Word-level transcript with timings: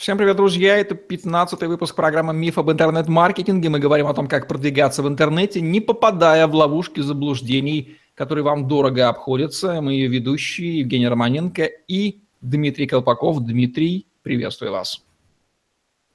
Всем 0.00 0.16
привет, 0.16 0.38
друзья! 0.38 0.78
Это 0.78 0.94
15-й 0.94 1.66
выпуск 1.66 1.94
программы 1.94 2.32
«Миф 2.32 2.56
об 2.56 2.70
интернет-маркетинге». 2.70 3.68
Мы 3.68 3.80
говорим 3.80 4.06
о 4.06 4.14
том, 4.14 4.28
как 4.28 4.48
продвигаться 4.48 5.02
в 5.02 5.08
интернете, 5.08 5.60
не 5.60 5.82
попадая 5.82 6.46
в 6.46 6.54
ловушки 6.54 7.00
заблуждений, 7.00 7.98
которые 8.14 8.42
вам 8.42 8.66
дорого 8.66 9.10
обходятся. 9.10 9.82
Мы 9.82 9.92
ее 9.92 10.08
ведущие 10.08 10.78
Евгений 10.78 11.06
Романенко 11.06 11.68
и 11.86 12.22
Дмитрий 12.40 12.86
Колпаков. 12.86 13.44
Дмитрий, 13.44 14.06
приветствую 14.22 14.72
вас. 14.72 15.02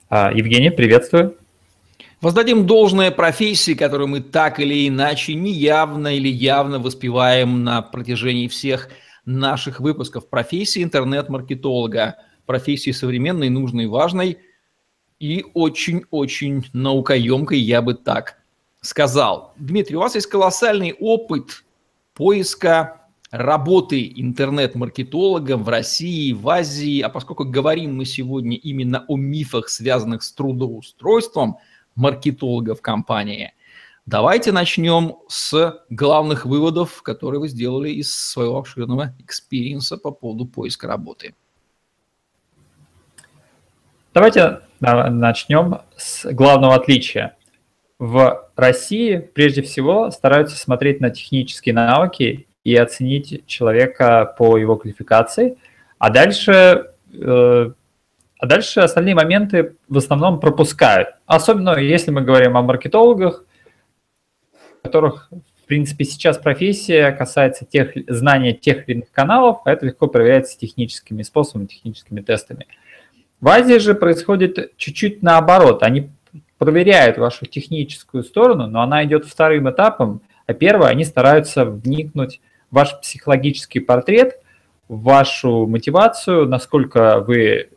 А, 0.09 0.31
Евгений, 0.33 0.71
приветствую. 0.71 1.37
Воздадим 2.21 2.65
должное 2.65 3.11
профессии, 3.11 3.75
которую 3.75 4.07
мы 4.07 4.21
так 4.21 4.59
или 4.59 4.87
иначе 4.87 5.35
неявно 5.35 6.15
или 6.15 6.27
явно 6.27 6.79
воспеваем 6.79 7.63
на 7.63 7.83
протяжении 7.83 8.47
всех 8.47 8.89
наших 9.25 9.79
выпусков. 9.79 10.27
Профессии 10.27 10.81
интернет-маркетолога– 10.81 12.15
профессии 12.45 12.91
современной, 12.91 13.49
нужной, 13.49 13.87
важной 13.87 14.39
и 15.19 15.45
очень-очень 15.53 16.65
наукоемкой, 16.73 17.59
я 17.59 17.81
бы 17.81 17.93
так 17.93 18.37
сказал. 18.81 19.53
Дмитрий, 19.57 19.95
у 19.95 19.99
вас 19.99 20.15
есть 20.15 20.27
колоссальный 20.27 20.93
опыт 20.99 21.63
поиска 22.13 23.01
работы 23.31 24.11
интернет-маркетологом 24.15 25.63
в 25.63 25.69
России, 25.69 26.31
в 26.33 26.47
Азии, 26.47 27.01
а 27.01 27.09
поскольку 27.09 27.45
говорим 27.45 27.95
мы 27.95 28.05
сегодня 28.05 28.57
именно 28.57 29.03
о 29.07 29.17
мифах, 29.17 29.69
связанных 29.69 30.23
с 30.23 30.31
трудоустройством 30.31 31.57
маркетолога 31.95 32.75
в 32.75 32.81
компании, 32.81 33.53
давайте 34.05 34.51
начнем 34.51 35.17
с 35.27 35.81
главных 35.89 36.45
выводов, 36.45 37.01
которые 37.01 37.41
вы 37.41 37.49
сделали 37.49 37.89
из 37.89 38.13
своего 38.13 38.57
обширного 38.57 39.15
experience 39.19 39.90
а 39.90 39.97
по 39.97 40.11
поводу 40.11 40.45
поиска 40.45 40.87
работы. 40.87 41.35
Давайте 44.15 44.61
начнем 44.79 45.81
с 45.97 46.25
главного 46.31 46.75
отличия. 46.75 47.35
В 47.99 48.49
России 48.55 49.17
прежде 49.17 49.61
всего 49.61 50.09
стараются 50.09 50.55
смотреть 50.55 51.01
на 51.01 51.09
технические 51.09 51.75
навыки 51.75 52.47
и 52.63 52.77
оценить 52.77 53.45
человека 53.45 54.33
по 54.37 54.57
его 54.57 54.77
квалификации, 54.77 55.57
а 55.97 56.09
дальше, 56.11 56.91
э, 57.13 57.71
а 58.39 58.45
дальше 58.45 58.79
остальные 58.79 59.15
моменты 59.15 59.75
в 59.89 59.97
основном 59.97 60.39
пропускают. 60.39 61.09
Особенно 61.25 61.77
если 61.77 62.11
мы 62.11 62.21
говорим 62.21 62.55
о 62.55 62.61
маркетологах, 62.61 63.43
которых, 64.81 65.29
в 65.61 65.67
принципе, 65.67 66.05
сейчас 66.05 66.37
профессия 66.37 67.11
касается 67.11 67.65
тех 67.65 67.91
знания 68.07 68.53
тех 68.53 68.87
или 68.87 68.95
иных 68.95 69.11
каналов, 69.11 69.59
а 69.65 69.73
это 69.73 69.87
легко 69.87 70.07
проверяется 70.07 70.57
техническими 70.57 71.21
способами, 71.21 71.65
техническими 71.65 72.21
тестами. 72.21 72.65
В 73.41 73.47
Азии 73.49 73.77
же 73.77 73.95
происходит 73.95 74.77
чуть-чуть 74.77 75.21
наоборот. 75.21 75.83
Они 75.83 76.09
проверяют 76.57 77.17
вашу 77.17 77.45
техническую 77.45 78.23
сторону, 78.23 78.67
но 78.67 78.81
она 78.81 79.03
идет 79.03 79.25
вторым 79.25 79.69
этапом, 79.69 80.21
а 80.47 80.53
первое, 80.53 80.89
они 80.89 81.03
стараются 81.03 81.65
вникнуть 81.65 82.39
в 82.71 82.75
ваш 82.75 82.99
психологический 83.01 83.79
портрет, 83.79 84.39
в 84.87 85.01
вашу 85.03 85.65
мотивацию, 85.65 86.47
насколько 86.47 87.19
вы 87.19 87.69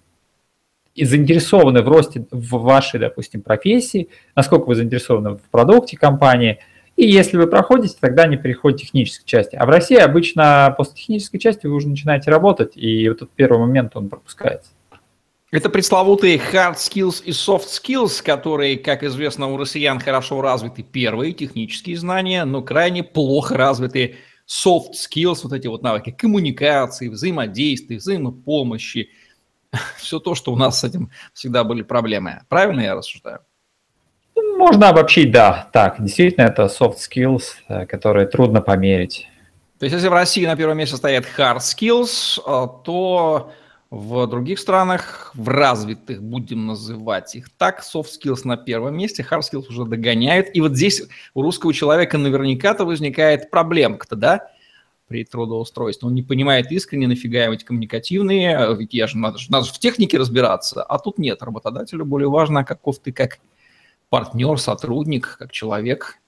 заинтересованы 0.95 1.83
в 1.83 1.89
росте 1.89 2.27
в 2.31 2.59
вашей, 2.59 3.01
допустим, 3.01 3.43
профессии, 3.43 4.09
насколько 4.35 4.67
вы 4.67 4.75
заинтересованы 4.75 5.37
в 5.37 5.43
продукте 5.51 5.97
компании. 5.97 6.59
И 6.97 7.07
если 7.09 7.37
вы 7.37 7.47
проходите, 7.47 7.97
тогда 8.01 8.25
они 8.25 8.37
переходят 8.37 8.81
к 8.81 8.83
технической 8.83 9.25
части. 9.25 9.55
А 9.55 9.65
в 9.65 9.69
России 9.71 9.97
обычно 9.97 10.75
после 10.77 10.97
технической 10.97 11.39
части 11.39 11.67
вы 11.67 11.75
уже 11.75 11.89
начинаете 11.89 12.31
работать, 12.31 12.77
и 12.77 13.09
вот 13.09 13.19
этот 13.19 13.31
первый 13.31 13.61
момент, 13.61 13.93
он 13.95 14.09
пропускается. 14.09 14.71
Это 15.51 15.71
пресловутые 15.71 16.37
hard 16.37 16.75
skills 16.75 17.23
и 17.25 17.31
soft 17.31 17.69
skills, 17.69 18.23
которые, 18.23 18.77
как 18.77 19.03
известно, 19.03 19.49
у 19.49 19.57
россиян 19.57 19.99
хорошо 19.99 20.43
развиты 20.43 20.83
первые 20.83 21.33
технические 21.33 21.97
знания, 21.97 22.45
но 22.45 22.61
крайне 22.61 23.03
плохо 23.03 23.57
развиты 23.57 24.17
soft 24.47 24.93
skills, 24.93 25.41
вот 25.45 25.55
эти 25.55 25.67
вот 25.67 25.83
навыки 25.83 26.11
коммуникации, 26.11 27.09
взаимодействия, 27.09 27.97
взаимопомощи. 27.97 29.09
Все 29.97 30.19
то, 30.19 30.35
что 30.35 30.53
у 30.53 30.57
нас 30.57 30.81
с 30.81 30.85
этим 30.85 31.11
всегда 31.33 31.65
были 31.65 31.81
проблемы. 31.81 32.43
Правильно 32.51 32.83
я 32.83 32.95
рассуждаю? 32.95 33.41
Можно 34.59 34.91
обобщить, 34.91 35.31
да. 35.31 35.71
Так, 35.73 35.97
действительно, 35.99 36.45
это 36.45 36.65
soft 36.65 36.97
skills, 36.99 37.43
э, 37.69 37.87
которые 37.87 38.27
трудно 38.27 38.61
померить. 38.61 39.27
То 39.79 39.87
есть, 39.87 39.95
если 39.95 40.09
в 40.09 40.13
России 40.13 40.45
на 40.45 40.57
первом 40.57 40.77
месте 40.77 40.97
стоят 40.97 41.25
hard 41.39 41.59
skills, 41.59 42.39
э, 42.39 42.85
то 42.85 43.53
в 43.91 44.27
других 44.27 44.59
странах, 44.59 45.31
в 45.35 45.49
развитых, 45.49 46.23
будем 46.23 46.67
называть 46.67 47.35
их 47.35 47.49
так, 47.51 47.81
soft 47.83 48.09
skills 48.23 48.41
на 48.45 48.57
первом 48.57 48.97
месте, 48.97 49.27
hard 49.29 49.41
skills 49.41 49.69
уже 49.69 49.85
догоняют. 49.85 50.49
И 50.53 50.61
вот 50.61 50.77
здесь 50.77 51.03
у 51.35 51.43
русского 51.43 51.73
человека 51.73 52.19
наверняка-то 52.19 52.85
возникает 52.85 53.51
проблемка-то, 53.51 54.15
да, 54.15 54.53
при 55.07 55.25
трудоустройстве. 55.25 56.07
Он 56.07 56.15
не 56.15 56.23
понимает 56.23 56.71
искренне, 56.71 57.09
нафига 57.09 57.47
им 57.47 57.53
эти 57.53 57.65
коммуникативные, 57.65 58.77
ведь 58.77 58.93
я 58.93 59.07
же 59.07 59.17
надо, 59.17 59.39
надо 59.49 59.65
же 59.67 59.73
в 59.73 59.79
технике 59.79 60.19
разбираться, 60.19 60.83
а 60.83 60.99
тут 60.99 61.17
нет. 61.17 61.43
Работодателю 61.43 62.05
более 62.05 62.29
важно, 62.29 62.65
каков 62.65 62.99
ты 62.99 63.11
как 63.11 63.39
партнер, 64.11 64.59
сотрудник, 64.59 65.37
как 65.39 65.51
человек. 65.51 66.19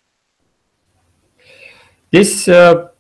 Здесь 2.10 2.49
э, 2.49 2.91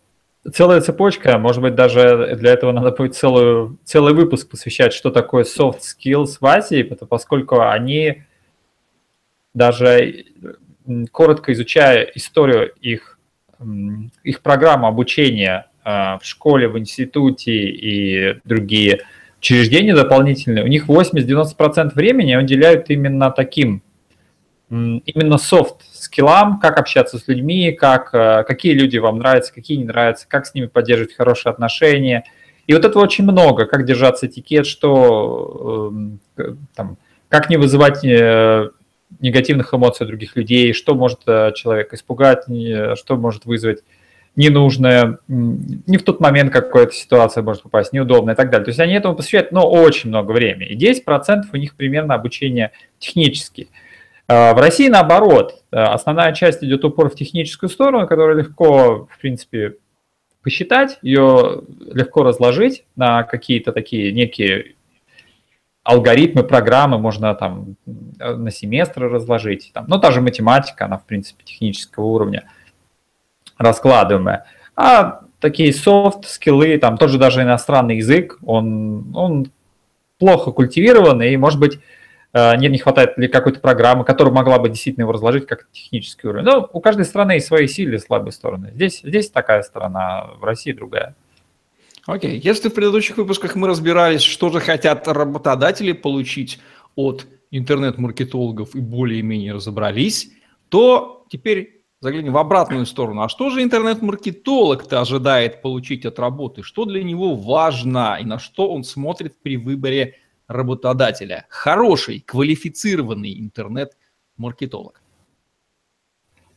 целая 0.52 0.80
цепочка, 0.80 1.38
может 1.38 1.62
быть, 1.62 1.74
даже 1.74 2.36
для 2.36 2.52
этого 2.52 2.72
надо 2.72 2.92
будет 2.92 3.14
целую, 3.14 3.78
целый 3.84 4.14
выпуск 4.14 4.48
посвящать, 4.48 4.92
что 4.92 5.10
такое 5.10 5.44
soft 5.44 5.80
skills 5.80 6.36
в 6.40 6.46
Азии, 6.46 6.82
поскольку 6.82 7.60
они, 7.60 8.24
даже 9.54 10.24
коротко 11.12 11.52
изучая 11.52 12.04
историю 12.14 12.72
их, 12.80 13.18
их 14.24 14.40
программы 14.40 14.88
обучения 14.88 15.66
а, 15.84 16.18
в 16.18 16.24
школе, 16.24 16.68
в 16.68 16.78
институте 16.78 17.52
и 17.52 18.40
другие 18.44 19.00
учреждения 19.38 19.94
дополнительные, 19.94 20.64
у 20.64 20.66
них 20.66 20.88
80-90% 20.88 21.94
времени 21.94 22.36
уделяют 22.36 22.90
именно 22.90 23.30
таким, 23.30 23.82
именно 24.70 25.34
soft 25.34 25.80
скиллам, 25.92 26.60
как 26.60 26.78
общаться 26.78 27.18
с 27.18 27.26
людьми, 27.26 27.72
как, 27.72 28.14
э, 28.14 28.44
какие 28.44 28.72
люди 28.72 28.98
вам 28.98 29.18
нравятся, 29.18 29.52
какие 29.52 29.76
не 29.76 29.84
нравятся, 29.84 30.26
как 30.28 30.46
с 30.46 30.54
ними 30.54 30.66
поддерживать 30.66 31.14
хорошие 31.14 31.50
отношения. 31.50 32.24
И 32.66 32.74
вот 32.74 32.84
этого 32.84 33.02
очень 33.02 33.24
много, 33.24 33.66
как 33.66 33.84
держаться 33.84 34.26
этикет, 34.26 34.66
что 34.66 35.90
эм, 35.92 36.20
там, 36.74 36.98
как 37.28 37.50
не 37.50 37.56
вызывать 37.56 38.04
э, 38.04 38.70
негативных 39.18 39.74
эмоций 39.74 40.06
других 40.06 40.36
людей, 40.36 40.72
что 40.72 40.94
может 40.94 41.20
э, 41.26 41.52
человека 41.56 41.96
испугать, 41.96 42.44
что 42.94 43.16
может 43.16 43.44
вызвать 43.44 43.82
ненужное, 44.36 45.18
не 45.26 45.96
в 45.96 46.04
тот 46.04 46.20
момент 46.20 46.52
какая-то 46.52 46.92
ситуация 46.92 47.42
может 47.42 47.64
попасть, 47.64 47.92
неудобная 47.92 48.34
и 48.34 48.36
так 48.36 48.50
далее. 48.50 48.64
То 48.64 48.70
есть 48.70 48.78
они 48.78 48.94
этому 48.94 49.16
посвящают, 49.16 49.50
но 49.50 49.68
очень 49.68 50.10
много 50.10 50.30
времени. 50.30 50.68
И 50.68 50.78
10% 50.78 51.42
у 51.52 51.56
них 51.56 51.74
примерно 51.74 52.14
обучение 52.14 52.70
технически. 53.00 53.68
А, 54.30 54.54
в 54.54 54.58
России 54.58 54.86
наоборот, 54.86 55.64
э, 55.72 55.76
основная 55.76 56.32
часть 56.32 56.62
идет 56.62 56.84
упор 56.84 57.10
в 57.10 57.16
техническую 57.16 57.68
сторону, 57.68 58.06
которую 58.06 58.38
легко, 58.38 59.08
в 59.10 59.18
принципе, 59.20 59.78
посчитать, 60.40 61.00
ее 61.02 61.62
легко 61.80 62.22
разложить 62.22 62.84
на 62.94 63.24
какие-то 63.24 63.72
такие 63.72 64.12
некие 64.12 64.76
алгоритмы, 65.82 66.44
программы, 66.44 66.96
можно 66.98 67.34
там 67.34 67.74
э, 68.20 68.34
на 68.36 68.52
семестры 68.52 69.08
разложить. 69.08 69.72
Там, 69.74 69.86
ну, 69.88 69.98
та 69.98 70.12
же 70.12 70.20
математика, 70.20 70.84
она, 70.84 70.98
в 70.98 71.06
принципе, 71.06 71.42
технического 71.42 72.04
уровня 72.04 72.44
раскладываемая. 73.58 74.46
А 74.76 75.22
такие 75.40 75.72
софт-скиллы, 75.72 76.78
там 76.78 76.98
тоже 76.98 77.18
даже 77.18 77.42
иностранный 77.42 77.96
язык, 77.96 78.38
он, 78.46 79.10
он 79.12 79.50
плохо 80.20 80.52
культивирован, 80.52 81.20
и, 81.20 81.36
может 81.36 81.58
быть, 81.58 81.80
не, 82.32 82.68
не 82.68 82.78
хватает 82.78 83.18
ли 83.18 83.28
какой-то 83.28 83.60
программы, 83.60 84.04
которая 84.04 84.32
могла 84.32 84.58
бы 84.58 84.68
действительно 84.68 85.02
его 85.02 85.12
разложить 85.12 85.46
как 85.46 85.68
технический 85.72 86.28
уровень. 86.28 86.44
Но 86.44 86.68
у 86.72 86.80
каждой 86.80 87.04
страны 87.04 87.32
есть 87.32 87.46
свои 87.46 87.66
сильные 87.66 87.96
и 87.96 88.00
слабые 88.00 88.32
стороны. 88.32 88.70
Здесь, 88.74 89.00
здесь 89.02 89.30
такая 89.30 89.62
сторона, 89.62 90.30
в 90.38 90.44
России 90.44 90.72
другая. 90.72 91.16
Окей, 92.06 92.38
okay. 92.38 92.40
если 92.42 92.68
в 92.68 92.74
предыдущих 92.74 93.16
выпусках 93.16 93.56
мы 93.56 93.68
разбирались, 93.68 94.22
что 94.22 94.50
же 94.50 94.60
хотят 94.60 95.06
работодатели 95.06 95.92
получить 95.92 96.60
от 96.94 97.26
интернет-маркетологов 97.50 98.74
и 98.74 98.80
более-менее 98.80 99.54
разобрались, 99.54 100.30
то 100.68 101.26
теперь 101.28 101.82
заглянем 102.00 102.32
в 102.32 102.38
обратную 102.38 102.86
сторону. 102.86 103.22
А 103.22 103.28
что 103.28 103.50
же 103.50 103.62
интернет-маркетолог-то 103.62 105.00
ожидает 105.00 105.62
получить 105.62 106.06
от 106.06 106.18
работы? 106.18 106.62
Что 106.62 106.84
для 106.84 107.02
него 107.02 107.34
важно 107.34 108.18
и 108.20 108.24
на 108.24 108.38
что 108.38 108.72
он 108.72 108.84
смотрит 108.84 109.34
при 109.42 109.56
выборе 109.56 110.16
работодателя. 110.50 111.46
Хороший, 111.48 112.20
квалифицированный 112.26 113.40
интернет-маркетолог. 113.40 115.00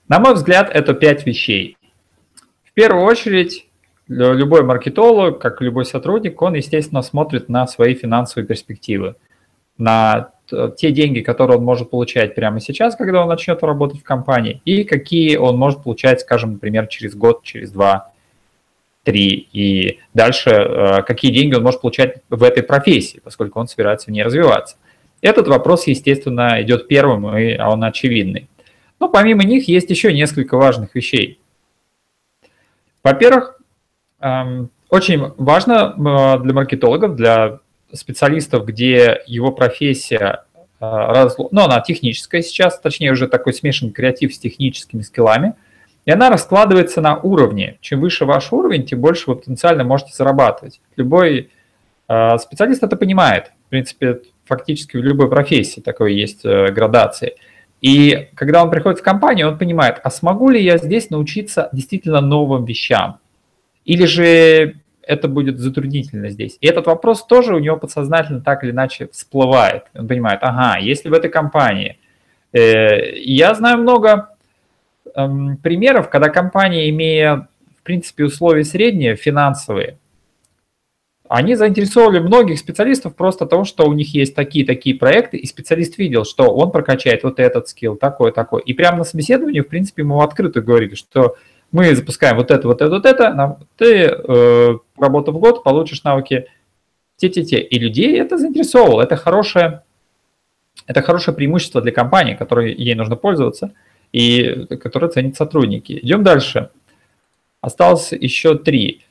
На 0.07 0.19
мой 0.19 0.34
взгляд, 0.34 0.69
это 0.74 0.94
пять 0.94 1.25
вещей. 1.25 1.78
В 2.63 2.74
первую 2.74 3.06
очередь, 3.06 3.69
любой 4.07 4.63
маркетолог, 4.63 5.40
как 5.40 5.62
любой 5.62 5.86
сотрудник, 5.86 6.42
он, 6.42 6.56
естественно, 6.56 7.04
смотрит 7.04 7.50
на 7.50 7.68
свои 7.68 7.94
финансовые 7.94 8.48
перспективы. 8.48 9.16
на 9.78 10.31
те 10.78 10.92
деньги, 10.92 11.22
которые 11.22 11.57
он 11.57 11.63
может 11.63 11.90
получать 11.90 12.36
прямо 12.36 12.60
сейчас, 12.60 12.95
когда 12.95 13.22
он 13.24 13.30
начнет 13.30 13.63
работать 13.63 14.01
в 14.01 14.04
компании, 14.04 14.62
и 14.66 14.84
какие 14.84 15.38
он 15.38 15.57
может 15.57 15.84
получать, 15.84 16.22
скажем, 16.22 16.54
например, 16.54 16.88
через 16.88 17.16
год, 17.16 17.44
через 17.44 17.72
два, 17.72 18.12
три, 19.04 19.48
и 19.52 20.00
дальше 20.14 20.50
э, 20.50 21.04
какие 21.04 21.32
деньги 21.32 21.56
он 21.56 21.64
может 21.64 21.82
получать 21.82 22.18
в 22.30 22.42
этой 22.44 22.64
профессии, 22.64 23.22
поскольку 23.24 23.60
он 23.60 23.68
собирается 23.68 24.08
в 24.08 24.14
ней 24.14 24.24
развиваться. 24.24 24.78
Этот 25.22 25.48
вопрос, 25.48 25.88
естественно, 25.88 26.62
идет 26.62 26.88
первым, 26.88 27.38
и 27.38 27.58
он 27.58 27.84
очевидный. 27.84 28.50
Но 29.00 29.10
помимо 29.10 29.44
них 29.44 29.68
есть 29.68 29.90
еще 29.90 30.14
несколько 30.14 30.58
важных 30.58 30.96
вещей. 30.96 31.40
Во-первых, 33.04 33.60
эм, 34.22 34.70
очень 34.90 35.34
важно 35.38 35.94
э, 35.96 36.44
для 36.44 36.54
маркетологов, 36.54 37.16
для 37.16 37.60
специалистов, 37.92 38.66
где 38.66 39.22
его 39.28 39.52
профессия, 39.52 40.46
э, 40.80 41.30
ну, 41.52 41.62
она 41.62 41.82
техническая 41.82 42.42
сейчас, 42.42 42.80
точнее, 42.80 43.12
уже 43.12 43.28
такой 43.28 43.54
смешанный 43.54 43.92
креатив 43.92 44.34
с 44.34 44.40
техническими 44.40 45.02
скиллами, 45.02 45.56
и 46.06 46.12
она 46.12 46.30
раскладывается 46.30 47.02
на 47.02 47.18
уровне. 47.18 47.78
Чем 47.82 48.02
выше 48.02 48.26
ваш 48.26 48.52
уровень, 48.52 48.86
тем 48.86 49.00
больше 49.00 49.30
вы 49.30 49.36
потенциально 49.38 49.84
можете 49.84 50.12
зарабатывать. 50.14 50.82
Любой 50.96 51.50
э, 52.08 52.38
специалист 52.38 52.84
это 52.84 52.98
понимает. 52.98 53.52
В 53.68 53.70
принципе, 53.70 54.22
фактически 54.46 54.98
в 54.98 55.04
любой 55.04 55.30
профессии 55.30 55.80
такой 55.80 56.16
есть 56.16 56.44
э, 56.44 56.72
градации. 56.72 57.36
И 57.82 58.30
когда 58.36 58.64
он 58.64 58.70
приходит 58.70 59.00
в 59.00 59.04
компанию, 59.04 59.48
он 59.48 59.58
понимает, 59.58 60.00
а 60.04 60.10
смогу 60.10 60.50
ли 60.50 60.62
я 60.62 60.78
здесь 60.78 61.10
научиться 61.10 61.70
действительно 61.72 62.22
новым 62.22 62.66
вещам? 62.66 63.20
Или 63.86 64.06
же 64.06 64.76
это 65.02 65.28
будет 65.28 65.60
затруднительно 65.60 66.30
здесь. 66.30 66.58
И 66.62 66.68
этот 66.68 66.88
вопрос 66.88 67.26
тоже 67.26 67.56
у 67.56 67.60
него 67.60 67.78
подсознательно 67.78 68.42
так 68.42 68.64
или 68.64 68.72
иначе 68.72 69.10
всплывает. 69.12 69.84
Он 69.94 70.08
понимает, 70.08 70.40
ага, 70.42 70.80
если 70.80 71.10
в 71.10 71.14
этой 71.14 71.30
компании... 71.30 71.98
Э, 72.54 73.18
я 73.20 73.54
знаю 73.54 73.80
много 73.80 74.32
примеров, 75.14 76.10
когда 76.10 76.30
компания, 76.30 76.90
имея, 76.90 77.48
в 77.80 77.84
принципе, 77.84 78.26
условия 78.26 78.64
средние, 78.64 79.16
финансовые, 79.16 79.98
они 81.30 81.56
заинтересовали 81.56 82.20
многих 82.20 82.60
специалистов 82.60 83.16
просто 83.16 83.46
того, 83.46 83.64
что 83.64 83.88
у 83.88 83.94
них 83.94 84.14
есть 84.14 84.36
такие-такие 84.36 84.96
проекты, 84.96 85.38
и 85.38 85.48
специалист 85.48 85.98
видел, 85.98 86.26
что 86.26 86.54
он 86.54 86.72
прокачает 86.72 87.24
вот 87.24 87.40
этот 87.40 87.70
скилл, 87.70 87.96
такой-такой. 87.96 88.62
И 88.62 88.74
прямо 88.74 89.00
на 89.00 89.04
собеседовании, 89.04 89.62
в 89.62 89.68
принципе, 89.68 90.04
ему 90.04 90.22
открыто 90.22 90.62
говорили, 90.62 90.96
что 90.96 91.36
мы 91.72 91.96
запускаем 91.96 92.38
вот 92.38 92.52
это, 92.52 92.68
вот 92.68 92.82
это, 92.82 92.92
вот 92.92 93.06
это, 93.06 93.58
ты, 93.78 94.06
э, 94.06 94.78
работав 94.98 95.36
год, 95.40 95.64
получишь 95.64 96.04
навыки 96.04 96.48
те-те-те. 97.16 97.62
И 97.62 97.80
людей 97.80 98.20
это 98.20 98.38
заинтересовывало. 98.38 99.02
Это 99.02 99.16
хорошее, 99.16 99.82
это 100.86 101.02
хорошее 101.02 101.36
преимущество 101.36 101.82
для 101.82 101.92
компании, 101.92 102.36
которой 102.36 102.76
ей 102.76 102.94
нужно 102.94 103.16
пользоваться 103.16 103.74
и 104.13 104.65
которое 104.77 105.10
ценят 105.10 105.36
сотрудники. 105.36 106.00
Идем 106.01 106.24
дальше. 106.24 106.69
Осталось 107.60 108.13
еще 108.13 108.57
три. 108.57 109.04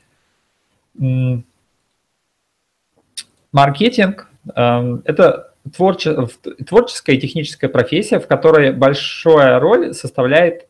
Маркетинг 3.52 4.30
эм,– 4.54 5.02
это 5.04 5.52
творческая 5.76 7.16
и 7.16 7.20
техническая 7.20 7.68
профессия, 7.68 8.18
в 8.18 8.26
которой 8.26 8.72
большая 8.72 9.58
роль 9.58 9.92
составляет 9.92 10.68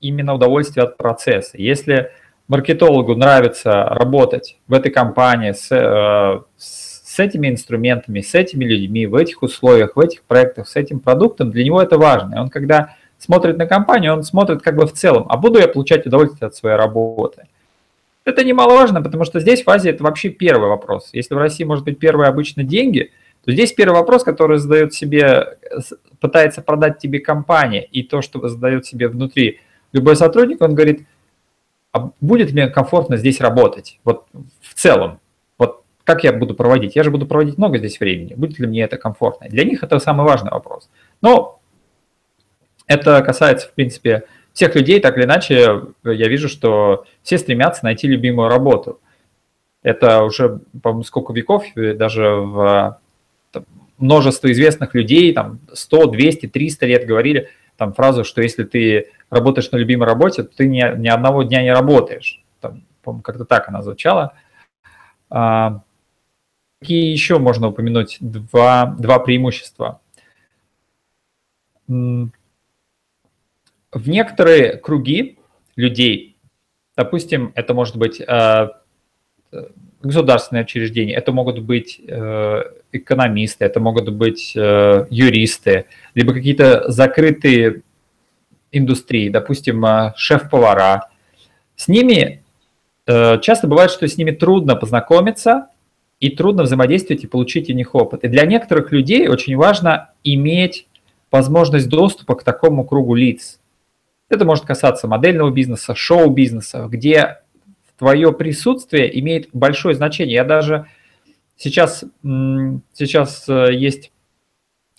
именно 0.00 0.34
удовольствие 0.34 0.84
от 0.84 0.96
процесса. 0.96 1.58
Если 1.58 2.10
маркетологу 2.46 3.14
нравится 3.14 3.84
работать 3.84 4.58
в 4.68 4.74
этой 4.74 4.90
компании 4.90 5.52
с, 5.52 5.70
э, 5.70 6.40
с 6.56 7.18
этими 7.18 7.48
инструментами, 7.48 8.20
с 8.20 8.34
этими 8.34 8.64
людьми, 8.64 9.06
в 9.06 9.14
этих 9.16 9.42
условиях, 9.42 9.96
в 9.96 10.00
этих 10.00 10.22
проектах, 10.22 10.68
с 10.68 10.76
этим 10.76 11.00
продуктом, 11.00 11.50
для 11.50 11.64
него 11.64 11.82
это 11.82 11.98
важно. 11.98 12.36
И 12.36 12.38
он 12.38 12.48
когда 12.48 12.96
смотрит 13.18 13.58
на 13.58 13.66
компанию, 13.66 14.14
он 14.14 14.22
смотрит 14.22 14.62
как 14.62 14.76
бы 14.76 14.86
в 14.86 14.92
целом, 14.92 15.26
а 15.28 15.36
буду 15.36 15.58
я 15.58 15.68
получать 15.68 16.06
удовольствие 16.06 16.46
от 16.46 16.54
своей 16.54 16.76
работы. 16.76 17.48
Это 18.24 18.44
немаловажно, 18.44 19.02
потому 19.02 19.24
что 19.24 19.40
здесь 19.40 19.64
в 19.64 19.70
Азии 19.70 19.90
это 19.90 20.04
вообще 20.04 20.28
первый 20.28 20.68
вопрос. 20.68 21.10
Если 21.12 21.34
в 21.34 21.38
России 21.38 21.64
может 21.64 21.84
быть 21.84 21.98
первый 21.98 22.28
обычно 22.28 22.62
деньги, 22.62 23.10
то 23.44 23.52
здесь 23.52 23.72
первый 23.72 23.94
вопрос, 23.94 24.22
который 24.22 24.58
задает 24.58 24.92
себе, 24.92 25.56
пытается 26.20 26.60
продать 26.60 26.98
тебе 26.98 27.20
компания, 27.20 27.82
и 27.82 28.02
то, 28.02 28.20
что 28.20 28.46
задает 28.46 28.84
себе 28.84 29.08
внутри 29.08 29.60
любой 29.92 30.16
сотрудник, 30.16 30.60
он 30.60 30.74
говорит, 30.74 31.06
а 31.92 32.10
будет 32.20 32.52
мне 32.52 32.68
комфортно 32.68 33.16
здесь 33.16 33.40
работать, 33.40 33.98
вот 34.04 34.26
в 34.60 34.74
целом, 34.74 35.20
вот 35.56 35.82
как 36.04 36.24
я 36.24 36.32
буду 36.34 36.54
проводить, 36.54 36.96
я 36.96 37.02
же 37.02 37.10
буду 37.10 37.26
проводить 37.26 37.56
много 37.56 37.78
здесь 37.78 37.98
времени, 37.98 38.34
будет 38.34 38.58
ли 38.58 38.66
мне 38.66 38.82
это 38.82 38.98
комфортно. 38.98 39.48
Для 39.48 39.64
них 39.64 39.82
это 39.82 39.98
самый 39.98 40.26
важный 40.26 40.50
вопрос. 40.50 40.90
Но 41.22 41.57
это 42.88 43.22
касается, 43.22 43.68
в 43.68 43.72
принципе, 43.72 44.24
всех 44.52 44.74
людей, 44.74 44.98
так 44.98 45.16
или 45.16 45.24
иначе, 45.24 45.82
я 46.02 46.28
вижу, 46.28 46.48
что 46.48 47.04
все 47.22 47.38
стремятся 47.38 47.84
найти 47.84 48.08
любимую 48.08 48.48
работу. 48.48 49.00
Это 49.84 50.24
уже, 50.24 50.60
по-моему, 50.82 51.04
сколько 51.04 51.32
веков, 51.32 51.64
даже 51.76 52.28
в 52.28 52.98
множество 53.98 54.50
известных 54.50 54.94
людей, 54.94 55.32
там 55.32 55.60
100, 55.72 56.06
200, 56.06 56.46
300 56.48 56.86
лет 56.86 57.06
говорили 57.06 57.50
там 57.76 57.92
фразу, 57.92 58.24
что 58.24 58.42
если 58.42 58.64
ты 58.64 59.10
работаешь 59.30 59.70
на 59.70 59.76
любимой 59.76 60.08
работе, 60.08 60.42
то 60.42 60.56
ты 60.56 60.66
ни, 60.66 60.82
ни 60.98 61.08
одного 61.08 61.44
дня 61.44 61.62
не 61.62 61.72
работаешь. 61.72 62.42
Там, 62.60 62.82
по-моему, 63.02 63.22
как-то 63.22 63.44
так 63.44 63.68
она 63.68 63.82
звучала. 63.82 64.34
А, 65.30 65.82
какие 66.80 67.12
еще 67.12 67.38
можно 67.38 67.68
упомянуть 67.68 68.16
два, 68.20 68.96
два 68.98 69.20
преимущества? 69.20 70.00
В 73.92 74.08
некоторые 74.08 74.76
круги 74.76 75.38
людей, 75.74 76.36
допустим, 76.96 77.52
это 77.54 77.72
может 77.72 77.96
быть 77.96 78.20
э, 78.20 78.68
государственные 80.02 80.64
учреждения, 80.64 81.14
это 81.14 81.32
могут 81.32 81.60
быть 81.60 82.00
э, 82.06 82.62
экономисты, 82.92 83.64
это 83.64 83.80
могут 83.80 84.10
быть 84.10 84.52
э, 84.54 85.06
юристы, 85.08 85.86
либо 86.14 86.34
какие-то 86.34 86.90
закрытые 86.90 87.82
индустрии, 88.72 89.30
допустим, 89.30 89.84
э, 89.86 90.12
шеф-повара, 90.16 91.08
с 91.74 91.88
ними 91.88 92.42
э, 93.06 93.40
часто 93.40 93.68
бывает, 93.68 93.90
что 93.90 94.06
с 94.06 94.18
ними 94.18 94.32
трудно 94.32 94.76
познакомиться 94.76 95.68
и 96.20 96.28
трудно 96.28 96.64
взаимодействовать 96.64 97.24
и 97.24 97.28
получить 97.28 97.70
у 97.70 97.72
них 97.72 97.94
опыт. 97.94 98.24
И 98.24 98.28
для 98.28 98.44
некоторых 98.44 98.92
людей 98.92 99.28
очень 99.28 99.56
важно 99.56 100.10
иметь 100.24 100.88
возможность 101.30 101.88
доступа 101.88 102.34
к 102.34 102.42
такому 102.42 102.84
кругу 102.84 103.14
лиц. 103.14 103.60
Это 104.28 104.44
может 104.44 104.64
касаться 104.64 105.08
модельного 105.08 105.50
бизнеса, 105.50 105.94
шоу-бизнеса, 105.94 106.86
где 106.88 107.38
твое 107.98 108.32
присутствие 108.32 109.18
имеет 109.20 109.48
большое 109.52 109.94
значение. 109.94 110.34
Я 110.34 110.44
даже 110.44 110.86
сейчас, 111.56 112.04
сейчас 112.22 113.48
э, 113.48 113.74
есть 113.74 114.12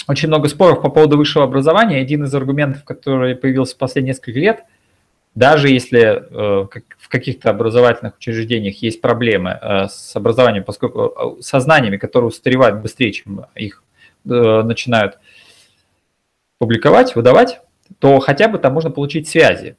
очень 0.08 0.28
много 0.28 0.50
споров 0.50 0.82
по 0.82 0.90
поводу 0.90 1.18
высшего 1.18 1.46
образования. 1.46 2.02
Один 2.02 2.24
из 2.24 2.34
аргументов, 2.34 2.84
который 2.84 3.36
появился 3.36 3.76
в 3.76 3.78
последние 3.78 4.14
несколько 4.14 4.40
лет, 4.40 4.66
даже 5.36 5.70
если 5.70 6.02
э, 6.02 6.68
в 6.98 7.10
каких-то 7.10 7.50
образовательных 7.50 8.18
учреждениях 8.18 8.76
есть 8.78 9.00
проблемы 9.00 9.52
э, 9.52 9.88
с 9.88 10.16
образованием, 10.16 10.64
поскольку 10.64 11.38
э, 11.40 11.42
со 11.42 11.60
знаниями, 11.60 11.98
которые 11.98 12.30
устаревают 12.30 12.82
быстрее, 12.82 13.12
чем 13.12 13.46
их 13.56 13.84
начинают 14.26 15.18
публиковать, 16.58 17.16
выдавать, 17.16 17.62
то 17.98 18.20
хотя 18.20 18.48
бы 18.48 18.60
там 18.60 18.74
можно 18.74 18.92
получить 18.92 19.28
связи. 19.28 19.76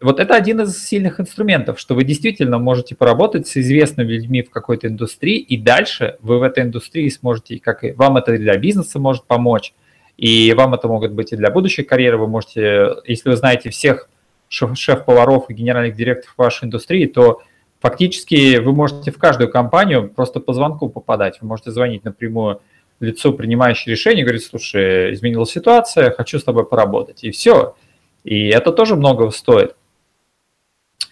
Вот 0.00 0.20
это 0.20 0.34
один 0.34 0.60
из 0.60 0.84
сильных 0.84 1.18
инструментов, 1.18 1.80
что 1.80 1.94
вы 1.94 2.04
действительно 2.04 2.58
можете 2.58 2.94
поработать 2.94 3.46
с 3.48 3.56
известными 3.56 4.12
людьми 4.12 4.42
в 4.42 4.50
какой-то 4.50 4.88
индустрии, 4.88 5.38
и 5.38 5.56
дальше 5.56 6.18
вы 6.20 6.38
в 6.38 6.42
этой 6.42 6.64
индустрии 6.64 7.08
сможете, 7.08 7.58
как 7.58 7.84
и 7.84 7.92
вам 7.92 8.18
это 8.18 8.36
для 8.36 8.56
бизнеса 8.58 8.98
может 8.98 9.24
помочь, 9.24 9.72
и 10.16 10.52
вам 10.54 10.74
это 10.74 10.88
могут 10.88 11.12
быть 11.12 11.32
и 11.32 11.36
для 11.36 11.50
будущей 11.50 11.84
карьеры. 11.84 12.18
Вы 12.18 12.26
можете, 12.26 12.96
если 13.06 13.30
вы 13.30 13.36
знаете 13.36 13.70
всех 13.70 14.08
шеф-поваров 14.48 15.48
и 15.48 15.54
генеральных 15.54 15.96
директоров 15.96 16.34
вашей 16.36 16.66
индустрии, 16.66 17.06
то 17.06 17.40
фактически 17.80 18.58
вы 18.58 18.72
можете 18.72 19.10
в 19.10 19.18
каждую 19.18 19.50
компанию 19.50 20.08
просто 20.08 20.38
по 20.40 20.52
звонку 20.52 20.88
попадать. 20.88 21.38
Вы 21.40 21.48
можете 21.48 21.70
звонить 21.70 22.04
напрямую 22.04 22.60
лицу, 23.04 23.32
принимающее 23.32 23.92
решение, 23.92 24.24
говорить, 24.24 24.44
слушай, 24.44 25.12
изменилась 25.12 25.50
ситуация, 25.50 26.10
хочу 26.10 26.38
с 26.38 26.44
тобой 26.44 26.66
поработать. 26.66 27.24
И 27.24 27.30
все. 27.30 27.76
И 28.24 28.48
это 28.48 28.72
тоже 28.72 28.96
многого 28.96 29.30
стоит. 29.30 29.76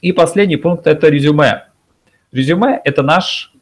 И 0.00 0.12
последний 0.12 0.56
пункт– 0.56 0.86
это 0.88 1.08
резюме. 1.08 1.68
Резюме– 2.32 2.80
это 2.84 3.02
наш 3.02 3.52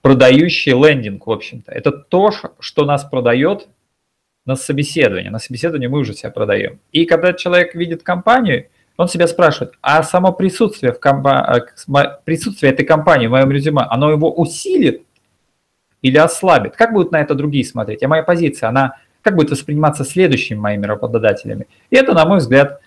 продающий 0.00 0.72
лендинг, 0.72 1.26
в 1.26 1.30
общем-то. 1.30 1.72
Это 1.72 1.90
то, 1.90 2.30
что 2.58 2.84
нас 2.84 3.04
продает 3.04 3.68
на 4.46 4.56
собеседовании. 4.56 5.28
На 5.28 5.38
собеседовании 5.38 5.88
мы 5.88 5.98
уже 5.98 6.14
себя 6.14 6.30
продаем. 6.30 6.80
И 6.92 7.04
когда 7.04 7.32
человек 7.32 7.74
видит 7.74 8.02
компанию, 8.02 8.68
он 8.96 9.08
себя 9.08 9.26
спрашивает, 9.26 9.74
а 9.80 10.02
само 10.02 10.32
присутствие, 10.32 10.92
в 10.92 11.00
компа... 11.00 11.64
Э, 11.88 12.18
присутствие 12.24 12.72
этой 12.72 12.84
компании 12.84 13.26
в 13.26 13.30
моем 13.30 13.50
резюме, 13.50 13.82
оно 13.88 14.10
его 14.10 14.32
усилит? 14.32 15.04
Или 16.02 16.16
ослабит? 16.16 16.76
Как 16.76 16.92
будут 16.92 17.12
на 17.12 17.20
это 17.20 17.34
другие 17.34 17.64
смотреть? 17.64 18.02
А 18.02 18.08
моя 18.08 18.22
позиция, 18.22 18.68
она 18.68 18.96
как 19.22 19.36
будет 19.36 19.50
восприниматься 19.50 20.04
следующими 20.04 20.58
моими 20.58 20.86
работодателями? 20.86 21.66
И 21.90 21.96
это, 21.96 22.14
на 22.14 22.24
мой 22.24 22.38
взгляд, 22.38 22.80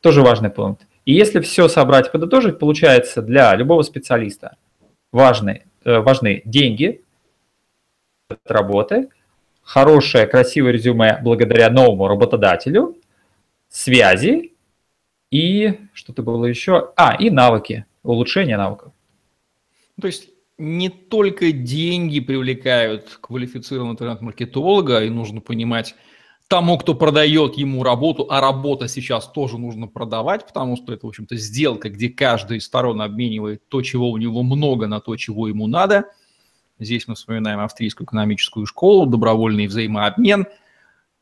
тоже 0.00 0.22
важный 0.22 0.50
пункт. 0.50 0.86
И 1.04 1.14
если 1.14 1.40
все 1.40 1.68
собрать, 1.68 2.12
подытожить, 2.12 2.58
получается 2.58 3.22
для 3.22 3.54
любого 3.54 3.82
специалиста 3.82 4.56
важны, 5.12 5.64
э, 5.84 5.98
важны 6.00 6.42
деньги 6.44 7.02
работы, 8.44 9.08
хорошее, 9.62 10.26
красивое 10.26 10.72
резюме 10.72 11.18
благодаря 11.22 11.70
новому 11.70 12.08
работодателю, 12.08 12.96
связи 13.68 14.52
и 15.30 15.80
что-то 15.92 16.22
было 16.22 16.44
еще, 16.46 16.92
а, 16.96 17.16
и 17.18 17.30
навыки, 17.30 17.86
улучшение 18.02 18.56
навыков. 18.56 18.92
То 20.00 20.06
есть 20.06 20.28
не 20.58 20.88
только 20.88 21.52
деньги 21.52 22.20
привлекают 22.20 23.18
квалифицированного 23.20 23.94
интернет-маркетолога, 23.94 25.04
и 25.04 25.10
нужно 25.10 25.40
понимать, 25.40 25.94
тому, 26.48 26.78
кто 26.78 26.94
продает 26.94 27.56
ему 27.56 27.82
работу, 27.82 28.28
а 28.30 28.40
работа 28.40 28.88
сейчас 28.88 29.26
тоже 29.26 29.58
нужно 29.58 29.88
продавать, 29.88 30.46
потому 30.46 30.76
что 30.76 30.92
это, 30.92 31.06
в 31.06 31.08
общем-то, 31.08 31.36
сделка, 31.36 31.90
где 31.90 32.08
каждая 32.08 32.58
из 32.58 32.64
сторон 32.64 33.02
обменивает 33.02 33.68
то, 33.68 33.82
чего 33.82 34.10
у 34.10 34.16
него 34.16 34.42
много, 34.42 34.86
на 34.86 35.00
то, 35.00 35.16
чего 35.16 35.48
ему 35.48 35.66
надо. 35.66 36.04
Здесь 36.78 37.08
мы 37.08 37.14
вспоминаем 37.14 37.60
австрийскую 37.60 38.06
экономическую 38.06 38.66
школу, 38.66 39.06
добровольный 39.06 39.66
взаимообмен. 39.66 40.46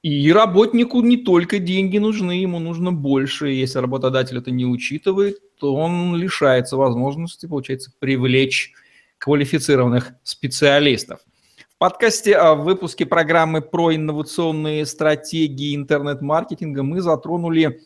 И 0.03 0.31
работнику 0.33 1.01
не 1.01 1.17
только 1.17 1.59
деньги 1.59 1.97
нужны, 1.97 2.33
ему 2.33 2.59
нужно 2.59 2.93
больше. 2.93 3.49
Если 3.49 3.79
работодатель 3.79 4.37
это 4.37 4.51
не 4.51 4.67
учитывает, 4.67 5.39
то 5.57 5.75
он 5.75 6.17
лишается 6.17 6.77
возможности, 6.77 7.47
получается, 7.47 7.93
привлечь 7.99 8.75
квалифицированных 9.25 10.13
специалистов– 10.23 11.21
в 11.75 11.79
подкасте, 11.79 12.39
в 12.39 12.63
выпуске 12.63 13.05
программы 13.05 13.61
про 13.61 13.95
инновационные 13.95 14.87
стратегии 14.87 15.75
интернет-маркетинга 15.75 16.85
мы 16.85 17.01
затронули 17.01 17.81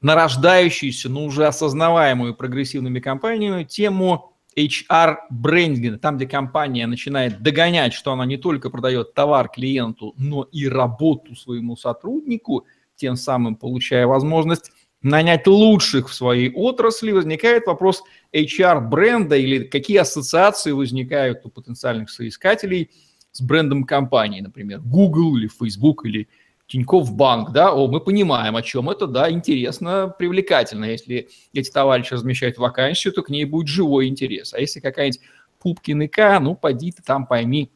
нарождающуюся, 0.00 1.08
но 1.08 1.24
уже 1.24 1.46
осознаваемую 1.46 2.34
прогрессивными 2.34 3.00
компаниями 3.00 3.64
тему 3.64 4.32
HR-брендинга, 4.56 5.98
там, 5.98 6.18
где 6.18 6.26
компания 6.28 6.86
начинает 6.86 7.42
догонять, 7.42 7.94
что 7.94 8.12
она 8.12 8.26
не 8.26 8.36
только 8.36 8.70
продает 8.70 9.12
товар 9.12 9.48
клиенту, 9.48 10.14
но 10.16 10.44
и 10.44 10.68
работу 10.68 11.34
своему 11.34 11.76
сотруднику, 11.76 12.64
тем 12.94 13.16
самым 13.16 13.56
получая 13.56 14.06
возможность 14.06 14.70
нанять 15.04 15.46
лучших 15.46 16.08
в 16.08 16.14
своей 16.14 16.50
отрасли, 16.52 17.12
возникает 17.12 17.66
вопрос 17.66 18.02
HR-бренда 18.32 19.36
или 19.36 19.64
какие 19.64 19.98
ассоциации 19.98 20.72
возникают 20.72 21.44
у 21.44 21.50
потенциальных 21.50 22.10
соискателей 22.10 22.90
с 23.30 23.42
брендом 23.42 23.84
компании, 23.84 24.40
например, 24.40 24.80
Google 24.80 25.36
или 25.36 25.46
Facebook 25.46 26.06
или 26.06 26.26
Тинькофф 26.66 27.12
Банк, 27.12 27.52
да, 27.52 27.72
о, 27.72 27.86
мы 27.86 28.00
понимаем, 28.00 28.56
о 28.56 28.62
чем 28.62 28.88
это, 28.88 29.06
да, 29.06 29.30
интересно, 29.30 30.08
привлекательно. 30.18 30.86
Если 30.86 31.28
эти 31.52 31.70
товарищи 31.70 32.14
размещают 32.14 32.56
вакансию, 32.56 33.12
то 33.12 33.22
к 33.22 33.28
ней 33.28 33.44
будет 33.44 33.68
живой 33.68 34.08
интерес. 34.08 34.54
А 34.54 34.60
если 34.60 34.80
какая-нибудь 34.80 35.20
Пупкин 35.60 36.04
ИК, 36.04 36.40
ну, 36.40 36.54
поди 36.54 36.92
ты 36.92 37.02
там 37.02 37.26
пойми, 37.26 37.70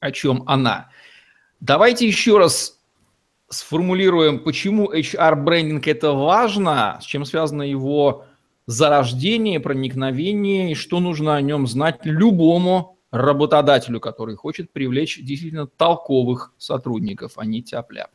о 0.00 0.12
чем 0.12 0.42
она. 0.46 0.90
Давайте 1.60 2.06
еще 2.06 2.36
раз 2.36 2.81
сформулируем, 3.52 4.38
почему 4.38 4.92
HR-брендинг 4.92 5.86
это 5.86 6.12
важно, 6.12 6.98
с 7.00 7.04
чем 7.04 7.24
связано 7.24 7.62
его 7.62 8.24
зарождение, 8.66 9.60
проникновение, 9.60 10.72
и 10.72 10.74
что 10.74 11.00
нужно 11.00 11.36
о 11.36 11.42
нем 11.42 11.66
знать 11.66 12.00
любому 12.04 12.98
работодателю, 13.10 14.00
который 14.00 14.36
хочет 14.36 14.72
привлечь 14.72 15.20
действительно 15.22 15.66
толковых 15.66 16.52
сотрудников, 16.56 17.32
а 17.36 17.44
не 17.44 17.62
тяп 17.62 17.92
-ляп. 17.92 18.08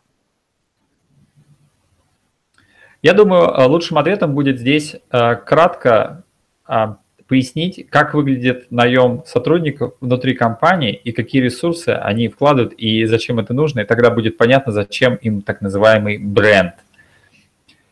Я 3.04 3.14
думаю, 3.14 3.70
лучшим 3.70 4.00
ответом 4.00 4.34
будет 4.34 4.60
здесь 4.60 4.96
э, 5.12 5.36
кратко 5.36 6.24
а, 6.66 6.98
пояснить, 7.28 7.88
как 7.90 8.14
выглядит 8.14 8.72
наем 8.72 9.24
сотрудников 9.26 9.94
внутри 10.00 10.34
компании 10.34 10.94
и 10.94 11.12
какие 11.12 11.42
ресурсы 11.42 11.90
они 11.90 12.30
вкладывают 12.30 12.74
и 12.74 13.06
зачем 13.06 13.40
это 13.40 13.54
нужно, 13.54 13.82
и 13.82 13.86
тогда 13.86 14.10
будет 14.10 14.38
понятно, 14.38 14.72
зачем 14.72 15.16
им 15.16 15.42
так 15.42 15.62
называемый 15.62 16.18
бренд. 16.18 16.74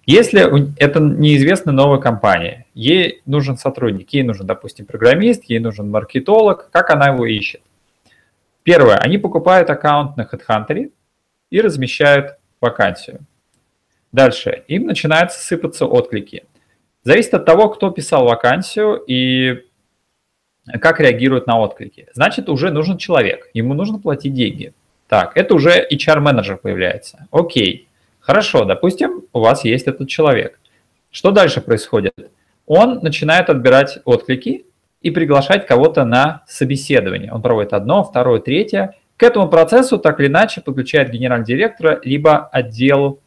Если 0.06 0.74
это 0.80 1.00
неизвестная 1.00 1.74
новая 1.74 2.00
компания, 2.00 2.66
ей 2.74 3.22
нужен 3.26 3.58
сотрудник, 3.58 4.14
ей 4.14 4.24
нужен, 4.24 4.46
допустим, 4.46 4.86
программист, 4.86 5.44
ей 5.46 5.60
нужен 5.60 5.90
маркетолог, 5.90 6.70
как 6.72 6.92
она 6.92 7.08
его 7.08 7.26
ищет? 7.26 7.62
Первое, 8.64 8.98
они 8.98 9.18
покупают 9.18 9.70
аккаунт 9.70 10.16
на 10.16 10.22
HeadHunter 10.22 10.92
и 11.50 11.62
размещают 11.62 12.38
вакансию. 12.62 13.20
Дальше, 14.12 14.64
им 14.68 14.86
начинают 14.86 15.32
сыпаться 15.32 15.86
отклики– 15.86 16.44
Зависит 17.06 17.36
от 17.36 17.46
того, 17.46 17.70
кто 17.70 17.92
писал 17.92 18.26
вакансию 18.26 18.96
и 18.96 19.64
как 20.82 21.00
реагирует 21.00 21.46
на 21.46 21.60
отклики. 21.60 22.08
Значит, 22.14 22.50
уже 22.50 22.72
нужен 22.72 22.98
человек, 22.98 23.48
ему 23.54 23.76
нужно 23.76 24.00
платить 24.00 24.34
деньги. 24.34 24.74
Так, 25.08 25.38
это 25.38 25.54
уже 25.54 25.88
HR-менеджер 25.92 26.58
появляется. 26.58 27.28
Окей, 27.30 27.88
хорошо, 28.20 28.66
допустим, 28.66 29.22
у 29.34 29.40
вас 29.40 29.64
есть 29.64 29.86
этот 29.86 30.10
человек. 30.10 30.60
Что 31.12 31.30
дальше 31.30 31.62
происходит? 31.62 32.14
Он 32.66 33.00
начинает 33.04 33.52
отбирать 33.52 34.00
отклики 34.04 34.66
и 35.02 35.12
приглашать 35.12 35.68
кого-то 35.68 36.06
на 36.06 36.44
собеседование. 36.48 37.32
Он 37.32 37.44
проводит 37.44 37.74
одно, 37.74 38.04
второе, 38.04 38.40
третье. 38.40 38.96
К 39.16 39.22
этому 39.22 39.48
процессу 39.48 40.00
так 40.00 40.20
или 40.20 40.28
иначе 40.28 40.62
подключает 40.62 41.12
генерального 41.12 41.46
директора, 41.46 42.00
либо 42.04 42.48
отдел, 42.48 43.20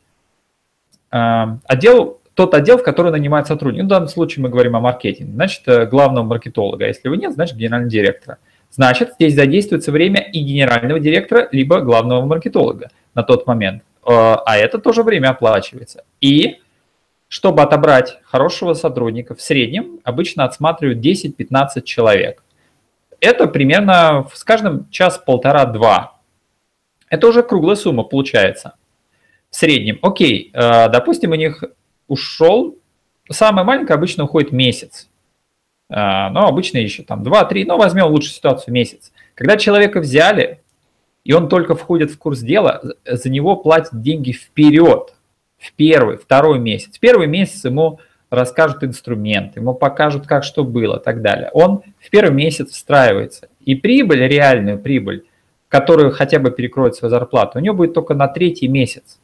э, 1.12 1.44
отдел 1.64 2.17
тот 2.38 2.54
отдел, 2.54 2.78
в 2.78 2.84
который 2.84 3.10
нанимает 3.10 3.48
сотрудник. 3.48 3.80
Ну, 3.80 3.86
в 3.86 3.88
данном 3.88 4.08
случае 4.08 4.44
мы 4.44 4.48
говорим 4.48 4.76
о 4.76 4.80
маркетинге. 4.80 5.32
Значит, 5.32 5.66
э, 5.66 5.86
главного 5.86 6.24
маркетолога. 6.24 6.84
А 6.84 6.86
если 6.86 7.08
его 7.08 7.16
нет, 7.16 7.32
значит, 7.32 7.56
генерального 7.56 7.90
директора. 7.90 8.38
Значит, 8.70 9.14
здесь 9.14 9.34
задействуется 9.34 9.90
время 9.90 10.20
и 10.20 10.38
генерального 10.38 11.00
директора, 11.00 11.48
либо 11.50 11.80
главного 11.80 12.24
маркетолога 12.24 12.92
на 13.16 13.24
тот 13.24 13.48
момент. 13.48 13.82
Э, 14.06 14.36
а 14.46 14.56
это 14.56 14.78
тоже 14.78 15.02
время 15.02 15.30
оплачивается. 15.30 16.04
И 16.20 16.60
чтобы 17.26 17.60
отобрать 17.60 18.20
хорошего 18.22 18.74
сотрудника, 18.74 19.34
в 19.34 19.40
среднем 19.40 19.98
обычно 20.04 20.44
отсматривают 20.44 21.00
10-15 21.04 21.82
человек. 21.82 22.44
Это 23.18 23.48
примерно 23.48 24.28
с 24.32 24.44
каждым 24.44 24.88
час 24.90 25.18
полтора-два. 25.18 26.20
Это 27.10 27.26
уже 27.26 27.42
круглая 27.42 27.74
сумма 27.74 28.04
получается. 28.04 28.74
В 29.50 29.56
среднем. 29.56 29.98
Окей, 30.02 30.52
э, 30.54 30.88
допустим, 30.88 31.32
у 31.32 31.34
них 31.34 31.64
ушел, 32.08 32.76
самое 33.30 33.66
маленькое 33.66 33.96
обычно 33.96 34.24
уходит 34.24 34.52
месяц. 34.52 35.08
А, 35.90 36.30
но 36.30 36.46
обычно 36.46 36.78
еще 36.78 37.02
там 37.02 37.22
2-3, 37.22 37.64
но 37.66 37.78
возьмем 37.78 38.06
лучшую 38.06 38.32
ситуацию 38.32 38.74
месяц. 38.74 39.12
Когда 39.34 39.56
человека 39.56 40.00
взяли, 40.00 40.60
и 41.24 41.32
он 41.32 41.48
только 41.48 41.74
входит 41.74 42.10
в 42.10 42.18
курс 42.18 42.40
дела, 42.40 42.82
за 43.06 43.30
него 43.30 43.56
платят 43.56 44.00
деньги 44.02 44.32
вперед, 44.32 45.14
в 45.58 45.72
первый, 45.72 46.16
второй 46.16 46.58
месяц. 46.58 46.98
Первый 46.98 47.26
месяц 47.26 47.64
ему 47.64 48.00
расскажут 48.30 48.84
инструмент, 48.84 49.56
ему 49.56 49.74
покажут, 49.74 50.26
как 50.26 50.44
что 50.44 50.64
было 50.64 50.98
и 50.98 51.02
так 51.02 51.22
далее. 51.22 51.50
Он 51.52 51.82
в 51.98 52.10
первый 52.10 52.34
месяц 52.34 52.70
встраивается. 52.70 53.48
И 53.64 53.74
прибыль, 53.74 54.20
реальную 54.20 54.78
прибыль, 54.78 55.24
которую 55.68 56.12
хотя 56.12 56.38
бы 56.38 56.50
перекроет 56.50 56.94
свою 56.94 57.10
зарплату, 57.10 57.58
у 57.58 57.60
него 57.60 57.74
будет 57.74 57.94
только 57.94 58.14
на 58.14 58.28
третий 58.28 58.68
месяц. 58.68 59.18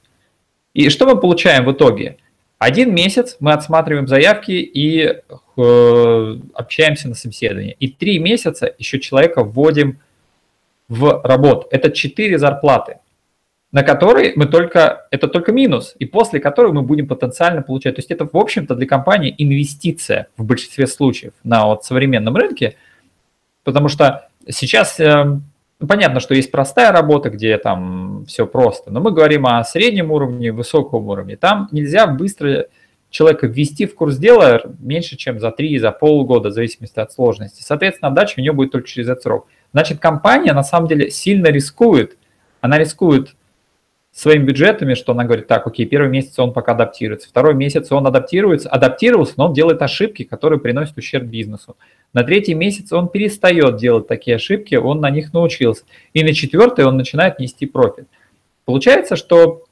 И 0.72 0.88
что 0.88 1.06
мы 1.06 1.20
получаем 1.20 1.64
в 1.64 1.72
итоге? 1.72 2.16
Один 2.64 2.94
месяц 2.94 3.36
мы 3.40 3.52
отсматриваем 3.52 4.08
заявки 4.08 4.52
и 4.52 5.02
э, 5.02 6.36
общаемся 6.54 7.08
на 7.10 7.14
собеседовании. 7.14 7.76
И 7.78 7.88
три 7.88 8.18
месяца 8.18 8.74
еще 8.78 9.00
человека 9.00 9.44
вводим 9.44 10.00
в 10.88 11.20
работу. 11.24 11.68
Это 11.70 11.90
четыре 11.90 12.38
зарплаты, 12.38 13.00
на 13.70 13.82
которые 13.82 14.32
мы 14.36 14.46
только, 14.46 15.06
это 15.10 15.28
только 15.28 15.52
минус, 15.52 15.94
и 15.98 16.06
после 16.06 16.40
которой 16.40 16.72
мы 16.72 16.80
будем 16.80 17.06
потенциально 17.06 17.60
получать. 17.60 17.96
То 17.96 17.98
есть 17.98 18.10
это, 18.10 18.24
в 18.24 18.34
общем-то, 18.34 18.74
для 18.74 18.86
компании 18.86 19.34
инвестиция 19.36 20.28
в 20.38 20.44
большинстве 20.46 20.86
случаев 20.86 21.34
на 21.42 21.66
вот 21.66 21.84
современном 21.84 22.34
рынке, 22.34 22.76
потому 23.62 23.88
что 23.90 24.30
сейчас 24.48 24.98
э, 24.98 25.38
ну, 25.84 25.88
понятно, 25.88 26.18
что 26.18 26.34
есть 26.34 26.50
простая 26.50 26.92
работа, 26.92 27.28
где 27.28 27.58
там 27.58 28.24
все 28.26 28.46
просто, 28.46 28.90
но 28.90 29.00
мы 29.00 29.10
говорим 29.10 29.44
о 29.44 29.62
среднем 29.64 30.12
уровне, 30.12 30.50
высоком 30.50 31.10
уровне. 31.10 31.36
Там 31.36 31.68
нельзя 31.72 32.06
быстро 32.06 32.68
человека 33.10 33.46
ввести 33.46 33.84
в 33.84 33.94
курс 33.94 34.16
дела 34.16 34.62
меньше, 34.78 35.18
чем 35.18 35.38
за 35.38 35.50
3, 35.50 35.78
за 35.78 35.90
полгода, 35.90 36.48
в 36.48 36.52
зависимости 36.52 36.98
от 36.98 37.12
сложности. 37.12 37.62
Соответственно, 37.62 38.08
отдача 38.08 38.36
у 38.38 38.40
нее 38.40 38.52
будет 38.52 38.72
только 38.72 38.88
через 38.88 39.10
этот 39.10 39.24
срок. 39.24 39.46
Значит, 39.74 39.98
компания 39.98 40.54
на 40.54 40.62
самом 40.62 40.88
деле 40.88 41.10
сильно 41.10 41.48
рискует. 41.48 42.16
Она 42.62 42.78
рискует 42.78 43.34
своими 44.14 44.44
бюджетами, 44.44 44.94
что 44.94 45.12
она 45.12 45.24
говорит, 45.24 45.48
так, 45.48 45.66
окей, 45.66 45.86
первый 45.86 46.08
месяц 46.08 46.38
он 46.38 46.52
пока 46.52 46.72
адаптируется, 46.72 47.28
второй 47.28 47.54
месяц 47.54 47.90
он 47.90 48.06
адаптируется, 48.06 48.68
адаптировался, 48.68 49.34
но 49.36 49.46
он 49.46 49.54
делает 49.54 49.82
ошибки, 49.82 50.22
которые 50.22 50.60
приносят 50.60 50.96
ущерб 50.96 51.24
бизнесу. 51.24 51.76
На 52.12 52.22
третий 52.22 52.54
месяц 52.54 52.92
он 52.92 53.08
перестает 53.08 53.76
делать 53.76 54.06
такие 54.06 54.36
ошибки, 54.36 54.76
он 54.76 55.00
на 55.00 55.10
них 55.10 55.32
научился. 55.32 55.82
И 56.12 56.22
на 56.22 56.32
четвертый 56.32 56.84
он 56.84 56.96
начинает 56.96 57.40
нести 57.40 57.66
профит. 57.66 58.06
Получается, 58.64 59.16
что 59.16 59.64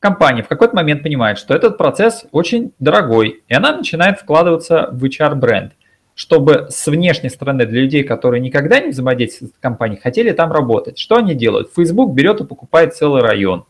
компания 0.00 0.42
в 0.42 0.48
какой-то 0.48 0.76
момент 0.76 1.02
понимает, 1.02 1.38
что 1.38 1.54
этот 1.54 1.78
процесс 1.78 2.26
очень 2.32 2.72
дорогой, 2.78 3.42
и 3.48 3.54
она 3.54 3.74
начинает 3.74 4.20
вкладываться 4.20 4.90
в 4.92 5.02
HR-бренд, 5.02 5.72
чтобы 6.14 6.66
с 6.70 6.86
внешней 6.86 7.30
стороны 7.30 7.66
для 7.66 7.82
людей, 7.82 8.02
которые 8.02 8.40
никогда 8.40 8.80
не 8.80 8.90
взаимодействуют 8.90 9.54
с 9.54 9.58
компанией, 9.60 10.00
хотели 10.00 10.32
там 10.32 10.52
работать. 10.52 10.98
Что 10.98 11.16
они 11.16 11.34
делают? 11.34 11.72
Facebook 11.74 12.12
берет 12.12 12.40
и 12.40 12.44
покупает 12.44 12.94
целый 12.94 13.22
район. 13.22 13.64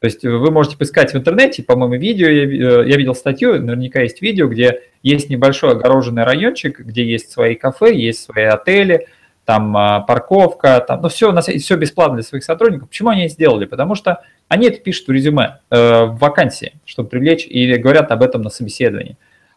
То 0.00 0.06
есть 0.06 0.22
вы 0.24 0.50
можете 0.50 0.76
поискать 0.76 1.14
в 1.14 1.16
интернете, 1.16 1.62
по-моему, 1.62 1.94
видео, 1.96 2.28
я, 2.28 2.44
э, 2.44 2.88
я 2.88 2.96
видел 2.96 3.14
статью, 3.14 3.60
наверняка 3.62 4.02
есть 4.02 4.20
видео, 4.20 4.46
где 4.46 4.82
есть 5.02 5.30
небольшой 5.30 5.72
огороженный 5.72 6.24
райончик, 6.24 6.80
где 6.80 7.04
есть 7.04 7.30
свои 7.30 7.54
кафе, 7.54 7.94
есть 7.94 8.22
свои 8.22 8.44
отели, 8.44 9.08
там 9.46 9.74
а, 9.76 10.00
парковка, 10.00 10.84
там, 10.86 11.00
ну 11.00 11.08
все, 11.08 11.34
все 11.40 11.76
бесплатно 11.76 12.16
для 12.16 12.24
своих 12.24 12.44
сотрудников. 12.44 12.88
Почему 12.88 13.10
они 13.10 13.26
это 13.26 13.32
сделали? 13.32 13.64
Потому 13.64 13.94
что 13.94 14.22
они 14.48 14.66
это 14.66 14.80
пишут 14.80 15.06
в 15.06 15.12
резюме, 15.12 15.60
э, 15.70 16.04
в 16.04 16.18
вакансии, 16.18 16.74
чтобы 16.84 17.08
привлечь, 17.08 17.46
или 17.46 17.76
говорят 17.76 18.10
об 18.10 18.22
этом 18.22 18.42
на 18.42 18.50
собеседовании. 18.50 19.16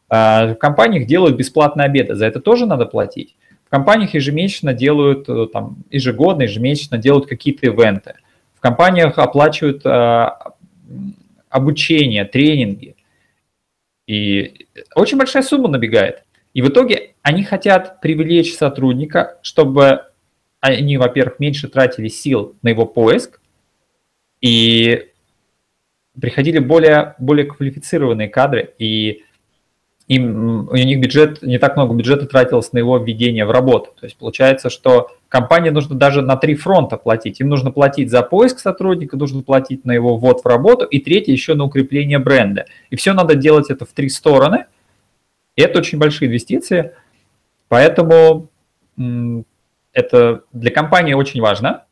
Э, 0.09 0.53
в 0.53 0.55
компаниях 0.55 1.07
делают 1.07 1.37
бесплатные 1.37 1.85
обеды, 1.85 2.15
за 2.15 2.25
это 2.25 2.39
тоже 2.39 2.65
надо 2.65 2.85
платить. 2.85 3.35
В 3.65 3.69
компаниях 3.69 4.13
ежемесячно 4.13 4.73
делают, 4.73 5.29
э, 5.29 5.47
там, 5.53 5.77
ежегодно, 5.91 6.43
ежемесячно 6.43 6.97
делают 6.97 7.27
какие-то 7.27 7.67
ивенты. 7.67 8.15
В 8.55 8.61
компаниях 8.61 9.17
оплачивают 9.17 9.85
э, 9.85 10.29
обучение, 11.49 12.25
тренинги. 12.25 12.95
И 14.07 14.67
очень 14.95 15.17
большая 15.17 15.43
сумма 15.43 15.69
набегает. 15.69 16.23
И 16.53 16.61
в 16.61 16.69
итоге 16.69 17.13
они 17.21 17.43
хотят 17.43 18.01
привлечь 18.01 18.55
сотрудника, 18.55 19.37
чтобы 19.43 20.05
они, 20.61 20.97
во-первых, 20.97 21.39
меньше 21.39 21.67
тратили 21.67 22.07
сил 22.07 22.55
на 22.63 22.69
его 22.69 22.85
поиск, 22.85 23.39
и 24.41 25.09
приходили 26.19 26.59
более, 26.59 27.15
более 27.19 27.45
квалифицированные 27.45 28.29
кадры, 28.29 28.73
и 28.79 29.23
им, 30.09 30.67
у 30.69 30.75
них 30.75 30.99
бюджет, 30.99 31.43
не 31.43 31.59
так 31.59 31.77
много 31.77 31.93
бюджета 31.93 32.25
тратилось 32.25 32.73
на 32.73 32.79
его 32.79 32.97
введение 32.97 33.45
в 33.45 33.51
работу. 33.51 33.91
То 33.99 34.07
есть 34.07 34.17
получается, 34.17 34.71
что 34.71 35.11
компании 35.29 35.69
нужно 35.69 35.95
даже 35.95 36.23
на 36.23 36.35
три 36.35 36.55
фронта 36.55 36.97
платить. 36.97 37.39
Им 37.39 37.47
нужно 37.47 37.71
платить 37.71 38.09
за 38.09 38.23
поиск 38.23 38.57
сотрудника, 38.57 39.17
нужно 39.17 39.43
платить 39.43 39.85
на 39.85 39.91
его 39.91 40.17
ввод 40.17 40.41
в 40.43 40.47
работу, 40.47 40.85
и 40.85 40.99
третье 40.99 41.31
еще 41.31 41.53
на 41.53 41.65
укрепление 41.65 42.17
бренда. 42.17 42.65
И 42.89 42.95
все 42.95 43.13
надо 43.13 43.35
делать 43.35 43.69
это 43.69 43.85
в 43.85 43.89
три 43.89 44.09
стороны. 44.09 44.65
И 45.55 45.61
это 45.61 45.77
очень 45.77 45.99
большие 45.99 46.27
инвестиции. 46.27 46.93
Поэтому 47.67 48.49
это 49.93 50.41
для 50.51 50.71
компании 50.71 51.13
очень 51.13 51.39
важно. 51.39 51.85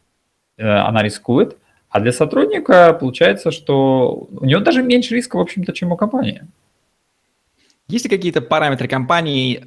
Э, 0.57 0.67
она 0.67 1.03
рискует. 1.03 1.57
А 1.89 1.99
для 1.99 2.11
сотрудника 2.11 2.93
получается, 2.93 3.51
что 3.51 4.27
у 4.31 4.45
него 4.45 4.61
даже 4.61 4.81
меньше 4.81 5.13
риска, 5.13 5.37
в 5.37 5.41
общем-то, 5.41 5.71
чем 5.71 5.91
у 5.91 5.97
компании. 5.97 6.41
Есть 7.87 8.05
ли 8.05 8.09
какие-то 8.09 8.41
параметры 8.41 8.87
компании, 8.87 9.65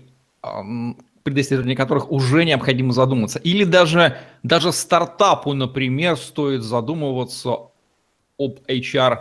при 1.23 1.33
достижении 1.33 1.75
которых 1.75 2.11
уже 2.11 2.45
необходимо 2.45 2.93
задуматься? 2.93 3.39
Или 3.39 3.65
даже, 3.65 4.19
даже 4.43 4.73
стартапу, 4.73 5.55
например, 5.55 6.17
стоит 6.17 6.63
задумываться 6.63 7.71
об 8.39 8.59
HR 8.69 9.21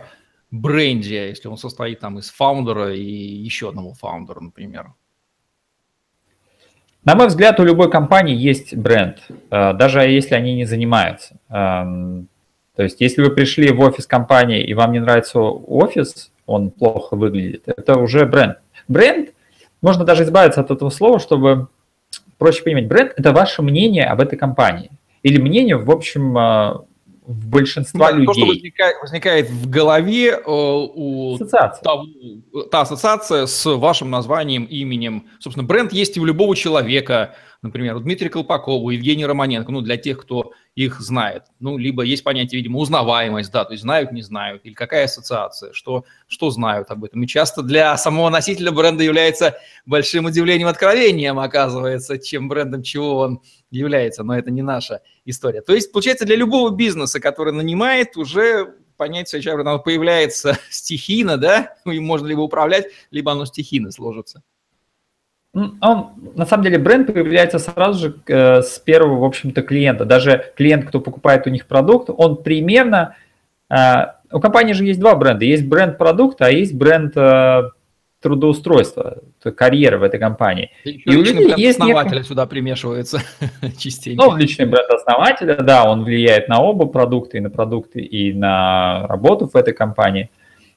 бренде, 0.50 1.28
если 1.28 1.48
он 1.48 1.56
состоит 1.56 2.00
там 2.00 2.18
из 2.18 2.30
фаундера 2.30 2.94
и 2.94 3.02
еще 3.02 3.70
одного 3.70 3.94
фаундера, 3.94 4.40
например? 4.40 4.92
На 7.04 7.14
мой 7.14 7.28
взгляд, 7.28 7.58
у 7.58 7.64
любой 7.64 7.90
компании 7.90 8.36
есть 8.36 8.76
бренд, 8.76 9.22
э, 9.50 9.72
даже 9.72 10.00
если 10.00 10.34
они 10.34 10.54
не 10.54 10.66
занимаются. 10.66 11.36
Эм, 11.48 12.28
то 12.76 12.82
есть, 12.82 13.00
если 13.00 13.22
вы 13.22 13.30
пришли 13.30 13.72
в 13.72 13.80
офис 13.80 14.06
компании 14.06 14.62
и 14.62 14.74
вам 14.74 14.92
не 14.92 15.00
нравится 15.00 15.40
офис, 15.40 16.30
он 16.44 16.70
плохо 16.70 17.16
выглядит, 17.16 17.62
это 17.66 17.98
уже 17.98 18.26
бренд. 18.26 18.58
Бренд, 18.90 19.30
можно 19.80 20.04
даже 20.04 20.24
избавиться 20.24 20.60
от 20.60 20.70
этого 20.70 20.90
слова, 20.90 21.20
чтобы 21.20 21.68
проще 22.38 22.62
понимать. 22.62 22.88
Бренд– 22.88 23.12
это 23.16 23.32
ваше 23.32 23.62
мнение 23.62 24.04
об 24.04 24.20
этой 24.20 24.36
компании. 24.36 24.90
Или 25.22 25.40
мнение, 25.40 25.76
в 25.76 25.90
общем, 25.90 26.36
а, 26.36 26.84
в 27.24 27.46
большинства 27.48 28.10
ну, 28.10 28.18
людей. 28.18 28.26
То, 28.26 28.34
что 28.34 28.46
возникает, 28.46 28.96
возникает 29.00 29.50
в 29.50 29.70
голове 29.70 30.30
э, 30.30 30.42
у 30.44 31.34
ассоциация. 31.36 31.82
Того, 31.84 32.06
та 32.70 32.80
ассоциация 32.80 33.46
с 33.46 33.64
вашим 33.76 34.10
названием, 34.10 34.64
именем. 34.64 35.26
Собственно, 35.38 35.66
бренд 35.66 35.92
есть 35.92 36.16
и 36.16 36.20
у 36.20 36.24
любого 36.24 36.56
человека– 36.56 37.34
например, 37.62 37.96
у 37.96 38.00
Дмитрия 38.00 38.30
Колпакова, 38.30 38.82
у 38.82 38.90
Евгения 38.90 39.26
Романенко, 39.26 39.70
ну, 39.70 39.80
для 39.80 39.96
тех, 39.96 40.18
кто 40.18 40.52
их 40.74 41.00
знает. 41.00 41.44
Ну, 41.58 41.76
либо 41.76 42.02
есть 42.02 42.24
понятие, 42.24 42.58
видимо, 42.58 42.78
узнаваемость, 42.78 43.52
да, 43.52 43.64
то 43.64 43.72
есть 43.72 43.82
знают, 43.82 44.12
не 44.12 44.22
знают, 44.22 44.64
или 44.64 44.72
какая 44.72 45.04
ассоциация, 45.04 45.72
что, 45.72 46.04
что 46.26 46.50
знают 46.50 46.90
об 46.90 47.04
этом. 47.04 47.22
И 47.22 47.26
часто 47.26 47.62
для 47.62 47.96
самого 47.96 48.30
носителя 48.30 48.72
бренда 48.72 49.04
является 49.04 49.56
большим 49.84 50.26
удивлением, 50.26 50.68
откровением, 50.68 51.38
оказывается, 51.38 52.18
чем 52.18 52.48
брендом 52.48 52.82
чего 52.82 53.18
он 53.18 53.42
является, 53.70 54.22
но 54.24 54.38
это 54.38 54.50
не 54.50 54.62
наша 54.62 55.02
история. 55.24 55.60
То 55.60 55.74
есть, 55.74 55.92
получается, 55.92 56.24
для 56.24 56.36
любого 56.36 56.70
бизнеса, 56.70 57.20
который 57.20 57.52
нанимает, 57.52 58.16
уже 58.16 58.74
понятие 58.96 59.40
HR 59.40 59.60
оно 59.60 59.78
появляется 59.78 60.58
стихийно, 60.70 61.36
да, 61.36 61.74
им 61.84 62.04
можно 62.04 62.26
либо 62.26 62.40
управлять, 62.40 62.86
либо 63.10 63.32
оно 63.32 63.44
стихийно 63.44 63.90
сложится. 63.90 64.42
Он, 65.52 66.10
на 66.36 66.46
самом 66.46 66.64
деле, 66.64 66.78
бренд 66.78 67.12
появляется 67.12 67.58
сразу 67.58 67.98
же 67.98 68.14
э, 68.28 68.62
с 68.62 68.78
первого, 68.78 69.18
в 69.18 69.24
общем-то, 69.24 69.62
клиента. 69.62 70.04
Даже 70.04 70.52
клиент, 70.56 70.86
кто 70.86 71.00
покупает 71.00 71.46
у 71.46 71.50
них 71.50 71.66
продукт, 71.66 72.08
он 72.16 72.42
примерно... 72.42 73.16
Э, 73.68 74.12
у 74.30 74.38
компании 74.38 74.74
же 74.74 74.84
есть 74.84 75.00
два 75.00 75.16
бренда. 75.16 75.44
Есть 75.44 75.66
бренд 75.66 75.98
продукта, 75.98 76.46
а 76.46 76.50
есть 76.50 76.74
бренд 76.74 77.16
э, 77.16 77.62
трудоустройства, 78.20 79.18
карьеры 79.56 79.98
в 79.98 80.02
этой 80.02 80.20
компании. 80.20 80.70
И, 80.84 80.90
и 80.90 81.16
у 81.16 81.22
людей 81.22 81.54
есть 81.56 81.80
основателя 81.80 82.18
некое... 82.18 82.28
сюда 82.28 82.46
примешивается 82.46 83.20
частенько. 83.78 84.24
Ну, 84.24 84.36
личный 84.36 84.66
бренд 84.66 84.88
основателя, 84.90 85.56
да, 85.56 85.90
он 85.90 86.04
влияет 86.04 86.48
на 86.48 86.60
оба 86.60 86.86
продукта, 86.86 87.38
и 87.38 87.40
на 87.40 87.50
продукты, 87.50 88.00
и 88.00 88.32
на 88.32 89.06
работу 89.08 89.48
в 89.48 89.56
этой 89.56 89.74
компании. 89.74 90.30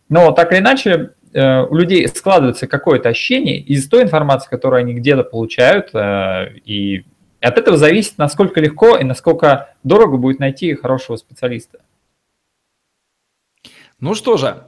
Но 0.10 0.32
так 0.32 0.52
или 0.52 0.60
иначе, 0.60 1.12
у 1.40 1.76
людей 1.76 2.08
складывается 2.08 2.68
какое-то 2.68 3.10
ощущение 3.10 3.60
из 3.60 3.88
той 3.88 4.04
информации, 4.04 4.50
которую 4.50 4.82
они 4.82 4.94
где-то 4.94 5.24
получают, 5.24 5.90
э, 5.94 6.58
и 6.66 7.06
от 7.42 7.58
этого 7.58 7.78
зависит, 7.78 8.18
насколько 8.18 8.62
легко 8.62 8.98
и 8.98 9.04
насколько 9.04 9.76
дорого 9.84 10.18
будет 10.18 10.40
найти 10.40 10.76
хорошего 10.76 11.18
специалиста. 11.18 11.80
Ну 14.00 14.16
что 14.16 14.38
же, 14.38 14.64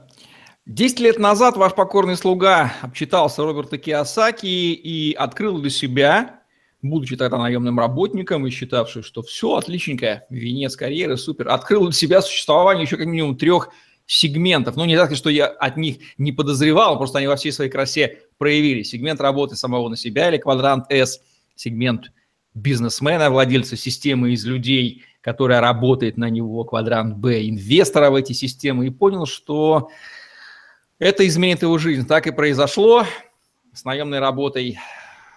10 0.66 0.98
лет 1.00 1.18
назад 1.18 1.56
ваш 1.56 1.74
покорный 1.74 2.16
слуга 2.16 2.72
обчитался 2.82 3.44
Роберта 3.44 3.78
Киосаки 3.78 4.46
и 4.46 5.12
открыл 5.12 5.58
для 5.60 5.70
себя, 5.70 6.40
будучи 6.82 7.16
тогда 7.16 7.38
наемным 7.38 7.78
работником 7.78 8.46
и 8.46 8.50
считавший, 8.50 9.02
что 9.02 9.22
все 9.22 9.54
отличненько, 9.56 10.24
венец 10.28 10.74
карьеры, 10.74 11.16
супер, 11.16 11.48
открыл 11.48 11.84
для 11.84 11.92
себя 11.92 12.20
существование 12.20 12.84
еще 12.84 12.96
как 12.96 13.06
минимум 13.06 13.36
трех 13.36 13.70
сегментов. 14.06 14.76
Ну, 14.76 14.84
не 14.84 14.96
так, 14.96 15.14
что 15.14 15.30
я 15.30 15.46
от 15.46 15.76
них 15.76 15.98
не 16.16 16.32
подозревал, 16.32 16.96
просто 16.96 17.18
они 17.18 17.26
во 17.26 17.36
всей 17.36 17.52
своей 17.52 17.70
красе 17.70 18.20
проявили. 18.38 18.82
Сегмент 18.82 19.20
работы 19.20 19.56
самого 19.56 19.88
на 19.88 19.96
себя 19.96 20.28
или 20.28 20.38
квадрант 20.38 20.86
S, 20.90 21.20
сегмент 21.54 22.12
бизнесмена, 22.54 23.30
владельца 23.30 23.76
системы 23.76 24.32
из 24.32 24.46
людей, 24.46 25.04
которая 25.20 25.60
работает 25.60 26.16
на 26.16 26.30
него, 26.30 26.64
квадрант 26.64 27.16
Б, 27.16 27.48
инвестора 27.48 28.10
в 28.10 28.14
эти 28.14 28.32
системы, 28.32 28.86
и 28.86 28.90
понял, 28.90 29.26
что 29.26 29.90
это 30.98 31.26
изменит 31.26 31.62
его 31.62 31.76
жизнь. 31.76 32.06
Так 32.06 32.26
и 32.26 32.32
произошло. 32.32 33.04
С 33.74 33.84
наемной 33.84 34.20
работой 34.20 34.78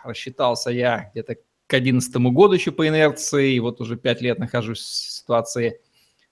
рассчитался 0.03 0.69
я 0.69 1.09
где-то 1.11 1.35
к 1.35 1.71
2011 1.71 2.15
году 2.33 2.53
еще 2.53 2.71
по 2.71 2.87
инерции, 2.87 3.53
и 3.53 3.59
вот 3.59 3.81
уже 3.81 3.97
пять 3.97 4.21
лет 4.21 4.39
нахожусь 4.39 4.79
в 4.79 5.11
ситуации 5.11 5.81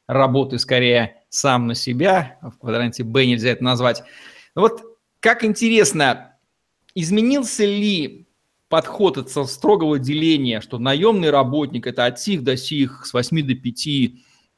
работы 0.07 0.57
скорее 0.57 1.16
сам 1.29 1.67
на 1.67 1.75
себя, 1.75 2.37
в 2.41 2.57
квадранте 2.57 3.03
Б 3.03 3.25
нельзя 3.25 3.49
это 3.49 3.63
назвать. 3.63 4.03
Но 4.55 4.61
вот 4.61 4.81
как 5.19 5.43
интересно, 5.43 6.35
изменился 6.95 7.65
ли 7.65 8.27
подход 8.69 9.17
от 9.17 9.29
строгого 9.49 9.99
деления, 9.99 10.61
что 10.61 10.77
наемный 10.77 11.29
работник– 11.29 11.87
это 11.87 12.05
от 12.05 12.19
сих 12.19 12.43
до 12.43 12.57
сих, 12.57 13.05
с 13.05 13.13
8 13.13 13.47
до 13.47 13.55
5, 13.55 13.87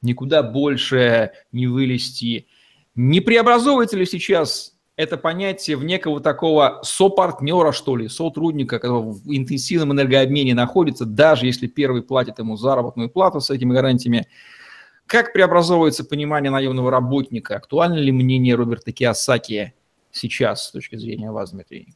никуда 0.01 0.43
больше 0.43 1.31
не 1.51 1.67
вылезти. 1.67 2.47
Не 2.95 3.19
преобразовывается 3.19 3.97
ли 3.97 4.05
сейчас 4.05 4.75
это 4.95 5.17
понятие 5.17 5.77
в 5.77 5.85
некого 5.85 6.19
такого 6.19 6.81
сопартнера, 6.83 7.71
что 7.71 7.95
ли, 7.95 8.09
сотрудника, 8.09 8.79
который 8.79 9.13
в 9.13 9.33
интенсивном 9.33 9.93
энергообмене 9.93 10.53
находится, 10.53 11.05
даже 11.05 11.45
если 11.45 11.67
первый 11.67 12.01
платит 12.01 12.39
ему 12.39 12.57
заработную 12.57 13.09
плату 13.09 13.39
с 13.39 13.49
этими 13.49 13.73
гарантиями, 13.73 14.27
Как 15.09 15.33
преобразовывается 15.33 16.05
понимание 16.05 16.51
наемного 16.51 16.91
работника? 16.91 17.55
Актуально 17.55 17.95
ли 17.95 18.11
мнение 18.11 18.53
Роберта 18.53 18.91
Киосаки 18.91 19.73
сейчас 20.11 20.65
с 20.65 20.71
точки 20.71 20.97
зрения 20.97 21.31
вас, 21.31 21.49
Дмитрий? 21.49 21.95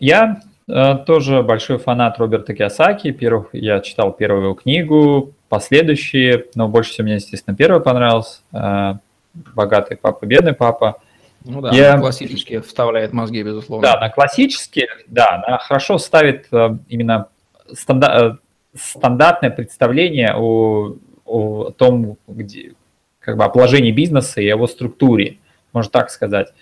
Я 0.00 0.42
э, 0.68 0.96
тоже 1.06 1.44
большой 1.44 1.78
фанат 1.78 2.18
Роберта 2.18 2.54
Киосаки. 2.54 3.12
Первых, 3.12 3.50
я 3.52 3.78
читал 3.78 4.12
первую 4.12 4.42
его 4.42 4.54
книгу, 4.54 5.32
последующие, 5.48 6.46
но 6.56 6.66
больше 6.66 6.90
всего 6.90 7.04
мне, 7.04 7.14
естественно, 7.14 7.56
первый 7.56 7.80
понравился. 7.80 8.40
Э, 8.52 8.94
«Богатый 9.32 9.96
папа, 9.96 10.26
бедный 10.26 10.54
папа». 10.54 11.00
Ну 11.44 11.60
да, 11.60 11.70
я... 11.70 11.98
классически 11.98 12.58
вставляет 12.58 13.12
мозги, 13.12 13.44
безусловно. 13.44 13.92
Да, 13.92 14.00
на 14.00 14.10
классические, 14.10 14.88
да, 15.06 15.40
она 15.46 15.58
хорошо 15.58 15.98
ставит 15.98 16.48
э, 16.50 16.76
именно 16.88 17.28
стандар... 17.72 18.40
Э, 18.76 18.78
стандартное 18.78 19.50
представление 19.50 20.34
о, 20.34 20.96
о 21.24 21.70
том, 21.70 22.16
где, 22.26 22.74
как 23.20 23.36
бы 23.36 23.44
о 23.44 23.48
положении 23.48 23.92
бизнеса 23.92 24.40
и 24.40 24.46
его 24.46 24.66
структуре, 24.66 25.38
можно 25.72 25.90
так 25.90 26.10
сказать. 26.10 26.52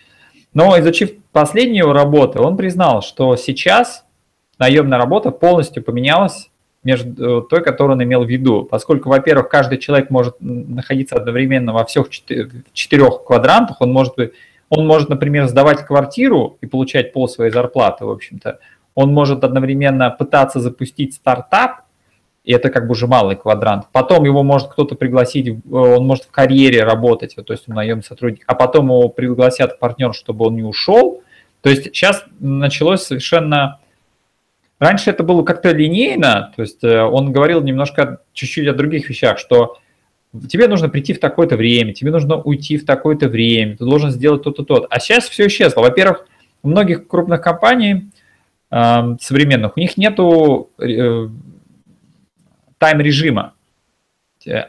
Но 0.53 0.79
изучив 0.79 1.13
последние 1.33 1.79
его 1.79 1.93
работы, 1.93 2.41
он 2.41 2.57
признал, 2.57 3.03
что 3.03 3.37
сейчас 3.37 4.05
наемная 4.59 4.99
работа 4.99 5.31
полностью 5.31 5.83
поменялась 5.83 6.51
между 6.85 7.43
той, 7.43 7.63
которую 7.63 7.97
он 7.97 8.05
имел 8.05 8.25
в 8.25 8.29
виду. 8.29 8.65
Поскольку, 8.65 9.09
во-первых, 9.09 9.49
каждый 9.49 9.79
человек 9.79 10.11
может 10.11 10.37
находиться 10.41 11.17
одновременно 11.17 11.73
во 11.73 11.85
всех 11.85 12.11
четырех 12.11 13.25
квадрантах, 13.25 13.81
он 13.81 13.93
может, 13.93 14.15
он 14.69 14.87
может, 14.87 15.09
например, 15.09 15.49
сдавать 15.49 15.85
квартиру 15.87 16.59
и 16.61 16.67
получать 16.67 17.13
пол 17.13 17.27
своей 17.29 17.51
зарплаты, 17.51 18.05
в 18.05 18.11
общем-то. 18.11 18.61
Он 18.95 19.13
может 19.13 19.43
одновременно 19.43 20.11
пытаться 20.11 20.61
запустить 20.61 21.15
стартап, 21.15 21.84
и 22.45 22.53
это 22.53 22.71
как 22.71 22.87
бы 22.87 22.93
уже 22.93 23.07
малый 23.07 23.37
квадрант. 23.37 23.87
Потом 23.91 24.25
его 24.25 24.43
может 24.43 24.69
кто-то 24.69 24.95
пригласить, 24.95 25.57
он 25.71 26.07
может 26.07 26.25
в 26.25 26.31
карьере 26.31 26.85
работать, 26.85 27.35
то 27.35 27.53
есть 27.53 27.69
он 27.69 27.75
наемный 27.75 28.05
сотрудник, 28.05 28.45
а 28.47 28.55
потом 28.55 28.87
его 28.87 29.09
пригласят 29.09 29.79
партнер, 29.79 30.15
чтобы 30.15 30.47
он 30.47 30.57
не 30.57 30.63
ушел. 30.63 31.23
То 31.63 31.71
есть 31.71 31.85
сейчас 31.85 32.25
началось 32.39 33.03
совершенно 33.03 33.81
Раньше 34.81 35.11
это 35.11 35.23
было 35.23 35.43
как-то 35.45 35.71
линейно, 35.71 36.53
то 36.55 36.63
есть 36.63 36.83
э, 36.83 37.01
он 37.01 37.33
говорил 37.33 37.63
немножко 37.63 38.21
чуть-чуть 38.33 38.67
о 38.67 38.75
других 38.75 39.09
вещах, 39.09 39.39
что 39.39 39.79
тебе 40.49 40.67
нужно 40.67 40.89
прийти 40.89 41.13
в 41.13 41.21
такое-то 41.21 41.57
время, 41.57 41.95
тебе 41.95 42.11
нужно 42.11 42.37
уйти 42.37 42.77
в 42.77 42.85
такое-то 42.85 43.29
время, 43.29 43.77
ты 43.77 43.85
должен 43.85 44.11
сделать 44.11 44.43
то-то, 44.43 44.65
то 44.65 44.87
А 44.91 44.99
сейчас 44.99 45.29
все 45.29 45.47
исчезло. 45.47 45.81
Во-первых, 45.81 46.27
у 46.63 46.69
многих 46.69 47.07
крупных 47.07 47.41
компаний 47.41 48.11
э, 48.71 49.17
современных, 49.21 49.77
у 49.77 49.81
них 49.81 49.97
нету 49.97 50.71
э, 50.79 51.29
тайм-режима. 52.79 53.55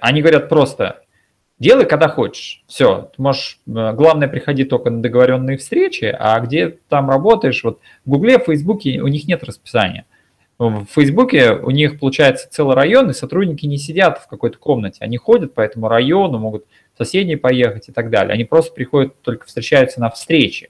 Они 0.01 0.21
говорят 0.21 0.47
просто, 0.49 1.01
делай, 1.59 1.85
когда 1.85 2.07
хочешь. 2.07 2.63
Все, 2.67 3.11
ты 3.15 3.21
можешь, 3.21 3.59
э, 3.67 3.93
главное, 3.93 4.27
приходи 4.27 4.63
только 4.63 4.89
на 4.89 5.01
договоренные 5.01 5.57
встречи, 5.57 6.05
а 6.17 6.39
где 6.39 6.77
там 6.89 7.09
работаешь, 7.09 7.63
вот 7.63 7.79
в 8.05 8.09
Гугле, 8.09 8.39
в 8.39 8.45
Фейсбуке 8.45 9.01
у 9.01 9.07
них 9.07 9.27
нет 9.27 9.43
расписания. 9.43 10.05
В 10.57 10.85
Фейсбуке 10.85 11.51
у 11.51 11.69
них 11.71 11.99
получается 11.99 12.47
целый 12.49 12.75
район, 12.75 13.09
и 13.09 13.13
сотрудники 13.13 13.65
не 13.65 13.77
сидят 13.77 14.19
в 14.19 14.27
какой-то 14.27 14.57
комнате, 14.57 14.99
они 15.01 15.17
ходят 15.17 15.53
по 15.53 15.59
этому 15.59 15.89
району, 15.89 16.39
могут 16.39 16.65
в 16.93 16.97
соседние 16.97 17.35
поехать 17.37 17.89
и 17.89 17.91
так 17.91 18.09
далее. 18.09 18.33
Они 18.33 18.45
просто 18.45 18.73
приходят, 18.73 19.21
только 19.21 19.45
встречаются 19.47 19.99
на 19.99 20.09
встрече. 20.09 20.69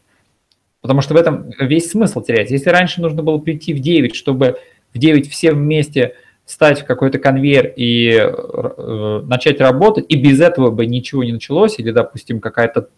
Потому 0.82 1.02
что 1.02 1.14
в 1.14 1.18
этом 1.18 1.52
весь 1.60 1.92
смысл 1.92 2.22
теряется. 2.22 2.54
Если 2.56 2.70
раньше 2.70 3.02
нужно 3.02 3.22
было 3.22 3.38
прийти 3.38 3.74
в 3.74 3.80
9, 3.80 4.16
чтобы 4.16 4.60
в 4.94 4.98
9 4.98 5.30
все 5.30 5.52
вместе 5.52 6.16
встать 6.46 6.82
в 6.82 6.86
какой-то 6.86 7.18
конвейер 7.20 7.74
и 7.76 8.12
э, 8.12 9.22
начать 9.26 9.60
работать, 9.60 10.06
и 10.08 10.16
без 10.16 10.40
этого 10.40 10.70
бы 10.70 10.86
ничего 10.86 11.24
не 11.24 11.34
началось, 11.34 11.80
или, 11.80 11.92
допустим, 11.92 12.40
какая-то 12.40 12.90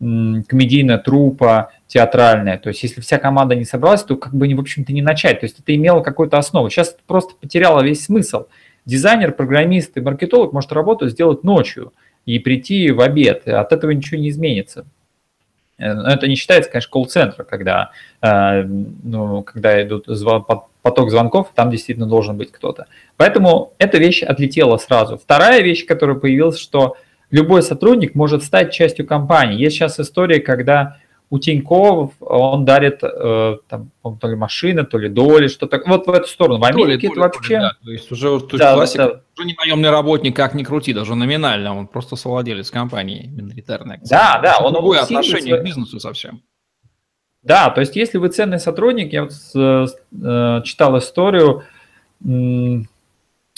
комедийная 0.00 0.98
трупа, 0.98 1.70
театральная. 1.86 2.58
То 2.58 2.68
есть, 2.68 2.82
если 2.82 3.00
вся 3.00 3.18
команда 3.18 3.54
не 3.54 3.64
собралась, 3.64 4.02
то 4.02 4.16
как 4.16 4.34
бы, 4.34 4.52
в 4.54 4.60
общем-то, 4.60 4.92
не 4.92 5.02
начать. 5.02 5.40
То 5.40 5.46
есть, 5.46 5.60
это 5.60 5.74
имело 5.74 6.00
какую-то 6.00 6.36
основу. 6.36 6.68
Сейчас 6.68 6.90
это 6.90 7.00
просто 7.06 7.34
потеряло 7.40 7.80
весь 7.80 8.04
смысл. 8.04 8.46
Дизайнер, 8.84 9.32
программист 9.32 9.96
и 9.96 10.00
маркетолог 10.00 10.52
может 10.52 10.72
работу 10.72 11.08
сделать 11.08 11.42
ночью 11.42 11.92
и 12.26 12.38
прийти 12.38 12.90
в 12.90 13.00
обед. 13.00 13.46
От 13.48 13.72
этого 13.72 13.92
ничего 13.92 14.20
не 14.20 14.28
изменится. 14.28 14.84
Э, 15.78 15.92
это 16.06 16.28
не 16.28 16.36
считается, 16.36 16.70
конечно, 16.70 16.90
колл-центр, 16.90 17.44
когда, 17.44 17.90
э, 18.22 18.62
ну, 18.62 19.42
когда 19.42 19.82
идут 19.82 20.06
поток 20.82 21.10
звонков, 21.10 21.50
там 21.54 21.70
действительно 21.70 22.06
должен 22.06 22.36
быть 22.36 22.52
кто-то. 22.52 22.86
Поэтому 23.16 23.72
эта 23.78 23.98
вещь 23.98 24.22
отлетела 24.22 24.76
сразу. 24.76 25.16
Вторая 25.16 25.62
вещь, 25.62 25.86
которая 25.86 26.16
появилась, 26.16 26.58
что 26.58 26.96
любой 27.30 27.62
сотрудник 27.62 28.14
может 28.14 28.44
стать 28.44 28.72
частью 28.72 29.06
компании. 29.06 29.58
Есть 29.58 29.76
сейчас 29.76 29.98
история, 29.98 30.40
когда 30.40 30.98
у 31.30 31.38
Тиньков 31.38 32.12
он 32.20 32.64
дарит 32.64 33.00
э, 33.02 33.56
там, 33.68 33.90
то 34.02 34.28
ли 34.28 34.36
машины, 34.36 34.84
то 34.84 34.98
ли 34.98 35.08
доли, 35.08 35.48
что-то. 35.48 35.82
Вот 35.86 36.06
в 36.06 36.10
эту 36.10 36.28
сторону. 36.28 36.58
В 36.60 36.64
Америке 36.64 36.84
доли, 36.84 36.96
это 36.96 37.08
доли, 37.08 37.18
вообще... 37.18 37.60
Да. 37.60 37.72
То 37.82 37.90
есть 37.90 38.12
уже, 38.12 38.40
то 38.40 38.46
есть 38.52 38.58
да, 38.58 38.74
классика, 38.74 39.06
да. 39.06 39.20
уже 39.36 39.46
не 39.46 39.54
наемный 39.54 39.90
работник, 39.90 40.36
как 40.36 40.54
ни 40.54 40.62
крути, 40.62 40.92
даже 40.92 41.14
номинально, 41.14 41.76
он 41.76 41.86
просто 41.86 42.16
совладелец 42.16 42.70
компании 42.70 43.26
миноритарной. 43.26 43.98
Да, 44.08 44.38
да. 44.42 44.58
Он 44.58 44.72
другое 44.72 45.00
отношение 45.00 45.56
к 45.58 45.64
бизнесу 45.64 45.98
совсем. 45.98 46.42
Да, 47.42 47.68
то 47.68 47.80
есть 47.80 47.94
если 47.94 48.16
вы 48.18 48.28
ценный 48.28 48.58
сотрудник, 48.58 49.12
я 49.12 49.24
вот 49.24 49.32
э, 49.54 50.62
читал 50.64 50.96
историю, 50.98 51.64
э, 52.24 52.80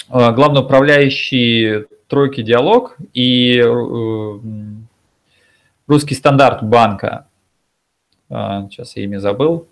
главный 0.08 0.60
управляющий 0.60 1.84
тройки 2.08 2.42
диалог 2.42 2.96
и 3.12 3.60
э, 3.60 4.38
русский 5.86 6.14
стандарт 6.14 6.64
банка 6.64 7.25
сейчас 8.28 8.96
я 8.96 9.04
имя 9.04 9.18
забыл. 9.18 9.66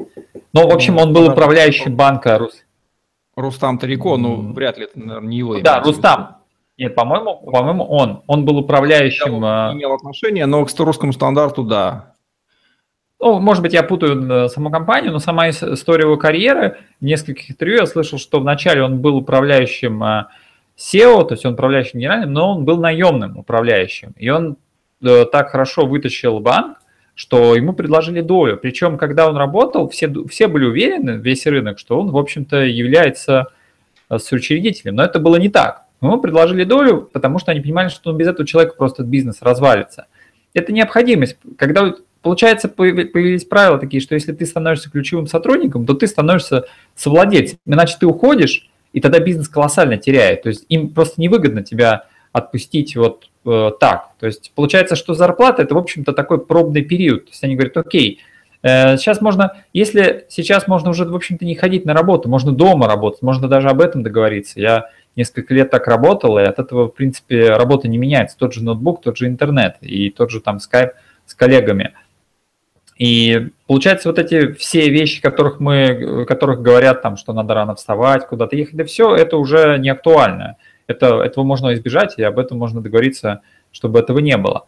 Ну, 0.53 0.69
в 0.69 0.73
общем, 0.73 0.99
он 0.99 1.13
был 1.13 1.31
управляющим 1.31 1.97
банка. 1.97 2.39
Рус... 2.39 2.65
Рустам 3.37 3.79
Тарико, 3.79 4.17
ну, 4.17 4.53
вряд 4.53 4.79
ли 4.79 4.85
это, 4.85 4.99
наверное, 4.99 5.29
не 5.29 5.39
его 5.39 5.55
имя. 5.55 5.65
Да, 5.65 5.81
Рустам. 5.81 6.37
Нет, 6.77 6.95
по-моему, 6.95 7.37
по-моему, 7.37 7.85
он. 7.85 8.23
Он 8.27 8.45
был 8.45 8.59
управляющим... 8.59 9.43
Я 9.43 9.73
имел 9.75 9.95
отношение, 9.95 10.47
но 10.47 10.65
к 10.65 10.71
русскому 10.79 11.13
стандарту, 11.13 11.63
да. 11.63 12.15
Ну, 13.21 13.39
может 13.39 13.63
быть, 13.63 13.73
я 13.73 13.83
путаю 13.83 14.49
саму 14.49 14.71
компанию, 14.71 15.13
но 15.13 15.19
сама 15.19 15.49
история 15.51 16.03
его 16.03 16.17
карьеры, 16.17 16.79
нескольких 17.01 17.53
интервью 17.53 17.79
я 17.79 17.87
слышал, 17.87 18.19
что 18.19 18.41
вначале 18.41 18.83
он 18.83 19.01
был 19.01 19.17
управляющим 19.17 20.03
SEO, 20.03 21.25
то 21.25 21.29
есть 21.31 21.47
он 21.47 21.55
управляющим 21.55 22.01
генеральным, 22.01 22.33
но 22.33 22.57
он 22.57 22.65
был 22.65 22.79
наемным 22.79 23.39
управляющим. 23.39 24.13
И 24.17 24.29
он 24.29 24.57
э, 25.01 25.25
так 25.27 25.51
хорошо 25.51 25.87
вытащил 25.87 26.41
банк, 26.41 26.79
что 27.15 27.55
ему 27.55 27.73
предложили 27.73 28.21
долю. 28.21 28.57
Причем, 28.57 28.99
когда 28.99 29.29
он 29.29 29.37
работал, 29.37 29.89
все, 29.89 30.13
все 30.29 30.49
были 30.49 30.65
уверены, 30.65 31.13
весь 31.13 31.47
рынок, 31.47 31.79
что 31.79 32.01
он, 32.01 32.11
в 32.11 32.17
общем-то, 32.17 32.65
является 32.65 33.47
э, 34.09 34.19
соучредителем. 34.19 34.97
Но 34.97 35.05
это 35.05 35.21
было 35.21 35.37
не 35.37 35.49
так. 35.49 35.85
Ему 36.03 36.21
предложили 36.21 36.65
долю, 36.65 37.09
потому 37.13 37.39
что 37.39 37.53
они 37.53 37.61
понимали, 37.61 37.89
что 37.89 38.13
ну, 38.13 38.19
без 38.19 38.27
этого 38.27 38.47
человека 38.47 38.75
просто 38.77 39.05
бизнес 39.05 39.41
развалится. 39.41 40.07
Это 40.53 40.73
необходимость. 40.73 41.37
Когда, 41.57 41.95
получается, 42.21 42.69
появились 42.69 43.45
правила 43.45 43.79
такие, 43.79 44.01
что 44.01 44.15
если 44.15 44.33
ты 44.33 44.45
становишься 44.45 44.91
ключевым 44.91 45.29
сотрудником, 45.29 45.87
то 45.87 45.95
ты 45.95 46.07
становишься 46.07 46.65
совладельцем. 46.95 47.59
Иначе 47.65 47.97
ты 47.99 48.07
уходишь, 48.07 48.69
и 48.93 49.01
тогда 49.01 49.19
бизнес 49.19 49.49
колоссально 49.49 49.97
теряет. 49.97 50.43
То 50.43 50.49
есть 50.49 50.67
им 50.69 50.91
просто 50.91 51.21
невыгодно 51.21 51.63
тебя 51.63 52.07
отпустить 52.35 52.97
вот 52.97 53.31
э, 53.47 53.71
так. 53.79 54.11
То 54.19 54.27
есть 54.27 54.53
получается, 54.57 54.97
что 54.97 55.15
зарплата 55.15 55.63
это, 55.63 55.77
в 55.77 55.79
общем-то, 55.79 56.13
такой 56.13 56.45
пробный 56.45 56.83
период. 56.83 57.27
То 57.27 57.31
есть 57.31 57.45
они 57.45 57.55
говорят, 57.55 57.77
окей, 57.77 58.21
э, 58.63 58.97
сейчас 58.97 59.21
можно, 59.21 59.57
если 59.73 60.27
сейчас 60.29 60.67
можно 60.67 60.91
уже, 60.91 61.05
в 61.05 61.15
общем-то, 61.15 61.45
не 61.45 61.55
ходить 61.55 61.87
на 61.87 61.95
работу, 61.95 62.29
можно 62.29 62.51
дома 62.51 62.89
работать, 62.89 63.23
можно 63.23 63.47
даже 63.47 63.69
об 63.69 63.81
этом 63.81 64.03
договориться. 64.03 64.61
Я 64.61 64.91
несколько 65.15 65.55
лет 65.55 65.71
так 65.71 65.87
работал, 65.87 66.37
и 66.37 66.43
от 66.43 66.59
этого, 66.59 66.89
в 66.89 66.95
принципе, 66.95 67.51
работа 67.51 67.87
не 67.87 67.99
меняется. 67.99 68.37
Тот 68.37 68.53
же 68.53 68.65
ноутбук, 68.65 69.01
тот 69.01 69.17
же 69.17 69.29
интернет 69.29 69.77
и 69.81 70.11
тот 70.11 70.33
же 70.33 70.41
там 70.41 70.59
скайп 70.59 70.91
с 71.25 71.35
коллегами. 71.35 71.93
И 72.99 73.51
получается, 73.69 74.09
вот 74.09 74.19
эти 74.19 74.53
все 74.55 74.89
вещи, 74.91 75.23
которых 75.23 75.61
мы, 75.61 76.25
которых 76.27 76.63
говорят 76.63 77.01
там, 77.01 77.17
что 77.17 77.33
надо 77.33 77.55
рано 77.55 77.77
вставать, 77.77 78.27
куда-то 78.27 78.57
ехать, 78.57 78.75
да 78.75 78.85
все, 78.85 79.15
это 79.15 79.37
уже 79.37 79.79
не 79.79 79.91
актуально 79.91 80.57
это, 80.87 81.23
этого 81.23 81.45
можно 81.45 81.73
избежать, 81.75 82.15
и 82.19 82.23
об 82.23 82.39
этом 82.39 82.59
можно 82.59 82.81
договориться, 82.83 83.43
чтобы 83.73 83.99
этого 83.99 84.19
не 84.19 84.37
было. 84.37 84.67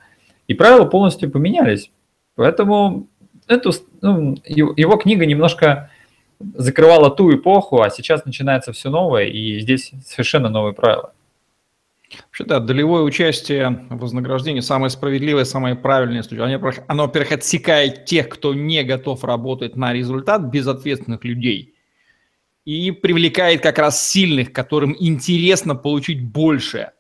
И 0.49 0.55
правила 0.55 0.85
полностью 0.85 1.31
поменялись. 1.31 1.91
Поэтому 2.35 3.09
эту, 3.49 3.73
ну, 4.01 4.37
его 4.45 4.97
книга 4.97 5.27
немножко 5.27 5.91
закрывала 6.39 7.11
ту 7.11 7.35
эпоху, 7.35 7.81
а 7.81 7.91
сейчас 7.91 8.25
начинается 8.25 8.73
все 8.73 8.91
новое, 8.91 9.25
и 9.25 9.59
здесь 9.61 9.93
совершенно 10.05 10.49
новые 10.49 10.75
правила. 10.75 11.13
Вообще, 12.27 12.45
да, 12.45 12.61
долевое 12.61 13.03
участие 13.03 13.87
в 13.91 13.99
вознаграждении 13.99 14.61
самое 14.61 14.91
справедливое, 14.91 15.45
самое 15.45 15.75
правильное. 15.75 16.23
Оно, 16.31 16.73
оно, 16.87 17.07
во-первых, 17.07 17.33
отсекает 17.33 18.05
тех, 18.05 18.29
кто 18.29 18.55
не 18.55 18.85
готов 18.85 19.25
работать 19.25 19.77
на 19.77 19.93
результат, 19.93 20.43
безответственных 20.43 21.25
людей– 21.25 21.75
и 22.67 22.91
привлекает 22.91 23.63
как 23.63 23.79
раз 23.79 24.07
сильных, 24.07 24.53
которым 24.53 24.95
интересно 24.99 25.77
получить 25.77 26.23
больше. 26.23 26.91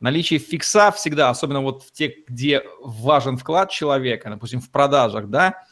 Наличие 0.00 0.38
фикса 0.38 0.92
всегда, 0.92 1.30
особенно 1.30 1.60
вот 1.60 1.82
в 1.82 1.90
тех, 1.90 2.12
где 2.28 2.62
важен 2.80 3.36
вклад 3.36 3.70
человека, 3.70 4.30
допустим, 4.30 4.60
в 4.60 4.70
продажах, 4.70 5.28
да, 5.28 5.64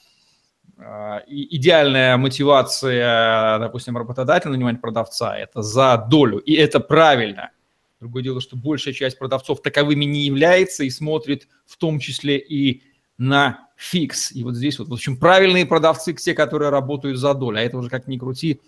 а, 0.77 1.19
и 1.29 1.57
идеальная 1.57 2.17
мотивация, 2.17 3.61
допустим, 3.61 3.97
работодателя 3.97 4.51
нанимать 4.51 4.81
продавца– 4.81 5.39
это 5.39 5.63
за 5.63 6.05
долю, 6.11 6.39
и 6.39 6.55
это 6.55 6.81
правильно. 6.81 7.53
Другое 8.01 8.25
дело, 8.25 8.41
что 8.41 8.57
большая 8.57 8.93
часть 8.93 9.19
продавцов 9.19 9.63
таковыми 9.63 10.05
не 10.05 10.27
является 10.27 10.83
и 10.83 10.91
смотрит 10.91 11.47
в 11.65 11.77
том 11.77 12.01
числе 12.01 12.39
и 12.39 12.83
на 13.19 13.69
фикс. 13.77 14.33
И 14.33 14.43
вот 14.43 14.57
здесь 14.57 14.81
вот, 14.81 14.89
в 14.89 14.93
общем, 14.93 15.17
правильные 15.17 15.65
продавцы– 15.65 16.13
те, 16.15 16.35
которые 16.35 16.71
работают 16.71 17.19
за 17.19 17.35
долю, 17.35 17.59
а 17.59 17.63
это 17.63 17.79
уже 17.79 17.89
как 17.89 18.09
ни 18.09 18.19
крути, 18.19 18.61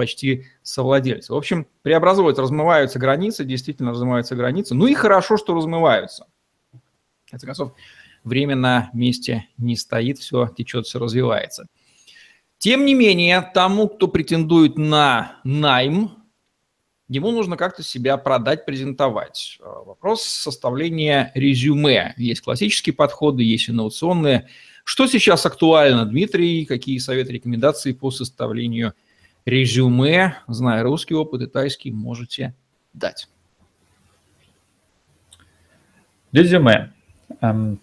почти 0.00 0.46
совладельцы. 0.62 1.30
В 1.30 1.36
общем, 1.36 1.66
преобразуются, 1.82 2.40
размываются 2.40 2.98
границы, 2.98 3.44
действительно 3.44 3.90
размываются 3.90 4.34
границы. 4.34 4.74
Ну 4.74 4.86
и 4.86 4.94
хорошо, 4.94 5.36
что 5.36 5.54
размываются. 5.54 6.26
В 7.26 7.30
конце 7.30 7.44
концов, 7.44 7.74
время 8.24 8.56
на 8.56 8.88
месте 8.94 9.46
не 9.58 9.76
стоит, 9.76 10.16
все 10.18 10.48
течет, 10.56 10.86
все 10.86 10.98
развивается. 10.98 11.66
Тем 12.56 12.86
не 12.86 12.94
менее, 12.94 13.42
тому, 13.52 13.88
кто 13.88 14.08
претендует 14.08 14.78
на 14.78 15.38
найм, 15.44 16.12
ему 17.08 17.30
нужно 17.30 17.58
как-то 17.58 17.82
себя 17.82 18.16
продать, 18.16 18.64
презентовать. 18.64 19.58
Вопрос 19.60 20.22
составления 20.22 21.30
резюме. 21.34 22.14
Есть 22.16 22.40
классические 22.40 22.94
подходы, 22.94 23.42
есть 23.42 23.68
инновационные. 23.68 24.48
Что 24.84 25.06
сейчас 25.06 25.44
актуально, 25.44 26.06
Дмитрий? 26.06 26.64
Какие 26.64 26.96
советы, 26.96 27.34
рекомендации 27.34 27.92
по 27.92 28.10
составлению 28.10 28.94
резюме, 28.94 29.09
зная 30.46 30.82
русский 30.82 31.14
опыт 31.14 31.42
и 31.42 31.46
тайский, 31.46 31.90
можете 31.90 32.54
дать? 32.92 33.28
Резюме. 36.32 36.92
Эм, 37.40 37.80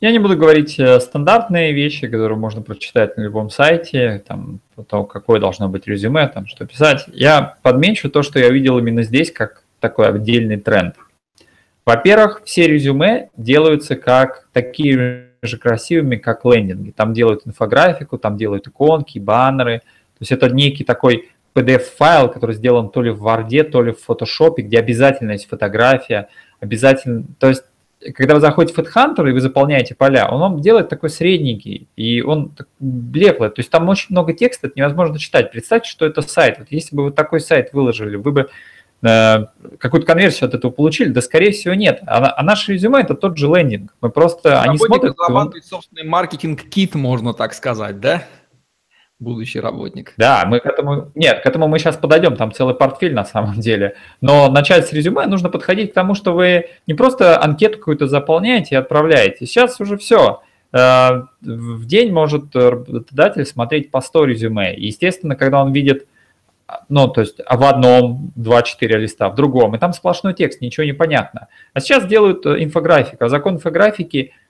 я 0.00 0.12
не 0.12 0.18
буду 0.18 0.36
говорить 0.36 0.78
э, 0.78 1.00
стандартные 1.00 1.72
вещи, 1.72 2.06
которые 2.06 2.38
можно 2.38 2.62
прочитать 2.62 3.16
на 3.16 3.22
любом 3.22 3.50
сайте, 3.50 4.22
там, 4.26 4.60
то, 4.88 5.04
какое 5.04 5.40
должно 5.40 5.68
быть 5.68 5.86
резюме, 5.86 6.28
там, 6.28 6.46
что 6.46 6.66
писать. 6.66 7.04
Я 7.08 7.56
подмечу 7.62 8.10
то, 8.10 8.22
что 8.22 8.38
я 8.38 8.50
видел 8.50 8.78
именно 8.78 9.02
здесь, 9.02 9.32
как 9.32 9.62
такой 9.80 10.08
отдельный 10.08 10.58
тренд. 10.58 10.96
Во-первых, 11.84 12.42
все 12.44 12.66
резюме 12.66 13.30
делаются 13.36 13.96
как 13.96 14.48
такие 14.52 15.30
же 15.42 15.56
красивыми, 15.56 16.16
как 16.16 16.44
лендинги. 16.44 16.90
Там 16.90 17.14
делают 17.14 17.46
инфографику, 17.46 18.18
там 18.18 18.36
делают 18.36 18.66
иконки, 18.66 19.18
баннеры. 19.18 19.82
То 20.18 20.22
есть 20.22 20.32
это 20.32 20.48
некий 20.48 20.84
такой 20.84 21.30
PDF-файл, 21.54 22.30
который 22.30 22.54
сделан 22.54 22.90
то 22.90 23.02
ли 23.02 23.10
в 23.10 23.26
Word, 23.26 23.64
то 23.64 23.82
ли 23.82 23.92
в 23.92 24.08
Photoshop, 24.08 24.56
где 24.58 24.78
обязательно 24.78 25.32
есть 25.32 25.48
фотография, 25.48 26.28
обязательно... 26.60 27.24
То 27.38 27.48
есть 27.48 27.64
когда 28.14 28.34
вы 28.34 28.40
заходите 28.40 28.74
в 28.74 28.78
HeadHunter 28.78 29.28
и 29.28 29.32
вы 29.32 29.40
заполняете 29.40 29.94
поля, 29.94 30.28
он 30.28 30.40
вам 30.40 30.60
делает 30.60 30.88
такой 30.88 31.10
средненький, 31.10 31.88
и 31.96 32.22
он 32.22 32.52
блеклый. 32.78 33.48
То 33.48 33.60
есть 33.60 33.70
там 33.70 33.88
очень 33.88 34.08
много 34.10 34.32
текста, 34.32 34.66
это 34.66 34.78
невозможно 34.78 35.18
читать. 35.18 35.50
Представьте, 35.50 35.88
что 35.88 36.06
это 36.06 36.22
сайт. 36.22 36.58
Вот 36.58 36.68
если 36.70 36.94
бы 36.94 37.04
вы 37.04 37.10
такой 37.10 37.40
сайт 37.40 37.72
выложили, 37.72 38.16
вы 38.16 38.32
бы 38.32 38.50
э, 39.02 39.36
какую-то 39.78 40.06
конверсию 40.06 40.48
от 40.48 40.54
этого 40.54 40.70
получили? 40.70 41.08
Да, 41.08 41.22
скорее 41.22 41.52
всего, 41.52 41.74
нет. 41.74 42.00
А, 42.06 42.34
а 42.36 42.42
наше 42.42 42.74
резюме– 42.74 43.00
это 43.02 43.14
тот 43.14 43.38
же 43.38 43.46
лендинг. 43.46 43.94
Мы 44.00 44.10
просто, 44.10 44.60
они 44.60 44.78
смотрят… 44.78 45.16
Он... 45.18 45.52
собственный 45.62 46.04
маркетинг-кит, 46.04 46.94
можно 46.94 47.32
так 47.32 47.54
сказать, 47.54 47.98
да? 47.98 48.24
Будущий 49.18 49.60
работник. 49.60 50.12
Да, 50.16 50.44
мы 50.46 50.60
к 50.60 50.66
этому, 50.66 51.10
нет, 51.14 51.42
к 51.42 51.46
этому 51.46 51.68
мы 51.68 51.78
сейчас 51.78 51.96
подойдем, 51.96 52.36
там 52.36 52.52
целый 52.52 52.74
портфель 52.74 53.14
на 53.14 53.24
самом 53.24 53.54
деле. 53.60 53.96
Но 54.20 54.50
начать 54.50 54.86
с 54.86 54.92
резюме 54.92 55.26
нужно 55.26 55.48
подходить 55.48 55.92
к 55.92 55.94
тому, 55.94 56.14
что 56.14 56.34
вы 56.34 56.68
не 56.86 56.94
просто 56.94 57.42
анкету 57.42 57.78
какую-то 57.78 58.06
заполняете 58.06 58.74
и 58.74 58.78
отправляете. 58.78 59.46
Сейчас 59.46 59.80
уже 59.80 59.96
все. 59.96 60.42
Э, 60.72 61.22
в 61.40 61.86
день 61.86 62.12
может 62.12 62.54
работодатель 62.54 63.46
смотреть 63.46 63.90
по 63.90 64.00
100 64.00 64.24
резюме. 64.24 64.74
И, 64.74 64.86
естественно, 64.86 65.34
когда 65.34 65.62
он 65.62 65.72
видит, 65.72 66.06
ну, 66.88 67.08
то 67.08 67.20
есть 67.20 67.38
в 67.38 67.64
одном 67.64 68.32
2-4 68.36 68.86
листа, 68.98 69.28
в 69.30 69.34
другом, 69.34 69.76
и 69.76 69.78
там 69.78 69.92
сплошной 69.92 70.34
текст, 70.34 70.60
ничего 70.60 70.84
не 70.84 70.92
понятно. 70.92 71.48
А 71.72 71.80
сейчас 71.80 72.06
делают 72.06 72.44
инфографику. 72.44 73.24
А 73.24 73.28
закон 73.28 73.54
инфографики– 73.54 74.32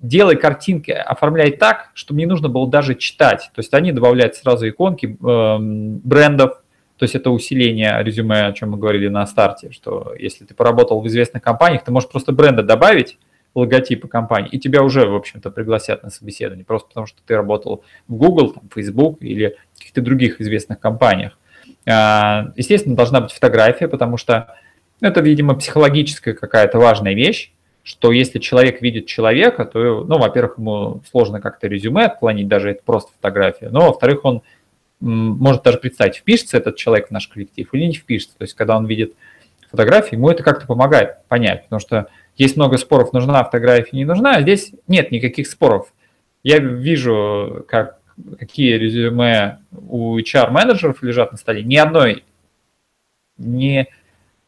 делай 0.00 0.36
картинки, 0.36 0.90
оформляй 0.90 1.52
так, 1.52 1.90
чтобы 1.94 2.18
не 2.18 2.26
нужно 2.26 2.48
было 2.48 2.68
даже 2.68 2.94
читать. 2.94 3.50
То 3.54 3.60
есть 3.60 3.72
они 3.74 3.92
добавляют 3.92 4.36
сразу 4.36 4.68
иконки 4.68 5.06
э, 5.06 5.56
брендов, 5.58 6.62
то 6.96 7.04
есть 7.04 7.14
это 7.14 7.30
усиление 7.30 8.02
резюме, 8.02 8.46
о 8.46 8.52
чем 8.52 8.70
мы 8.70 8.78
говорили 8.78 9.08
на 9.08 9.26
старте, 9.26 9.70
что 9.70 10.14
если 10.18 10.44
ты 10.44 10.54
поработал 10.54 11.00
в 11.00 11.06
известных 11.06 11.42
компаниях, 11.42 11.84
ты 11.84 11.92
можешь 11.92 12.08
просто 12.08 12.32
бренды 12.32 12.62
добавить, 12.62 13.18
логотипы 13.54 14.06
компании, 14.06 14.50
и 14.50 14.58
тебя 14.58 14.82
уже, 14.82 15.06
в 15.06 15.14
общем-то, 15.14 15.50
пригласят 15.50 16.02
на 16.02 16.10
собеседование, 16.10 16.64
просто 16.64 16.88
потому 16.88 17.06
что 17.06 17.18
ты 17.26 17.34
работал 17.34 17.84
в 18.06 18.14
Google, 18.14 18.52
там, 18.52 18.64
Facebook 18.74 19.22
или 19.22 19.56
каких-то 19.78 20.02
других 20.02 20.42
известных 20.42 20.78
компаниях. 20.78 21.38
А, 21.88 22.52
естественно, 22.56 22.96
должна 22.96 23.22
быть 23.22 23.32
фотография, 23.32 23.88
потому 23.88 24.18
что 24.18 24.56
это, 25.00 25.22
видимо, 25.22 25.54
психологическая 25.54 26.34
какая-то 26.34 26.78
важная 26.78 27.14
вещь, 27.14 27.52
что 27.86 28.10
если 28.10 28.40
человек 28.40 28.82
видит 28.82 29.06
человека, 29.06 29.64
то, 29.64 30.02
ну, 30.02 30.18
во-первых, 30.18 30.58
ему 30.58 31.02
сложно 31.08 31.40
как-то 31.40 31.68
резюме 31.68 32.06
отклонить, 32.06 32.48
даже 32.48 32.70
это 32.70 32.82
просто 32.84 33.12
фотография, 33.12 33.68
но, 33.68 33.86
во-вторых, 33.86 34.24
он 34.24 34.42
может 34.98 35.62
даже 35.62 35.78
представить, 35.78 36.16
впишется 36.16 36.56
этот 36.56 36.74
человек 36.74 37.08
в 37.08 37.10
наш 37.12 37.28
коллектив 37.28 37.68
или 37.72 37.84
не 37.84 37.94
впишется. 37.94 38.36
То 38.38 38.42
есть, 38.42 38.54
когда 38.54 38.76
он 38.76 38.86
видит 38.86 39.14
фотографии, 39.70 40.16
ему 40.16 40.28
это 40.28 40.42
как-то 40.42 40.66
помогает 40.66 41.22
понять, 41.28 41.62
потому 41.64 41.78
что 41.78 42.08
есть 42.34 42.56
много 42.56 42.76
споров, 42.76 43.12
нужна 43.12 43.44
фотография, 43.44 43.96
не 43.96 44.04
нужна, 44.04 44.34
а 44.34 44.42
здесь 44.42 44.72
нет 44.88 45.12
никаких 45.12 45.46
споров. 45.46 45.92
Я 46.42 46.58
вижу, 46.58 47.64
как, 47.68 48.00
какие 48.36 48.74
резюме 48.74 49.60
у 49.70 50.18
HR-менеджеров 50.18 51.04
лежат 51.04 51.30
на 51.30 51.38
столе, 51.38 51.62
ни 51.62 51.76
одной, 51.76 52.24
ни 53.38 53.86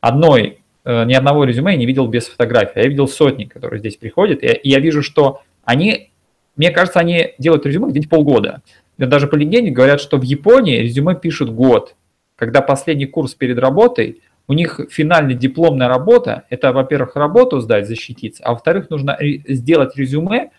одной 0.01 0.61
ни 0.89 1.13
одного 1.13 1.45
резюме 1.45 1.73
я 1.73 1.79
не 1.79 1.87
видел 1.87 2.07
без 2.07 2.29
фотографии. 2.29 2.81
Я 2.81 2.89
видел 2.89 3.09
сотни, 3.09 3.45
которые 3.45 3.79
здесь 3.81 3.97
приходят, 3.97 4.43
и 4.43 4.61
я 4.63 4.81
вижу, 4.81 5.03
что 5.03 5.43
они, 5.65 6.11
мне 6.57 6.71
кажется, 6.71 6.99
они 6.99 7.35
делают 7.39 7.67
резюме 7.67 7.91
где-нибудь 7.91 8.09
полгода. 8.09 8.63
Даже 8.97 9.27
по 9.27 9.37
легенде 9.37 9.71
говорят, 9.71 10.01
что 10.01 10.17
в 10.17 10.23
Японии 10.23 10.79
резюме 10.79 11.15
пишут 11.15 11.51
год. 11.51 11.95
Когда 12.37 12.63
последний 12.63 13.07
курс 13.07 13.35
перед 13.35 13.59
работой, 13.59 14.23
у 14.47 14.55
них 14.55 14.81
финальная 14.91 15.35
дипломная 15.35 15.89
работа, 15.89 16.45
это, 16.49 16.73
во-первых, 16.73 17.17
работу 17.17 17.61
сдать, 17.61 17.87
защититься, 17.87 18.43
а 18.45 18.53
во-вторых, 18.53 18.89
нужно 18.89 19.19
сделать 19.47 19.95
резюме 19.97 20.51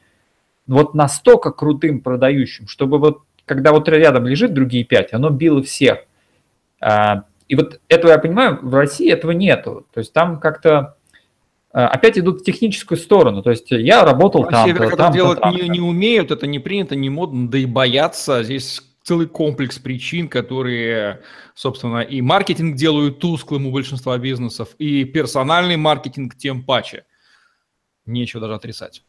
вот 0.67 0.93
настолько 0.93 1.51
крутым 1.51 2.01
продающим, 2.01 2.67
чтобы 2.67 2.99
вот, 2.99 3.21
когда 3.45 3.71
вот 3.71 3.89
рядом 3.89 4.27
лежит 4.27 4.53
другие 4.53 4.83
пять, 4.83 5.13
оно 5.13 5.31
било 5.31 5.63
всех. 5.63 6.05
А, 6.79 7.23
и 7.49 7.55
вот 7.55 7.81
этого 7.89 8.11
я 8.11 8.19
понимаю, 8.19 8.59
в 8.61 8.73
России 8.73 9.11
этого 9.11 9.31
нету. 9.31 9.87
То 9.91 9.99
есть 9.99 10.13
там 10.13 10.39
как-то 10.39 10.95
э, 11.73 11.79
опять 11.79 12.17
идут 12.17 12.41
в 12.41 12.43
техническую 12.45 12.97
сторону. 12.97 13.41
То 13.41 13.49
есть 13.49 13.71
я 13.71 14.05
работал 14.05 14.45
там. 14.45 14.67
Север, 14.67 14.95
там, 14.95 15.11
делать 15.11 15.41
там, 15.41 15.55
не, 15.55 15.67
не 15.67 15.81
умеют, 15.81 16.29
это 16.29 16.45
не 16.45 16.59
принято, 16.59 16.95
не 16.95 17.09
модно, 17.09 17.49
да 17.49 17.57
и 17.57 17.65
боятся. 17.65 18.43
Здесь 18.43 18.83
целый 19.01 19.25
комплекс 19.25 19.79
причин, 19.79 20.29
которые, 20.29 21.21
собственно, 21.55 22.01
и 22.01 22.21
маркетинг 22.21 22.75
делают 22.75 23.17
тусклым 23.17 23.65
у 23.65 23.71
большинства 23.71 24.15
бизнесов, 24.19 24.75
и 24.77 25.03
персональный 25.03 25.75
маркетинг 25.75 26.35
тем 26.35 26.63
паче. 26.63 27.05
Нечего 28.05 28.41
даже 28.41 28.53
отрицать. 28.53 29.03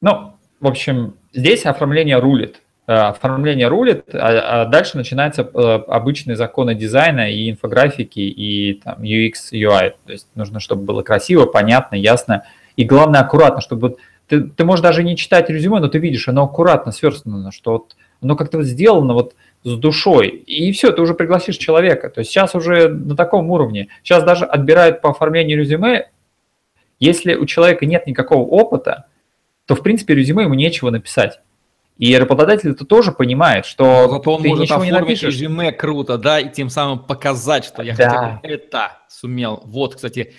Ну, 0.00 0.38
в 0.60 0.66
общем, 0.66 1.14
здесь 1.34 1.66
оформление 1.66 2.18
рулит. 2.18 2.62
Э, 2.88 3.08
оформление 3.08 3.68
рулит, 3.68 4.04
а, 4.14 4.62
а 4.62 4.64
дальше 4.64 4.96
начинаются 4.96 5.42
э, 5.42 5.58
обычные 5.88 6.36
законы 6.36 6.74
дизайна 6.74 7.30
и 7.30 7.50
инфографики, 7.50 8.20
и 8.20 8.80
там, 8.82 9.02
UX, 9.02 9.52
UI. 9.52 9.92
То 10.06 10.12
есть 10.12 10.26
нужно, 10.34 10.58
чтобы 10.58 10.84
было 10.84 11.02
красиво, 11.02 11.44
понятно, 11.44 11.96
ясно, 11.96 12.44
и 12.76 12.84
главное, 12.84 13.20
аккуратно, 13.20 13.60
чтобы 13.60 13.98
ты, 14.26 14.40
ты 14.40 14.64
можешь 14.64 14.82
даже 14.82 15.04
не 15.04 15.18
читать 15.18 15.50
резюме, 15.50 15.80
но 15.80 15.88
ты 15.88 15.98
видишь, 15.98 16.28
оно 16.28 16.44
аккуратно 16.44 16.90
сверстано, 16.90 17.52
что 17.52 17.72
вот 17.72 17.96
оно 18.22 18.36
как-то 18.36 18.56
вот 18.56 18.64
сделано 18.64 19.12
вот 19.12 19.34
с 19.64 19.76
душой, 19.76 20.28
и 20.28 20.72
все, 20.72 20.90
ты 20.90 21.02
уже 21.02 21.12
пригласишь 21.12 21.58
человека. 21.58 22.08
То 22.08 22.20
есть 22.20 22.30
сейчас 22.30 22.54
уже 22.54 22.88
на 22.88 23.16
таком 23.16 23.50
уровне. 23.50 23.88
Сейчас 24.02 24.24
даже 24.24 24.46
отбирают 24.46 25.02
по 25.02 25.10
оформлению 25.10 25.58
резюме, 25.58 26.08
если 27.00 27.34
у 27.34 27.44
человека 27.44 27.84
нет 27.84 28.06
никакого 28.06 28.48
опыта, 28.48 29.08
то, 29.66 29.74
в 29.74 29.82
принципе, 29.82 30.14
резюме 30.14 30.44
ему 30.44 30.54
нечего 30.54 30.88
написать. 30.88 31.40
И 31.98 32.16
работодатель 32.16 32.70
это 32.70 32.84
тоже 32.84 33.12
понимает, 33.12 33.66
что 33.66 34.06
Но 34.06 34.08
зато 34.08 34.34
он 34.34 34.42
ты 34.42 34.48
может 34.48 34.62
ничего 34.62 34.84
не 34.84 34.92
напишешь. 34.92 35.34
резюме 35.34 35.72
круто, 35.72 36.16
да, 36.16 36.40
и 36.40 36.50
тем 36.50 36.70
самым 36.70 37.00
показать, 37.00 37.64
что 37.64 37.82
я 37.82 37.94
да. 37.96 38.08
хотя 38.08 38.40
бы 38.40 38.48
это 38.48 38.98
сумел. 39.08 39.62
Вот, 39.64 39.96
кстати, 39.96 40.32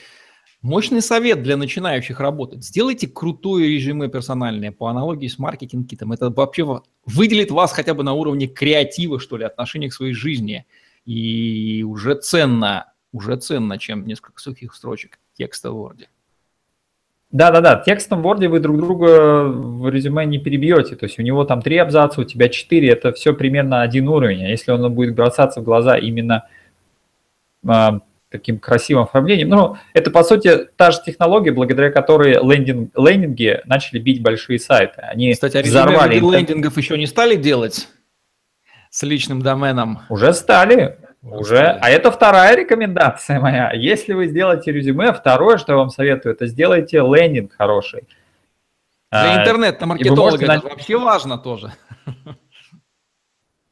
Мощный 0.61 1.01
совет 1.01 1.41
для 1.41 1.55
начинающих 1.55 2.19
работать. 2.19 2.65
Сделайте 2.65 3.07
крутое 3.07 3.69
резюме 3.69 4.09
персональное 4.09 4.73
по 4.73 4.87
аналогии 4.87 5.29
с 5.29 5.39
маркетинг-китом. 5.39 6.11
Это 6.11 6.29
вообще 6.29 6.81
выделит 7.05 7.49
вас 7.49 7.71
хотя 7.71 7.93
бы 7.93 8.03
на 8.03 8.11
уровне 8.11 8.47
креатива, 8.47 9.21
что 9.21 9.37
ли, 9.37 9.45
отношения 9.45 9.87
к 9.87 9.93
своей 9.93 10.13
жизни. 10.13 10.65
И 11.05 11.85
уже 11.87 12.15
ценно, 12.15 12.91
уже 13.13 13.37
ценно, 13.37 13.77
чем 13.77 14.05
несколько 14.05 14.41
сухих 14.41 14.75
строчек 14.75 15.19
текста 15.33 15.71
в 15.71 15.77
Word. 15.77 16.07
Да-да-да, 17.31 17.75
текстом 17.75 18.23
в 18.23 18.27
Word 18.27 18.47
вы 18.47 18.59
друг 18.59 18.77
друга 18.77 19.43
в 19.43 19.87
резюме 19.89 20.25
не 20.25 20.39
перебьете. 20.39 20.95
То 20.95 21.05
есть 21.05 21.19
у 21.19 21.21
него 21.21 21.43
там 21.43 21.61
три 21.61 21.77
абзаца, 21.77 22.21
у 22.21 22.23
тебя 22.23 22.49
четыре, 22.49 22.89
это 22.89 23.13
все 23.13 23.33
примерно 23.33 23.81
один 23.81 24.07
уровень. 24.07 24.45
А 24.45 24.49
если 24.49 24.71
он 24.71 24.91
будет 24.93 25.13
бросаться 25.13 25.61
в 25.61 25.63
глаза 25.63 25.95
именно 25.95 26.47
а, 27.67 27.99
таким 28.31 28.57
красивым 28.57 29.03
оформлением, 29.03 29.49
ну, 29.49 29.77
это, 29.93 30.09
по 30.09 30.23
сути, 30.23 30.69
та 30.75 30.89
же 30.89 31.03
технология, 31.05 31.51
благодаря 31.51 31.91
которой 31.91 32.33
лендинг, 32.33 32.97
лендинги 32.97 33.61
начали 33.65 33.99
бить 33.99 34.23
большие 34.23 34.57
сайты. 34.57 35.01
Они 35.01 35.31
Кстати, 35.31 35.57
а 35.57 35.61
взорвали... 35.61 36.19
лендингов 36.19 36.77
еще 36.77 36.97
не 36.97 37.05
стали 37.05 37.35
делать 37.35 37.89
с 38.89 39.03
личным 39.03 39.43
доменом? 39.43 39.99
Уже 40.09 40.33
стали. 40.33 40.97
Уже, 41.21 41.77
а 41.82 41.89
это 41.89 42.12
вторая 42.12 42.55
рекомендация 42.55 43.39
моя. 43.39 43.71
Если 43.73 44.13
вы 44.13 44.27
сделаете 44.27 44.71
резюме, 44.71 45.12
второе, 45.12 45.58
что 45.58 45.73
я 45.73 45.77
вам 45.77 45.89
советую, 45.89 46.34
это 46.34 46.47
сделайте 46.47 46.99
лендинг 46.99 47.53
хороший. 47.58 48.03
Для 49.12 49.36
а, 49.36 49.41
интернет-маркетолога 49.41 50.45
это 50.45 50.67
вообще 50.67 50.97
важно 50.97 51.38
тоже. 51.38 51.73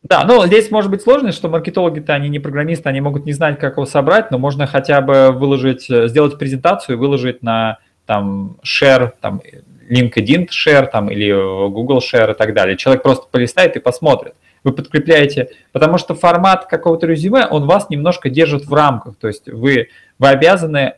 Да, 0.03 0.23
ну 0.23 0.45
здесь 0.45 0.71
может 0.71 0.89
быть 0.89 1.01
сложность, 1.01 1.37
что 1.37 1.49
маркетологи-то 1.49 2.13
они 2.13 2.29
не 2.29 2.39
программисты, 2.39 2.87
они 2.87 3.01
могут 3.01 3.25
не 3.25 3.33
знать, 3.33 3.59
как 3.59 3.73
его 3.73 3.85
собрать, 3.85 4.31
но 4.31 4.37
можно 4.37 4.65
хотя 4.65 5.01
бы 5.01 5.31
выложить, 5.33 5.87
сделать 5.89 6.39
презентацию 6.39 6.95
и 6.95 6.99
выложить 6.99 7.43
на 7.43 7.79
там 8.05 8.57
share, 8.63 9.11
там 9.19 9.41
LinkedIn 9.89 10.47
share 10.47 10.87
там, 10.89 11.09
или 11.09 11.29
Google 11.69 11.97
share 11.97 12.31
и 12.31 12.35
так 12.35 12.53
далее. 12.53 12.77
Человек 12.77 13.03
просто 13.03 13.27
полистает 13.29 13.75
и 13.75 13.79
посмотрит 13.79 14.33
вы 14.67 14.73
подкрепляете, 14.73 15.49
потому 15.71 15.97
что 15.97 16.13
формат 16.13 16.65
какого-то 16.65 17.07
резюме, 17.07 17.47
он 17.47 17.65
вас 17.65 17.89
немножко 17.89 18.29
держит 18.29 18.65
в 18.65 18.73
рамках, 18.73 19.15
то 19.15 19.27
есть 19.27 19.47
вы, 19.49 19.87
вы 20.19 20.27
обязаны 20.27 20.95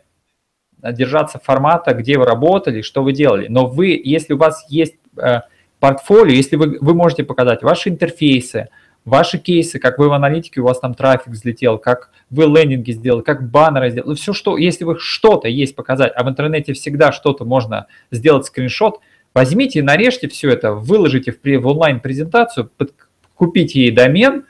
держаться 0.81 1.39
формата, 1.43 1.93
где 1.93 2.17
вы 2.17 2.25
работали, 2.25 2.81
что 2.81 3.03
вы 3.03 3.13
делали, 3.13 3.47
но 3.47 3.67
вы, 3.67 4.01
если 4.03 4.33
у 4.33 4.37
вас 4.37 4.65
есть 4.69 4.95
э, 5.17 5.41
портфолио, 5.79 6.33
если 6.33 6.55
вы, 6.55 6.79
вы 6.81 6.93
можете 6.93 7.23
показать 7.23 7.61
ваши 7.61 7.89
интерфейсы, 7.89 8.69
ваши 9.05 9.37
кейсы, 9.37 9.77
как 9.77 9.99
вы 9.99 10.09
в 10.09 10.13
аналитике, 10.13 10.61
у 10.61 10.65
вас 10.65 10.79
там 10.79 10.95
трафик 10.95 11.27
взлетел, 11.27 11.77
как 11.77 12.09
вы 12.29 12.45
лендинги 12.45 12.91
сделали, 12.91 13.21
как 13.21 13.49
баннеры 13.49 13.91
сделали, 13.91 14.15
все 14.15 14.33
что, 14.33 14.57
если 14.57 14.83
вы 14.83 14.97
что-то 14.99 15.47
есть 15.47 15.75
показать, 15.75 16.11
а 16.15 16.23
в 16.23 16.29
интернете 16.29 16.73
всегда 16.73 17.11
что-то 17.11 17.45
можно 17.45 17.85
сделать 18.09 18.45
скриншот, 18.45 18.99
возьмите, 19.35 19.83
нарежьте 19.83 20.27
все 20.27 20.49
это, 20.49 20.73
выложите 20.73 21.31
в, 21.31 21.37
в 21.43 21.67
онлайн-презентацию, 21.67 22.71
под, 22.77 22.93
купите 23.39 23.79
ей 23.79 23.91
домен 23.91 24.45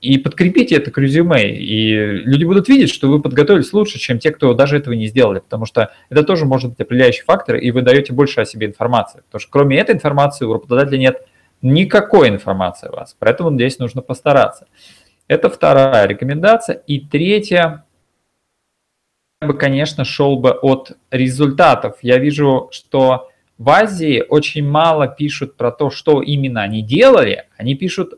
и 0.00 0.18
подкрепите 0.18 0.74
это 0.74 0.90
к 0.90 0.98
резюме. 0.98 1.56
И 1.56 1.94
люди 1.94 2.44
будут 2.44 2.68
видеть, 2.68 2.90
что 2.90 3.08
вы 3.08 3.22
подготовились 3.22 3.72
лучше, 3.72 4.00
чем 4.00 4.18
те, 4.18 4.32
кто 4.32 4.52
даже 4.52 4.76
этого 4.76 4.94
не 4.94 5.06
сделали. 5.06 5.38
Потому 5.38 5.64
что 5.64 5.92
это 6.10 6.24
тоже 6.24 6.44
может 6.44 6.70
быть 6.70 6.80
определяющий 6.80 7.22
фактор, 7.22 7.56
и 7.56 7.70
вы 7.70 7.82
даете 7.82 8.12
больше 8.12 8.40
о 8.40 8.44
себе 8.44 8.66
информации. 8.66 9.22
Потому 9.26 9.40
что 9.40 9.50
кроме 9.50 9.78
этой 9.78 9.94
информации 9.94 10.44
у 10.44 10.52
работодателя 10.52 10.98
нет 10.98 11.22
никакой 11.62 12.28
информации 12.28 12.88
о 12.88 12.96
вас. 12.96 13.16
Поэтому 13.20 13.54
здесь 13.54 13.78
нужно 13.78 14.02
постараться. 14.02 14.66
Это 15.28 15.48
вторая 15.48 16.08
рекомендация. 16.08 16.82
И 16.88 16.98
третья, 16.98 17.84
я 19.40 19.46
бы, 19.46 19.54
конечно, 19.54 20.04
шел 20.04 20.36
бы 20.36 20.50
от 20.50 20.96
результатов. 21.12 21.98
Я 22.02 22.18
вижу, 22.18 22.68
что 22.72 23.30
в 23.56 23.70
Азии 23.70 24.24
очень 24.28 24.68
мало 24.68 25.06
пишут 25.06 25.56
про 25.56 25.70
то, 25.70 25.90
что 25.90 26.20
именно 26.20 26.62
они 26.62 26.82
делали. 26.82 27.46
Они 27.56 27.76
пишут 27.76 28.14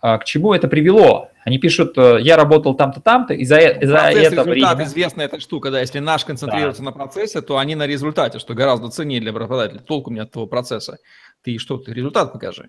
к 0.00 0.24
чему 0.24 0.52
это 0.54 0.68
привело. 0.68 1.30
Они 1.44 1.58
пишут, 1.58 1.96
э, 1.96 2.18
я 2.20 2.36
работал 2.36 2.74
там-то, 2.74 3.00
там-то, 3.00 3.32
и 3.32 3.44
за, 3.44 3.56
э, 3.56 3.86
за 3.86 3.96
это 3.96 4.44
время... 4.44 4.84
известная 4.84 5.24
эта 5.24 5.40
штука, 5.40 5.70
да, 5.70 5.80
если 5.80 5.98
наш 5.98 6.24
концентрируется 6.24 6.82
да. 6.82 6.90
на 6.90 6.92
процессе, 6.92 7.40
то 7.40 7.56
они 7.56 7.74
на 7.74 7.86
результате, 7.86 8.38
что 8.38 8.52
гораздо 8.52 8.90
ценнее 8.90 9.18
для 9.20 9.32
работодателя. 9.32 9.80
Толку 9.80 10.10
мне 10.10 10.22
от 10.22 10.30
того 10.30 10.46
процесса. 10.46 10.98
Ты 11.42 11.58
что, 11.58 11.78
ты 11.78 11.94
результат 11.94 12.32
покажи. 12.32 12.68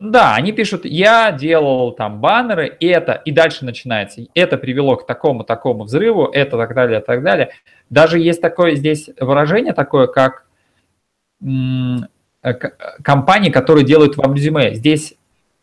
Да, 0.00 0.34
они 0.34 0.50
пишут, 0.50 0.84
я 0.84 1.30
делал 1.30 1.92
там 1.92 2.20
баннеры, 2.20 2.76
это, 2.80 3.12
и 3.12 3.30
дальше 3.30 3.64
начинается, 3.64 4.22
это 4.34 4.56
привело 4.58 4.96
к 4.96 5.06
такому-такому 5.06 5.84
взрыву, 5.84 6.26
это 6.26 6.56
так 6.56 6.74
далее, 6.74 7.00
так 7.00 7.22
далее. 7.22 7.52
Даже 7.88 8.18
есть 8.18 8.40
такое 8.40 8.74
здесь 8.74 9.08
выражение 9.20 9.72
такое, 9.72 10.08
как 10.08 10.46
э, 11.40 12.54
компании, 13.04 13.50
которые 13.50 13.86
делают 13.86 14.16
вам 14.16 14.34
резюме. 14.34 14.74
Здесь 14.74 15.14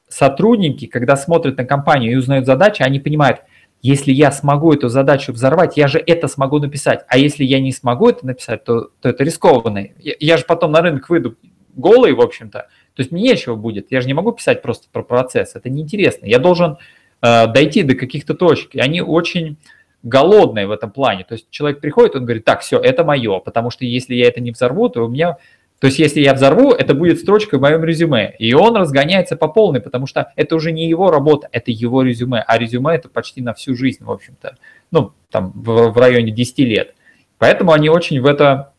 сотрудники, 0.09 0.85
когда 0.85 1.15
смотрят 1.15 1.57
на 1.57 1.65
компанию 1.65 2.11
и 2.11 2.15
узнают 2.15 2.45
задачи, 2.45 2.81
они 2.81 2.99
понимают, 2.99 3.41
если 3.81 4.11
я 4.11 4.31
смогу 4.31 4.73
эту 4.73 4.89
задачу 4.89 5.31
взорвать, 5.31 5.77
я 5.77 5.87
же 5.87 6.03
это 6.05 6.27
смогу 6.27 6.59
написать. 6.59 7.05
А 7.07 7.17
если 7.17 7.45
я 7.45 7.61
не 7.61 7.71
смогу 7.71 8.09
это 8.09 8.25
написать, 8.25 8.65
то, 8.65 8.89
то 8.99 9.09
это 9.09 9.23
рискованно. 9.23 9.87
Я, 9.99 10.15
я 10.19 10.37
же 10.37 10.43
потом 10.45 10.71
на 10.71 10.81
рынок 10.81 11.09
выйду 11.09 11.37
голый, 11.75 12.11
в 12.13 12.19
общем-то. 12.19 12.59
То 12.59 13.01
есть 13.01 13.11
мне 13.11 13.23
нечего 13.23 13.55
будет. 13.55 13.87
Я 13.91 14.01
же 14.01 14.07
не 14.07 14.13
могу 14.13 14.33
писать 14.33 14.61
просто 14.61 14.87
про 14.91 15.03
процесс. 15.03 15.55
Это 15.55 15.69
неинтересно. 15.69 16.25
Я 16.25 16.39
должен 16.39 16.77
э, 17.21 17.47
дойти 17.47 17.83
до 17.83 17.95
каких-то 17.95 18.33
точек. 18.33 18.75
И 18.75 18.79
они 18.79 19.01
очень 19.01 19.57
голодные 20.03 20.67
в 20.67 20.71
этом 20.71 20.91
плане. 20.91 21.23
То 21.23 21.33
есть 21.35 21.49
человек 21.49 21.79
приходит, 21.79 22.15
он 22.15 22.25
говорит, 22.25 22.45
так, 22.45 22.61
все, 22.61 22.79
это 22.79 23.03
мое, 23.03 23.39
потому 23.39 23.69
что 23.69 23.85
если 23.85 24.15
я 24.15 24.27
это 24.27 24.41
не 24.41 24.51
взорву, 24.51 24.89
то 24.89 25.05
у 25.05 25.09
меня 25.09 25.37
то 25.79 25.87
есть, 25.87 25.97
если 25.97 26.19
я 26.19 26.33
взорву, 26.33 26.71
это 26.71 26.93
будет 26.93 27.19
строчка 27.19 27.57
в 27.57 27.61
моем 27.61 27.83
резюме. 27.85 28.35
И 28.37 28.53
он 28.53 28.75
разгоняется 28.75 29.37
по 29.37 29.47
полной, 29.47 29.79
потому 29.79 30.07
что 30.07 30.33
это 30.35 30.55
уже 30.55 30.73
не 30.73 30.89
его 30.89 31.09
работа, 31.09 31.47
это 31.53 31.71
его 31.71 32.01
резюме. 32.01 32.43
А 32.45 32.57
резюме 32.57 32.95
это 32.95 33.07
почти 33.07 33.41
на 33.41 33.53
всю 33.53 33.75
жизнь, 33.75 34.03
в 34.03 34.11
общем-то. 34.11 34.57
Ну, 34.91 35.13
там, 35.31 35.53
в, 35.55 35.91
в 35.91 35.97
районе 35.97 36.31
10 36.31 36.59
лет. 36.59 36.95
Поэтому 37.37 37.71
они 37.71 37.89
очень 37.89 38.19
в 38.19 38.25
это... 38.25 38.73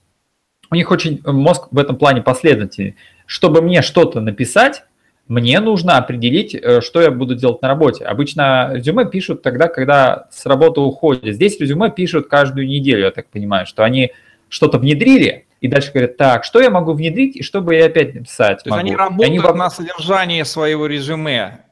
У 0.70 0.74
них 0.74 0.90
очень 0.90 1.20
мозг 1.24 1.68
в 1.70 1.78
этом 1.78 1.96
плане 1.96 2.20
последовательный. 2.20 2.96
Чтобы 3.24 3.62
мне 3.62 3.80
что-то 3.80 4.20
написать, 4.20 4.84
мне 5.26 5.58
нужно 5.60 5.96
определить, 5.96 6.54
э, 6.54 6.82
что 6.82 7.00
я 7.00 7.10
буду 7.10 7.34
делать 7.34 7.62
на 7.62 7.68
работе. 7.68 8.04
Обычно 8.04 8.72
резюме 8.74 9.08
пишут 9.08 9.42
тогда, 9.42 9.68
когда 9.68 10.28
с 10.30 10.44
работы 10.44 10.80
уходят. 10.80 11.34
Здесь 11.34 11.58
резюме 11.58 11.90
пишут 11.90 12.28
каждую 12.28 12.66
неделю, 12.66 13.04
я 13.04 13.10
так 13.10 13.28
понимаю, 13.28 13.64
что 13.64 13.84
они 13.84 14.12
что-то 14.48 14.78
внедрили, 14.78 15.46
и 15.60 15.68
дальше 15.68 15.92
говорят, 15.92 16.16
так, 16.16 16.44
что 16.44 16.60
я 16.60 16.70
могу 16.70 16.92
внедрить, 16.92 17.36
и 17.36 17.42
что 17.42 17.60
бы 17.60 17.74
я 17.74 17.86
опять 17.86 18.14
написать 18.14 18.64
То 18.64 18.70
могу? 18.70 18.80
есть 18.80 18.90
они 18.90 18.96
работают 18.96 19.44
они... 19.44 19.58
на 19.58 19.70
содержание 19.70 20.44
своего 20.44 20.86
резюме. 20.86 21.64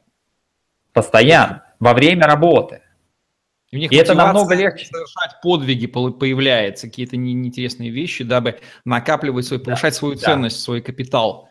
Постоянно, 0.92 1.64
во 1.80 1.94
время 1.94 2.26
работы. 2.26 2.82
И, 3.70 3.76
у 3.76 3.80
них 3.80 3.92
и 3.92 3.96
это 3.96 4.14
намного 4.14 4.54
легче. 4.54 4.86
Совершать 4.86 5.40
подвиги 5.42 5.86
появляются, 5.86 6.86
какие-то 6.86 7.16
неинтересные 7.16 7.90
вещи, 7.90 8.24
дабы 8.24 8.60
накапливать 8.84 9.46
свой, 9.46 9.58
повышать 9.60 9.94
да, 9.94 9.98
свою 9.98 10.14
да. 10.14 10.20
ценность, 10.20 10.60
свой 10.60 10.80
капитал. 10.80 11.48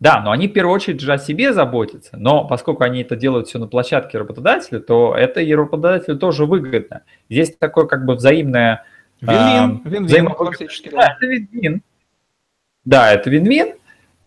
Да, 0.00 0.22
но 0.22 0.30
они 0.30 0.48
в 0.48 0.52
первую 0.52 0.74
очередь 0.74 1.00
же 1.00 1.12
о 1.12 1.18
себе 1.18 1.52
заботятся, 1.52 2.16
но 2.16 2.46
поскольку 2.46 2.84
они 2.84 3.02
это 3.02 3.16
делают 3.16 3.48
все 3.48 3.58
на 3.58 3.66
площадке 3.66 4.16
работодателя, 4.16 4.80
то 4.80 5.14
это 5.14 5.40
и 5.40 5.54
работодателю 5.54 6.16
тоже 6.16 6.46
выгодно. 6.46 7.02
Здесь 7.28 7.54
такое 7.56 7.84
как 7.84 8.06
бы 8.06 8.14
взаимное 8.14 8.86
Вин-вин, 9.20 9.82
вин-вин, 9.84 10.26
классический. 10.30 10.90
Да, 10.90 11.16
это 11.16 11.26
вин-вин. 11.26 11.82
Да, 12.84 13.12
это 13.12 13.28
вин-вин, 13.28 13.74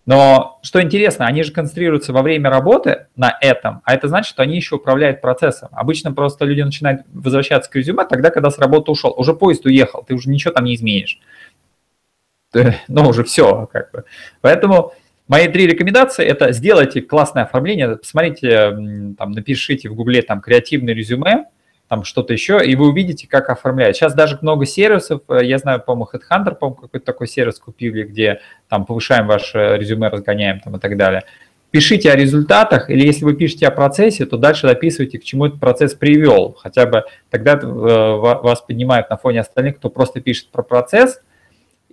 но 0.06 0.60
что 0.62 0.82
интересно, 0.82 1.26
они 1.26 1.44
же 1.44 1.52
концентрируются 1.52 2.14
во 2.14 2.22
время 2.22 2.50
работы 2.50 3.08
на 3.16 3.36
этом, 3.42 3.82
а 3.86 3.94
это 3.94 4.08
значит, 4.08 4.30
что 4.30 4.44
они 4.44 4.56
еще 4.56 4.76
управляют 4.76 5.22
процессом. 5.22 5.70
Обычно 5.72 6.12
просто 6.12 6.46
люди 6.46 6.62
начинают 6.62 7.02
возвращаться 7.14 7.72
к 7.72 7.76
резюме 7.76 8.06
тогда, 8.06 8.30
когда 8.30 8.52
с 8.52 8.60
работы 8.60 8.92
ушел. 8.92 9.14
Уже 9.18 9.34
поезд 9.34 9.66
уехал, 9.66 10.04
ты 10.04 10.14
уже 10.14 10.30
ничего 10.30 10.54
там 10.54 10.66
не 10.66 10.76
изменишь. 10.76 11.20
Ну, 12.54 13.08
уже 13.08 13.24
все, 13.24 13.68
как 13.72 13.92
бы. 13.92 14.04
Поэтому 14.42 14.94
мои 15.28 15.48
три 15.48 15.66
рекомендации– 15.66 16.26
это 16.28 16.52
сделайте 16.52 17.02
классное 17.02 17.44
оформление, 17.44 17.96
посмотрите, 17.96 19.16
там, 19.18 19.32
напишите 19.32 19.90
в 19.90 19.96
гугле 19.96 20.22
там 20.22 20.42
креативное 20.42 20.94
резюме, 20.94 21.46
там 21.94 22.06
что-то 22.06 22.34
еще, 22.34 22.60
и 22.66 22.76
вы 22.76 22.90
увидите, 22.90 23.28
как 23.28 23.52
оформляют. 23.52 23.96
Сейчас 23.96 24.16
даже 24.16 24.40
много 24.42 24.66
сервисов, 24.66 25.22
э, 25.30 25.46
я 25.46 25.60
знаю, 25.60 25.80
по-моему, 25.80 26.10
Headhunter, 26.12 26.56
по-моему, 26.56 26.82
какой-то 26.82 27.06
такой 27.06 27.28
сервис 27.28 27.60
купили, 27.60 28.02
где 28.02 28.40
там 28.68 28.88
повышаем 28.88 29.28
ваше 29.28 29.78
резюме, 29.78 30.08
разгоняем 30.08 30.60
там 30.60 30.76
и 30.76 30.80
так 30.80 30.98
далее. 30.98 31.22
Пишите 31.70 32.12
о 32.12 32.16
результатах, 32.16 32.90
или 32.90 33.06
если 33.06 33.26
вы 33.26 33.36
пишете 33.36 33.68
о 33.68 33.72
процессе, 33.72 34.26
то 34.26 34.38
дальше 34.38 34.66
дописывайте, 34.66 35.20
к 35.20 35.24
чему 35.24 35.46
этот 35.46 35.60
процесс 35.60 35.94
привел. 35.94 36.58
Хотя 36.60 36.88
бы 36.88 37.04
тогда 37.30 37.60
э, 37.62 37.66
вас 37.68 38.62
поднимают 38.62 39.12
на 39.12 39.18
фоне 39.18 39.42
остальных, 39.42 39.78
кто 39.78 39.92
просто 39.92 40.20
пишет 40.20 40.50
про 40.50 40.64
процесс. 40.64 41.22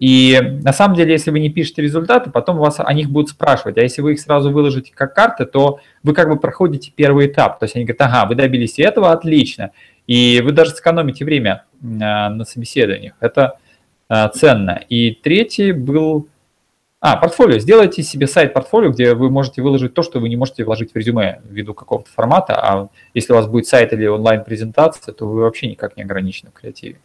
И 0.01 0.40
на 0.62 0.72
самом 0.72 0.96
деле, 0.96 1.12
если 1.12 1.30
вы 1.30 1.40
не 1.40 1.51
пишете 1.51 1.82
результаты, 1.82 2.30
потом 2.30 2.57
вас 2.57 2.80
о 2.80 2.92
них 2.94 3.11
будут 3.11 3.28
спрашивать. 3.28 3.76
А 3.76 3.82
если 3.82 4.01
вы 4.01 4.14
их 4.14 4.20
сразу 4.20 4.51
выложите 4.51 4.92
как 4.94 5.14
карты, 5.14 5.44
то 5.44 5.78
вы 6.03 6.14
как 6.14 6.30
бы 6.30 6.40
проходите 6.40 6.90
первый 6.90 7.26
этап. 7.26 7.59
То 7.59 7.64
есть 7.64 7.76
они 7.76 7.84
говорят, 7.84 8.01
ага, 8.01 8.26
вы 8.26 8.34
добились 8.34 8.78
этого, 8.78 9.12
отлично. 9.12 9.72
И 10.11 10.40
вы 10.40 10.50
даже 10.50 10.72
сэкономите 10.72 11.24
время 11.24 11.66
на 11.80 12.44
собеседованиях. 12.44 13.14
Это 13.20 13.61
ценно. 14.08 14.82
И 14.88 15.12
третий 15.12 15.70
был 15.70 16.26
а, 16.98 17.16
портфолио. 17.16 17.61
Сделайте 17.61 18.02
себе 18.02 18.26
сайт 18.26 18.52
портфолио, 18.52 18.90
где 18.90 19.14
вы 19.14 19.30
можете 19.30 19.62
выложить 19.62 19.94
то, 19.94 20.02
что 20.02 20.18
вы 20.18 20.28
не 20.28 20.34
можете 20.34 20.64
вложить 20.64 20.92
в 20.92 20.96
резюме 20.96 21.40
ввиду 21.44 21.74
какого-то 21.74 22.11
формата. 22.11 22.56
А 22.56 22.88
если 23.14 23.32
у 23.32 23.36
вас 23.36 23.46
будет 23.46 23.68
сайт 23.68 23.92
или 23.92 24.04
онлайн-презентация, 24.04 25.14
то 25.14 25.28
вы 25.28 25.42
вообще 25.42 25.68
никак 25.68 25.96
не 25.96 26.02
ограничены 26.02 26.50
в 26.50 26.54
креативе. 26.54 26.98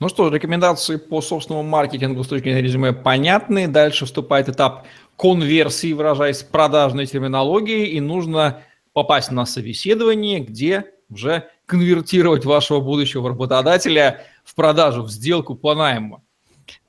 Ну 0.00 0.08
что, 0.08 0.28
рекомендации 0.28 0.96
по 0.96 1.20
собственному 1.20 1.68
маркетингу 1.68 2.24
с 2.24 2.26
точки 2.26 2.46
зрения 2.46 2.62
резюме 2.62 2.92
понятны. 2.92 3.68
Дальше 3.68 4.06
вступает 4.06 4.48
этап 4.48 4.86
конверсии, 5.16 5.92
выражаясь 5.92 6.42
продажной 6.42 7.06
терминологией, 7.06 7.86
и 7.92 8.00
нужно 8.00 8.64
попасть 8.92 9.30
на 9.30 9.46
собеседование, 9.46 10.40
где 10.40 10.86
уже 11.10 11.48
конвертировать 11.70 12.44
вашего 12.44 12.80
будущего 12.80 13.28
работодателя 13.28 14.24
в 14.42 14.56
продажу, 14.56 15.04
в 15.04 15.10
сделку 15.10 15.54
по 15.54 15.76
найму. 15.76 16.24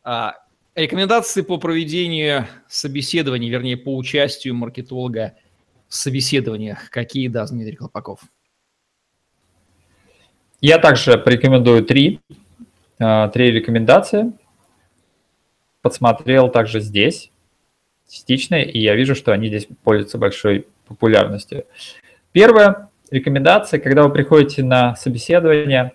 А, 0.03 0.33
Рекомендации 0.73 1.41
по 1.41 1.57
проведению 1.57 2.47
собеседований, 2.67 3.49
вернее, 3.49 3.77
по 3.77 3.95
участию 3.95 4.55
маркетолога 4.55 5.35
в 5.87 5.93
собеседованиях. 5.93 6.89
Какие 6.89 7.27
даст 7.27 7.53
Дмитрий 7.53 7.75
Колпаков? 7.75 8.21
Я 10.61 10.79
также 10.79 11.17
порекомендую 11.19 11.85
три, 11.85 12.19
а, 12.99 13.27
три 13.27 13.51
рекомендации. 13.51 14.31
Подсмотрел 15.83 16.49
также 16.49 16.79
здесь 16.79 17.31
частично, 18.09 18.55
и 18.55 18.79
я 18.79 18.95
вижу, 18.95 19.13
что 19.13 19.31
они 19.31 19.49
здесь 19.49 19.67
пользуются 19.83 20.17
большой 20.17 20.67
популярностью. 20.87 21.65
Первая 22.31 22.90
рекомендация, 23.11 23.79
когда 23.79 24.03
вы 24.03 24.09
приходите 24.11 24.63
на 24.63 24.95
собеседование, 24.95 25.93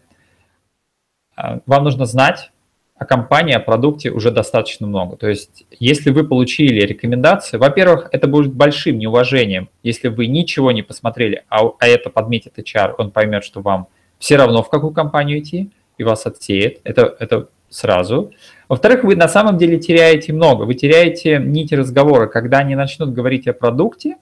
а, 1.35 1.61
вам 1.67 1.85
нужно 1.85 2.05
знать, 2.07 2.51
о 2.99 3.05
компании, 3.05 3.55
о 3.55 3.61
продукте 3.61 4.11
уже 4.11 4.31
достаточно 4.31 4.87
много. 4.87 5.17
То 5.17 5.29
есть, 5.29 5.67
если 5.79 6.11
вы 6.11 6.27
получили 6.27 6.81
рекомендации, 6.81 7.59
во-первых, 7.59 8.09
это 8.11 8.27
будет 8.27 8.55
большим 8.55 8.99
неуважением, 8.99 9.69
если 9.83 10.09
вы 10.09 10.29
ничего 10.29 10.73
не 10.73 10.83
посмотрели, 10.83 11.45
а, 11.51 11.67
а 11.79 11.87
это 11.87 12.09
подметит 12.09 12.59
HR, 12.59 12.95
он 12.97 13.11
поймет, 13.11 13.45
что 13.45 13.61
вам 13.61 13.89
все 14.19 14.37
равно 14.37 14.63
в 14.63 14.71
какую 14.71 14.95
компанию 14.95 15.41
идти, 15.41 15.71
и 15.99 16.05
вас 16.05 16.27
отсеет. 16.27 16.81
Это, 16.85 17.15
это 17.19 17.49
сразу. 17.69 18.33
Во-вторых, 18.69 19.05
вы 19.05 19.17
на 19.17 19.29
самом 19.29 19.59
деле 19.59 19.79
теряете 19.79 20.33
много. 20.33 20.65
Вы 20.65 20.75
теряете 20.75 21.39
нити 21.39 21.75
разговора. 21.75 22.27
Когда 22.27 22.59
они 22.59 22.75
начнут 22.75 23.13
говорить 23.13 23.47
о 23.47 23.53
продукте, 23.53 24.17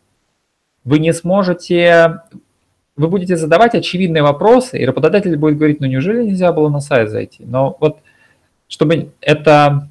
вы 0.85 0.99
не 0.99 1.13
сможете 1.13 2.23
вы 2.97 3.09
будете 3.09 3.37
задавать 3.37 3.75
очевидные 3.75 4.23
вопросы, 4.23 4.79
и 4.79 4.87
работодатель 4.87 5.37
будет 5.37 5.57
говорить, 5.57 5.81
ну 5.81 5.87
неужели 5.87 6.25
нельзя 6.25 6.53
было 6.53 6.69
на 6.69 6.81
сайт 6.81 7.11
зайти? 7.11 7.45
Но 7.45 7.77
вот 7.81 7.99
чтобы 8.69 9.13
это, 9.21 9.89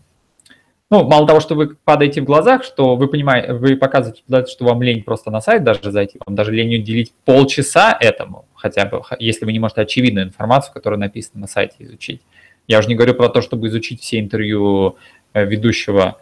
ну, 0.90 1.04
мало 1.04 1.28
того, 1.28 1.40
что 1.40 1.56
вы 1.56 1.76
падаете 1.76 2.22
в 2.22 2.26
глазах, 2.26 2.64
что 2.64 2.96
вы 2.96 3.08
понимаете, 3.08 3.54
вы 3.54 3.76
показываете, 3.76 4.24
что 4.52 4.66
вам 4.66 4.82
лень 4.82 5.04
просто 5.04 5.32
на 5.32 5.42
сайт 5.42 5.64
даже 5.64 5.92
зайти, 5.92 6.20
вам 6.26 6.36
даже 6.36 6.52
лень 6.52 6.76
уделить 6.82 7.14
полчаса 7.26 7.96
этому, 8.00 8.46
хотя 8.56 8.86
бы, 8.86 9.02
если 9.20 9.46
вы 9.46 9.54
не 9.54 9.60
можете 9.60 9.82
очевидную 9.82 10.28
информацию, 10.28 10.74
которая 10.74 11.00
написана 11.00 11.42
на 11.42 11.48
сайте, 11.48 11.76
изучить. 11.80 12.22
Я 12.68 12.80
уже 12.80 12.88
не 12.88 12.96
говорю 12.96 13.14
про 13.14 13.30
то, 13.30 13.42
чтобы 13.42 13.68
изучить 13.68 14.02
все 14.02 14.20
интервью 14.20 14.98
э, 15.34 15.46
ведущего 15.46 16.18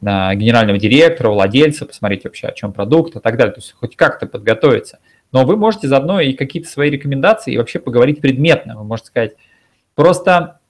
генерального 0.00 0.78
директора, 0.78 1.30
владельца, 1.30 1.84
посмотреть 1.84 2.22
вообще, 2.22 2.46
о 2.46 2.52
чем 2.52 2.72
продукт 2.72 3.16
и 3.16 3.20
так 3.20 3.36
далее, 3.36 3.52
то 3.52 3.58
есть 3.58 3.72
хоть 3.72 3.96
как-то 3.96 4.26
подготовиться. 4.26 5.00
Но 5.32 5.44
вы 5.44 5.56
можете 5.56 5.88
заодно 5.88 6.20
и 6.20 6.32
какие-то 6.32 6.68
свои 6.68 6.90
рекомендации 6.90 7.54
и 7.54 7.58
вообще 7.58 7.78
поговорить 7.78 8.20
предметно. 8.20 8.76
Вы 8.76 8.84
можете 8.84 9.08
сказать, 9.08 9.36
просто 9.94 10.60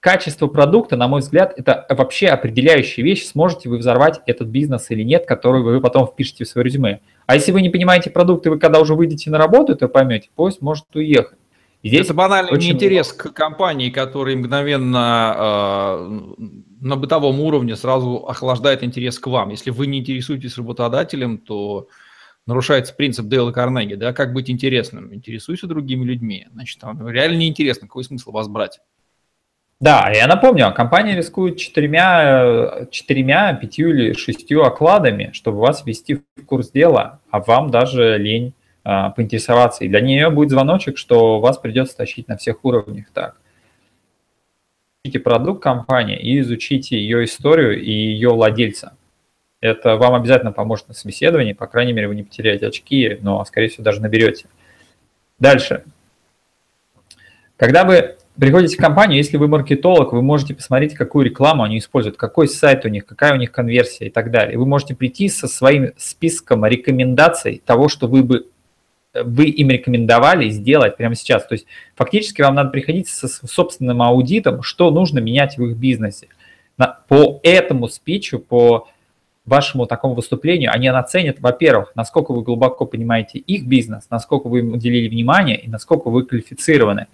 качество 0.00 0.46
продукта, 0.46 0.96
на 0.96 1.08
мой 1.08 1.20
взгляд, 1.20 1.52
это 1.56 1.84
вообще 1.90 2.28
определяющая 2.28 3.02
вещь, 3.02 3.24
сможете 3.26 3.68
вы 3.68 3.78
взорвать 3.78 4.20
этот 4.26 4.48
бизнес 4.48 4.90
или 4.90 5.02
нет, 5.02 5.26
который 5.26 5.62
вы 5.62 5.80
потом 5.80 6.06
впишете 6.06 6.44
в 6.44 6.48
свое 6.48 6.64
резюме. 6.64 7.00
А 7.26 7.34
если 7.34 7.50
вы 7.50 7.60
не 7.60 7.70
понимаете 7.70 8.10
продукт, 8.10 8.46
и 8.46 8.50
вы 8.50 8.58
когда 8.58 8.78
уже 8.78 8.94
выйдете 8.94 9.30
на 9.30 9.38
работу, 9.38 9.74
то 9.74 9.88
поймете, 9.88 10.28
поезд 10.36 10.62
может 10.62 10.84
уехать. 10.94 11.38
Здесь 11.82 12.06
это 12.06 12.14
банальный 12.14 12.52
очень... 12.52 12.72
интерес 12.72 13.12
к 13.12 13.32
компании, 13.32 13.90
который 13.90 14.34
мгновенно 14.36 15.36
э, 15.38 16.20
на 16.80 16.96
бытовом 16.96 17.40
уровне 17.40 17.76
сразу 17.76 18.26
охлаждает 18.26 18.82
интерес 18.82 19.18
к 19.18 19.26
вам. 19.26 19.50
Если 19.50 19.70
вы 19.70 19.86
не 19.86 19.98
интересуетесь 19.98 20.56
работодателем, 20.56 21.38
то 21.38 21.88
нарушается 22.46 22.94
принцип 22.94 23.26
Дейла 23.26 23.52
Карнеги, 23.52 23.94
да, 23.94 24.12
как 24.12 24.32
быть 24.32 24.50
интересным. 24.50 25.12
Интересуйся 25.14 25.66
другими 25.66 26.04
людьми. 26.04 26.46
Значит, 26.52 26.80
там 26.80 27.06
реально 27.08 27.38
неинтересно, 27.38 27.86
какой 27.86 28.04
смысл 28.04 28.30
вас 28.30 28.48
брать? 28.48 28.80
Да, 29.78 30.10
я 30.10 30.26
напомню, 30.26 30.72
компания 30.72 31.14
рискует 31.14 31.58
четырьмя, 31.58 32.86
четырьмя, 32.90 33.52
пятью 33.52 33.90
или 33.90 34.14
шестью 34.14 34.62
окладами, 34.62 35.30
чтобы 35.34 35.58
вас 35.58 35.84
ввести 35.84 36.14
в 36.14 36.46
курс 36.46 36.70
дела, 36.70 37.20
а 37.30 37.40
вам 37.40 37.70
даже 37.70 38.16
лень 38.16 38.54
а, 38.84 39.10
поинтересоваться. 39.10 39.84
И 39.84 39.88
для 39.88 40.00
нее 40.00 40.30
будет 40.30 40.48
звоночек, 40.48 40.96
что 40.96 41.40
вас 41.40 41.58
придется 41.58 41.94
тащить 41.94 42.26
на 42.26 42.38
всех 42.38 42.64
уровнях 42.64 43.10
так. 43.12 43.36
Изучите 45.04 45.20
продукт 45.20 45.62
компании 45.62 46.18
и 46.18 46.40
изучите 46.40 46.98
ее 46.98 47.24
историю 47.24 47.78
и 47.82 47.90
ее 47.90 48.30
владельца. 48.30 48.96
Это 49.60 49.96
вам 49.96 50.14
обязательно 50.14 50.52
поможет 50.52 50.88
на 50.88 50.94
собеседовании, 50.94 51.54
по 51.54 51.66
крайней 51.66 51.92
мере, 51.92 52.08
вы 52.08 52.14
не 52.14 52.22
потеряете 52.22 52.66
очки, 52.66 53.18
но, 53.22 53.44
скорее 53.44 53.68
всего, 53.68 53.84
даже 53.84 54.02
наберете. 54.02 54.46
Дальше. 55.38 55.84
Когда 57.56 57.84
вы 57.84 58.16
приходите 58.38 58.76
в 58.76 58.80
компанию, 58.80 59.16
если 59.16 59.38
вы 59.38 59.48
маркетолог, 59.48 60.12
вы 60.12 60.20
можете 60.20 60.54
посмотреть, 60.54 60.94
какую 60.94 61.24
рекламу 61.24 61.62
они 61.62 61.78
используют, 61.78 62.18
какой 62.18 62.48
сайт 62.48 62.84
у 62.84 62.88
них, 62.88 63.06
какая 63.06 63.32
у 63.32 63.36
них 63.36 63.50
конверсия 63.50 64.06
и 64.06 64.10
так 64.10 64.30
далее. 64.30 64.58
Вы 64.58 64.66
можете 64.66 64.94
прийти 64.94 65.28
со 65.30 65.48
своим 65.48 65.92
списком 65.96 66.66
рекомендаций 66.66 67.62
того, 67.64 67.88
что 67.88 68.08
вы 68.08 68.22
бы 68.22 68.46
вы 69.24 69.44
им 69.46 69.70
рекомендовали 69.70 70.50
сделать 70.50 70.98
прямо 70.98 71.14
сейчас. 71.14 71.46
То 71.46 71.54
есть 71.54 71.66
фактически 71.94 72.42
вам 72.42 72.54
надо 72.54 72.68
приходить 72.68 73.08
со 73.08 73.28
собственным 73.28 74.02
аудитом, 74.02 74.62
что 74.62 74.90
нужно 74.90 75.20
менять 75.20 75.56
в 75.56 75.64
их 75.64 75.76
бизнесе. 75.78 76.28
По 77.08 77.40
этому 77.42 77.88
спичу, 77.88 78.38
по 78.38 78.88
вашему 79.46 79.86
такому 79.86 80.14
выступлению, 80.14 80.72
они 80.72 80.88
оценят, 80.88 81.40
во-первых, 81.40 81.92
насколько 81.94 82.32
вы 82.32 82.42
глубоко 82.42 82.84
понимаете 82.84 83.38
их 83.38 83.66
бизнес, 83.66 84.06
насколько 84.10 84.48
вы 84.48 84.60
им 84.60 84.72
уделили 84.72 85.08
внимание 85.08 85.58
и 85.58 85.68
насколько 85.68 86.10
вы 86.10 86.24
квалифицированы 86.24 87.06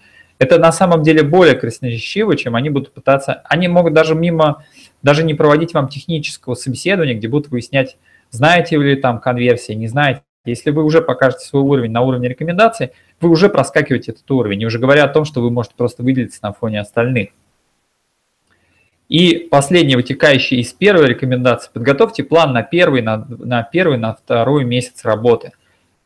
это 0.42 0.58
на 0.58 0.72
самом 0.72 1.02
деле 1.02 1.22
более 1.22 1.54
красноречиво, 1.54 2.36
чем 2.36 2.56
они 2.56 2.68
будут 2.68 2.92
пытаться, 2.92 3.42
они 3.44 3.68
могут 3.68 3.94
даже 3.94 4.16
мимо, 4.16 4.64
даже 5.02 5.22
не 5.22 5.34
проводить 5.34 5.72
вам 5.72 5.88
технического 5.88 6.54
собеседования, 6.54 7.14
где 7.14 7.28
будут 7.28 7.48
выяснять, 7.48 7.96
знаете 8.30 8.76
ли 8.76 8.96
там 8.96 9.20
конверсии, 9.20 9.72
не 9.72 9.86
знаете. 9.86 10.22
Если 10.44 10.72
вы 10.72 10.82
уже 10.82 11.00
покажете 11.00 11.46
свой 11.46 11.62
уровень 11.62 11.92
на 11.92 12.00
уровне 12.00 12.28
рекомендаций, 12.28 12.90
вы 13.20 13.28
уже 13.28 13.48
проскакиваете 13.48 14.10
этот 14.10 14.28
уровень, 14.32 14.62
и 14.62 14.66
уже 14.66 14.80
говоря 14.80 15.04
о 15.04 15.08
том, 15.08 15.24
что 15.24 15.40
вы 15.40 15.50
можете 15.50 15.76
просто 15.76 16.02
выделиться 16.02 16.40
на 16.42 16.52
фоне 16.52 16.80
остальных. 16.80 17.28
И 19.08 19.46
последний, 19.50 19.96
вытекающий 19.96 20.60
из 20.60 20.72
первой 20.72 21.06
рекомендации, 21.06 21.70
подготовьте 21.72 22.24
план 22.24 22.52
на 22.52 22.62
первый, 22.62 23.02
на, 23.02 23.26
на 23.28 23.62
первый, 23.62 23.98
на 23.98 24.14
второй 24.14 24.64
месяц 24.64 25.04
работы– 25.04 25.52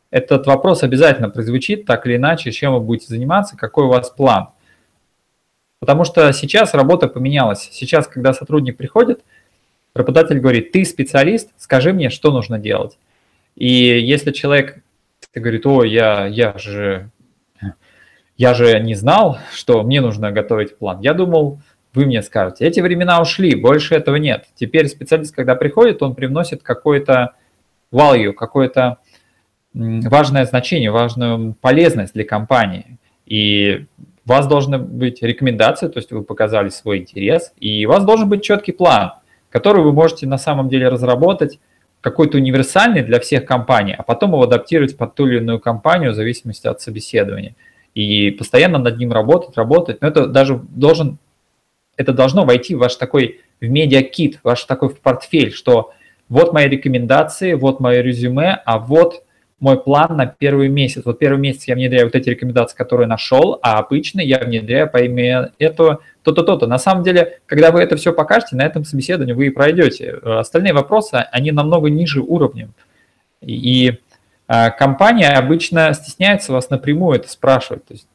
этот 0.09 0.47
вопрос 0.47 0.83
обязательно 0.83 1.29
прозвучит 1.29 1.85
так 1.85 2.05
или 2.07 2.15
иначе, 2.15 2.51
чем 2.51 2.73
вы 2.73 2.79
будете 2.79 3.07
заниматься, 3.07 3.57
какой 3.57 3.85
у 3.85 3.89
вас 3.89 4.09
план. 4.09 4.49
Потому 5.79 6.05
что 6.05 6.31
сейчас 6.31 6.73
работа 6.73 7.07
поменялась. 7.07 7.69
Сейчас, 7.71 8.07
когда 8.07 8.33
сотрудник 8.33 8.77
приходит, 8.77 9.23
работодатель 9.93 10.39
говорит, 10.39 10.71
ты 10.71 10.85
специалист, 10.85 11.51
скажи 11.57 11.93
мне, 11.93 12.09
что 12.09 12.31
нужно 12.31 12.57
делать. 12.57 12.97
И 13.55 13.67
если 13.67 14.31
человек 14.31 14.79
говорит, 15.35 15.65
о, 15.65 15.83
я, 15.83 16.25
я 16.25 16.57
же 16.57 17.11
я 18.37 18.53
же 18.53 18.79
не 18.79 18.93
знал, 18.93 19.39
что 19.51 19.83
мне 19.83 19.99
нужно 19.99 20.31
готовить 20.31 20.77
план. 20.77 21.01
Я 21.01 21.13
думал, 21.13 21.59
вы 21.93 22.05
мне 22.05 22.21
скажете, 22.21 22.65
эти 22.65 22.79
времена 22.79 23.21
ушли, 23.21 23.55
больше 23.55 23.95
этого 23.95 24.17
нет. 24.17 24.45
Теперь 24.55 24.87
специалист, 24.87 25.35
когда 25.35 25.55
приходит, 25.55 26.01
он 26.03 26.15
привносит 26.15 26.63
какой-то 26.63 27.33
value, 27.91 28.33
какой-то 28.33 28.97
важное 29.73 30.45
значение, 30.45 30.91
важную 30.91 31.55
полезность 31.59 32.13
для 32.13 32.25
компании. 32.25 32.97
И 33.25 33.85
у 34.25 34.29
вас 34.29 34.47
должны 34.47 34.77
быть 34.77 35.21
рекомендации, 35.21 35.87
то 35.87 35.99
есть 35.99 36.11
вы 36.11 36.23
показали 36.23 36.69
свой 36.69 36.99
интерес, 36.99 37.53
и 37.59 37.85
у 37.85 37.89
вас 37.89 38.03
должен 38.03 38.27
быть 38.29 38.43
четкий 38.43 38.71
план, 38.71 39.13
который 39.49 39.83
вы 39.83 39.93
можете 39.93 40.27
на 40.27 40.37
самом 40.37 40.69
деле 40.69 40.89
разработать, 40.89 41.59
какой-то 42.01 42.37
универсальный 42.37 43.01
для 43.03 43.19
всех 43.19 43.45
компаний, 43.45 43.95
а 43.97 44.03
потом 44.03 44.31
его 44.31 44.43
адаптировать 44.43 44.97
под 44.97 45.15
ту 45.15 45.27
или 45.27 45.37
иную 45.37 45.59
компанию 45.59 46.11
в 46.11 46.15
зависимости 46.15 46.67
от 46.67 46.79
собеседования. 46.79 47.55
И 47.95 48.31
постоянно 48.31 48.77
над 48.77 48.97
ним 48.97 49.11
работать, 49.11 49.57
работать. 49.57 50.01
Но 50.01 50.07
это 50.07 50.27
даже 50.27 50.61
должен, 50.69 51.17
это 51.97 52.13
должно 52.13 52.45
войти 52.45 52.75
в 52.75 52.79
ваш 52.79 52.95
такой, 52.95 53.41
в 53.59 53.67
медиакит, 53.67 54.39
ваш 54.43 54.63
такой 54.63 54.89
в 54.89 54.99
портфель, 55.01 55.51
что 55.51 55.91
вот 56.29 56.53
мои 56.53 56.67
рекомендации, 56.67 57.53
вот 57.53 57.79
мое 57.79 58.01
резюме, 58.01 58.61
а 58.65 58.79
вот 58.79 59.23
мой 59.59 59.81
план 59.81 60.17
на 60.17 60.27
первый 60.27 60.69
месяц. 60.69 61.01
Вот 61.03 61.17
первый 61.17 61.39
месяц 61.39 61.63
я 61.65 61.75
внедряю 61.75 62.05
вот 62.05 62.15
эти 62.15 62.29
рекомендации, 62.29 62.75
которые 62.75 63.07
нашел, 63.07 63.57
а 63.63 63.79
обычно 63.79 64.21
я 64.21 64.37
внедряю 64.39 64.89
по 64.89 64.97
имени 64.97 65.51
этого 65.57 66.01
то-то, 66.21 66.43
то-то. 66.43 66.67
На 66.67 66.77
самом 66.77 67.03
деле, 67.03 67.39
когда 67.47 67.71
вы 67.71 67.81
это 67.81 67.95
все 67.95 68.13
покажете, 68.13 68.55
на 68.55 68.63
этом 68.63 68.85
собеседовании 68.85 69.33
вы 69.33 69.47
и 69.47 69.49
пройдете. 69.49 70.11
Остальные 70.23 70.73
вопросы, 70.73 71.15
они 71.31 71.51
намного 71.51 71.89
ниже 71.89 72.21
уровнем. 72.21 72.73
И 73.41 73.99
а, 74.47 74.69
компания 74.69 75.29
обычно 75.29 75.91
стесняется 75.93 76.51
вас 76.51 76.69
напрямую 76.69 77.17
это 77.17 77.29
спрашивать. 77.29 77.85
То 77.85 77.93
есть, 77.95 78.07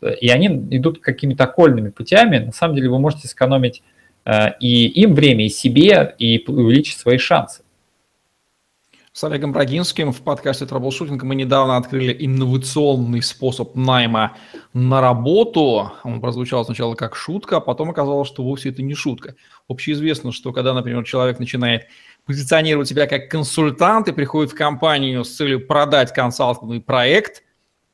и 0.00 0.28
они 0.28 0.46
идут 0.76 1.00
какими-то 1.00 1.44
окольными 1.44 1.90
путями. 1.90 2.38
На 2.38 2.52
самом 2.52 2.76
деле 2.76 2.88
вы 2.88 2.98
можете 2.98 3.28
сэкономить 3.28 3.82
а, 4.24 4.48
и 4.60 4.86
им 4.86 5.14
время, 5.14 5.46
и 5.46 5.48
себе, 5.48 6.14
и 6.18 6.44
увеличить 6.46 6.98
свои 6.98 7.18
шансы. 7.18 7.62
С 9.18 9.24
Олегом 9.24 9.52
Брагинским 9.52 10.12
в 10.12 10.20
подкасте 10.20 10.64
«Траблшутинг» 10.64 11.24
мы 11.24 11.34
недавно 11.34 11.76
открыли 11.76 12.14
инновационный 12.24 13.20
способ 13.20 13.74
найма 13.74 14.36
на 14.72 15.00
работу. 15.00 15.90
Он 16.04 16.20
прозвучал 16.20 16.64
сначала 16.64 16.94
как 16.94 17.16
шутка, 17.16 17.56
а 17.56 17.60
потом 17.60 17.90
оказалось, 17.90 18.28
что 18.28 18.44
вовсе 18.44 18.68
это 18.68 18.80
не 18.82 18.94
шутка. 18.94 19.34
Общеизвестно, 19.66 20.30
что 20.30 20.52
когда, 20.52 20.72
например, 20.72 21.02
человек 21.02 21.40
начинает 21.40 21.88
позиционировать 22.26 22.86
себя 22.86 23.08
как 23.08 23.28
консультант 23.28 24.06
и 24.06 24.12
приходит 24.12 24.52
в 24.52 24.54
компанию 24.54 25.24
с 25.24 25.34
целью 25.34 25.66
продать 25.66 26.12
консалтинговый 26.12 26.80
проект, 26.80 27.42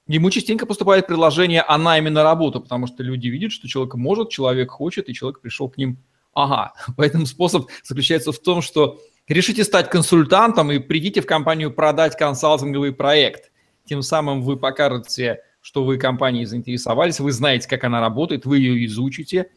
ему 0.07 0.31
частенько 0.31 0.67
поступает 0.67 1.07
предложение 1.07 1.63
о 1.63 1.79
найме 1.79 2.11
на 2.11 2.23
работу, 2.23 2.61
потому 2.61 2.87
что 2.87 3.03
люди 3.03 3.29
видят, 3.29 3.53
что 3.53 3.69
человек 3.69 3.95
может, 3.95 4.31
человек 4.31 4.71
хочет, 4.71 5.09
и 5.09 5.15
человек 5.15 5.41
пришел 5.41 5.69
к 5.69 5.77
ним. 5.77 5.99
Ага, 6.35 6.73
поэтому 6.97 7.27
способ 7.27 7.69
заключается 7.83 8.33
в 8.33 8.39
том, 8.39 8.63
что 8.63 9.01
Решите 9.27 9.65
стать 9.65 9.89
консультантом 9.89 10.71
и 10.71 10.79
придите 10.79 11.23
в 11.23 11.27
компанию 11.27 11.73
продать 11.73 12.15
консалтинговый 12.15 12.93
проект. 12.93 13.51
Тем 13.87 14.03
самым 14.03 14.43
вы 14.43 14.59
покажете, 14.59 15.41
что 15.63 15.83
вы 15.83 15.97
компанией 15.97 16.45
заинтересовались, 16.45 17.21
вы 17.21 17.33
знаете, 17.33 17.67
как 17.67 17.85
она 17.85 18.01
работает, 18.01 18.45
вы 18.45 18.59
ее 18.59 18.85
изучите, 18.85 19.51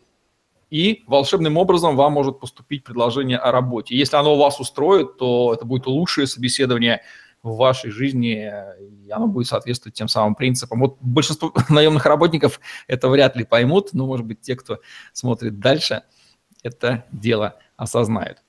и 0.70 1.04
волшебным 1.06 1.58
образом 1.58 1.98
вам 1.98 2.14
может 2.14 2.40
поступить 2.40 2.86
предложение 2.86 3.38
о 3.38 3.52
работе. 3.52 3.94
Если 3.98 4.16
оно 4.16 4.38
вас 4.38 4.58
устроит, 4.62 5.18
то 5.18 5.54
это 5.54 5.66
будет 5.66 5.86
лучшее 5.86 6.28
собеседование 6.28 7.02
в 7.44 7.56
вашей 7.56 7.92
жизни, 7.92 8.52
и 9.06 9.10
оно 9.10 9.28
будет 9.28 9.48
соответствовать 9.48 9.96
тем 9.96 10.08
самым 10.08 10.36
принципам. 10.36 10.80
Вот 10.80 10.98
большинство 11.02 11.54
наемных 11.70 12.06
работников 12.06 12.60
это 12.88 13.10
вряд 13.10 13.36
ли 13.36 13.44
поймут, 13.44 13.94
но, 13.94 14.06
может 14.06 14.26
быть, 14.26 14.42
те, 14.42 14.56
кто 14.56 14.80
смотрит 15.14 15.60
дальше, 15.60 16.04
это 16.64 17.06
дело 17.12 17.58
осознают. 17.78 18.40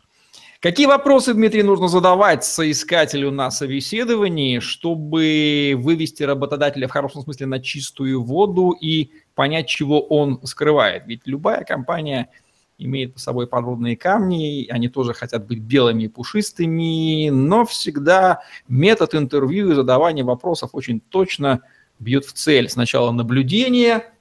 Какие 0.61 0.87
вопросы, 0.87 1.35
Дмитрий, 1.35 1.63
нужно 1.63 1.87
задавать 1.87 2.45
соискателю 2.45 3.31
на 3.31 3.49
собеседовании, 3.53 4.59
чтобы 4.59 5.75
вывести 5.77 6.25
работодателя 6.25 6.89
в 6.89 6.91
хорошем 6.91 7.23
смысле 7.23 7.47
на 7.47 7.61
чистую 7.61 8.25
воду 8.25 8.73
и 8.73 9.13
понять, 9.37 9.69
чего 9.69 10.01
он 10.01 10.45
скрывает? 10.45 11.05
Ведь 11.07 11.21
любая 11.27 11.63
компания 11.63 12.31
имеет 12.79 13.15
по 13.15 13.21
собой 13.21 13.47
подводные 13.47 13.97
камни, 13.97 14.67
они 14.71 14.89
тоже 14.89 15.13
хотят 15.13 15.47
быть 15.47 15.59
белыми 15.59 16.05
и 16.05 16.09
пушистыми, 16.09 17.29
но 17.31 17.67
всегда 17.67 18.43
метод 18.69 19.15
интервью 19.15 19.73
и 19.73 19.75
задавания 19.75 20.25
вопросов 20.25 20.71
очень 20.73 21.01
точно 21.01 21.61
бьет 21.99 22.25
в 22.25 22.33
цель. 22.33 22.69
Сначала 22.69 23.11
наблюдение, 23.11 24.13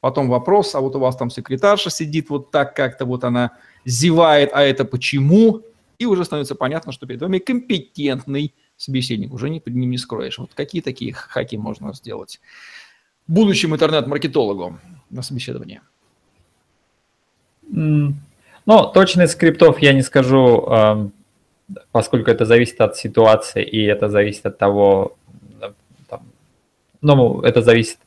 потом 0.00 0.28
вопрос, 0.28 0.74
а 0.74 0.80
вот 0.80 0.94
у 0.94 0.98
вас 0.98 1.16
там 1.16 1.30
секретарша 1.30 1.90
сидит 1.90 2.28
вот 2.28 2.50
так 2.50 2.76
как-то, 2.76 3.06
вот 3.06 3.24
она 3.24 3.52
зевает, 3.86 4.50
а 4.52 4.62
это 4.62 4.84
почему? 4.84 5.62
И 5.98 6.04
уже 6.04 6.26
становится 6.26 6.54
понятно, 6.54 6.92
что 6.92 7.06
перед 7.06 7.22
вами 7.22 7.38
компетентный 7.38 8.54
собеседник, 8.76 9.32
уже 9.32 9.48
не, 9.48 9.62
ним 9.64 9.90
не 9.90 9.98
скроешь. 9.98 10.38
Вот 10.38 10.50
какие 10.54 10.82
такие 10.82 11.14
хаки 11.14 11.56
можно 11.56 11.94
сделать 11.94 12.40
будущему 13.26 13.76
интернет-маркетологу 13.76 14.78
на 15.08 15.22
собеседовании? 15.22 15.80
Ну, 17.68 18.86
точных 18.92 19.30
скриптов 19.30 19.80
я 19.80 19.92
не 19.92 20.02
скажу, 20.02 21.12
поскольку 21.92 22.30
это 22.30 22.44
зависит 22.44 22.80
от 22.80 22.96
ситуации 22.96 23.64
и 23.64 23.84
это 23.84 24.08
зависит 24.08 24.46
от 24.46 24.58
того, 24.58 25.16
там, 26.08 26.22
ну, 27.00 27.40
это 27.40 27.62
зависит 27.62 27.98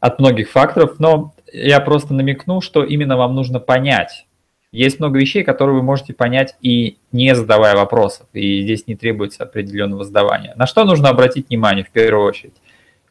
от 0.00 0.18
многих 0.18 0.50
факторов, 0.50 0.98
но 0.98 1.34
я 1.52 1.80
просто 1.80 2.14
намекну, 2.14 2.60
что 2.60 2.84
именно 2.84 3.16
вам 3.16 3.34
нужно 3.34 3.60
понять, 3.60 4.26
есть 4.72 4.98
много 5.00 5.18
вещей, 5.18 5.42
которые 5.42 5.76
вы 5.76 5.82
можете 5.82 6.12
понять 6.12 6.56
и 6.60 6.98
не 7.12 7.34
задавая 7.34 7.76
вопросов, 7.76 8.26
и 8.34 8.62
здесь 8.62 8.86
не 8.86 8.96
требуется 8.96 9.44
определенного 9.44 10.04
задавания. 10.04 10.54
На 10.56 10.66
что 10.66 10.84
нужно 10.84 11.08
обратить 11.08 11.48
внимание 11.48 11.84
в 11.84 11.90
первую 11.90 12.26
очередь? 12.26 12.54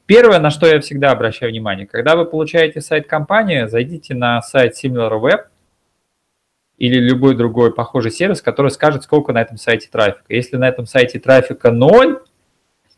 Первое, 0.05 0.39
на 0.39 0.51
что 0.51 0.67
я 0.67 0.79
всегда 0.79 1.11
обращаю 1.11 1.51
внимание, 1.51 1.87
когда 1.87 2.15
вы 2.15 2.25
получаете 2.25 2.81
сайт 2.81 3.07
компании, 3.07 3.65
зайдите 3.65 4.13
на 4.13 4.41
сайт 4.43 4.75
SimilarWeb 4.75 5.45
или 6.77 6.99
любой 6.99 7.35
другой 7.35 7.73
похожий 7.73 8.11
сервис, 8.11 8.41
который 8.41 8.71
скажет, 8.71 9.03
сколько 9.03 9.31
на 9.33 9.41
этом 9.41 9.57
сайте 9.57 9.87
трафика. 9.89 10.25
Если 10.29 10.57
на 10.57 10.67
этом 10.67 10.85
сайте 10.85 11.19
трафика 11.19 11.71
0, 11.71 12.19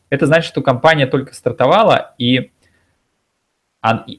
это 0.10 0.26
значит, 0.26 0.48
что 0.48 0.62
компания 0.62 1.06
только 1.06 1.34
стартовала, 1.34 2.16
и 2.18 2.52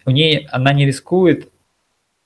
у 0.06 0.10
нее, 0.10 0.48
она 0.52 0.72
не 0.72 0.86
рискует 0.86 1.50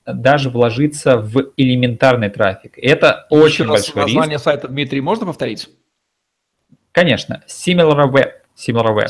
даже 0.05 0.49
вложиться 0.49 1.17
в 1.17 1.51
элементарный 1.57 2.29
трафик. 2.29 2.77
Это 2.77 3.25
Еще 3.29 3.41
очень 3.41 3.65
раз 3.65 3.89
большой 3.89 4.03
название 4.03 4.35
риск. 4.35 4.43
сайта, 4.43 4.67
Дмитрий, 4.67 5.01
можно 5.01 5.25
повторить? 5.25 5.69
Конечно, 6.91 7.43
SimilarWeb. 7.47 8.31
SimilarWeb. 8.55 9.07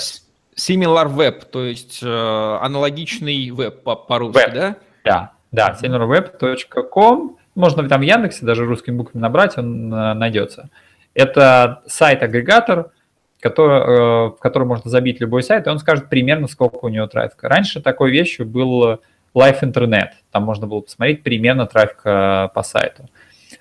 SimilarWeb, 0.55 1.45
то 1.51 1.63
есть 1.63 1.99
э, 2.03 2.57
аналогичный 2.61 3.49
веб 3.49 3.81
по-русски, 3.83 4.45
по 4.45 4.51
да? 4.51 4.75
Да, 5.03 5.31
да, 5.51 5.77
similarweb.com. 5.81 7.37
Можно 7.55 7.87
там 7.87 8.01
в 8.01 8.03
Яндексе 8.03 8.45
даже 8.45 8.65
русскими 8.65 8.95
буквами 8.95 9.21
набрать, 9.21 9.57
он 9.57 9.93
э, 9.93 10.13
найдется. 10.13 10.69
Это 11.13 11.83
сайт-агрегатор, 11.85 12.91
который, 13.39 13.79
э, 13.79 14.27
в 14.29 14.37
который 14.39 14.67
можно 14.67 14.89
забить 14.89 15.21
любой 15.21 15.43
сайт, 15.43 15.67
и 15.67 15.69
он 15.69 15.79
скажет 15.79 16.09
примерно, 16.09 16.47
сколько 16.47 16.85
у 16.85 16.89
него 16.89 17.05
трафика. 17.07 17.47
Раньше 17.47 17.81
такой 17.81 18.11
вещью 18.11 18.45
был 18.45 18.99
Live 19.35 19.61
Internet. 19.61 20.09
Там 20.31 20.43
можно 20.43 20.67
было 20.67 20.81
посмотреть 20.81 21.23
примерно 21.23 21.65
трафик 21.65 22.01
э, 22.05 22.49
по 22.53 22.63
сайту. 22.63 23.09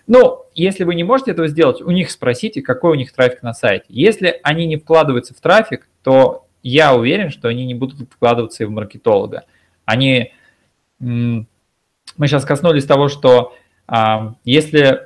Ну, 0.06 0.44
если 0.54 0.84
вы 0.84 0.94
не 0.94 1.04
можете 1.04 1.30
этого 1.30 1.48
сделать, 1.48 1.80
у 1.80 1.90
них 1.90 2.10
спросите, 2.10 2.62
какой 2.62 2.92
у 2.92 2.94
них 2.94 3.12
трафик 3.12 3.42
на 3.42 3.54
сайте. 3.54 3.84
Если 3.88 4.40
они 4.42 4.66
не 4.66 4.76
вкладываются 4.76 5.34
в 5.34 5.40
трафик, 5.40 5.88
то 6.02 6.46
я 6.62 6.94
уверен, 6.94 7.30
что 7.30 7.48
они 7.48 7.66
не 7.66 7.74
будут 7.74 8.08
вкладываться 8.10 8.62
и 8.62 8.66
в 8.66 8.70
маркетолога. 8.70 9.44
Они, 9.84 10.32
мы 10.98 11.46
сейчас 12.18 12.44
коснулись 12.44 12.84
того, 12.84 13.08
что 13.08 13.54
если, 14.44 15.00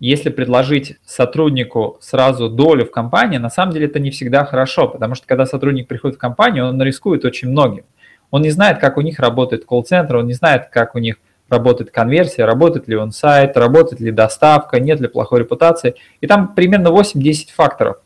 если 0.00 0.30
предложить 0.30 0.96
сотруднику 1.04 1.98
сразу 2.00 2.48
долю 2.48 2.86
в 2.86 2.90
компании, 2.90 3.38
на 3.38 3.50
самом 3.50 3.72
деле 3.72 3.86
это 3.86 3.98
не 3.98 4.10
всегда 4.10 4.44
хорошо, 4.44 4.88
потому 4.88 5.14
что 5.14 5.26
когда 5.26 5.46
сотрудник 5.46 5.88
приходит 5.88 6.16
в 6.16 6.20
компанию, 6.20 6.66
он 6.66 6.80
рискует 6.82 7.24
очень 7.24 7.48
многим. 7.48 7.84
Он 8.30 8.42
не 8.42 8.50
знает, 8.50 8.78
как 8.78 8.96
у 8.96 9.00
них 9.00 9.18
работает 9.18 9.64
колл-центр, 9.64 10.16
он 10.16 10.26
не 10.26 10.32
знает, 10.34 10.68
как 10.70 10.94
у 10.94 10.98
них 10.98 11.16
работает 11.48 11.90
конверсия, 11.90 12.44
работает 12.44 12.88
ли 12.88 12.96
он 12.96 13.12
сайт, 13.12 13.56
работает 13.56 14.00
ли 14.00 14.10
доставка, 14.10 14.80
нет 14.80 15.00
ли 15.00 15.08
плохой 15.08 15.40
репутации. 15.40 15.94
И 16.20 16.26
там 16.26 16.54
примерно 16.54 16.88
8-10 16.88 17.52
факторов, 17.54 17.98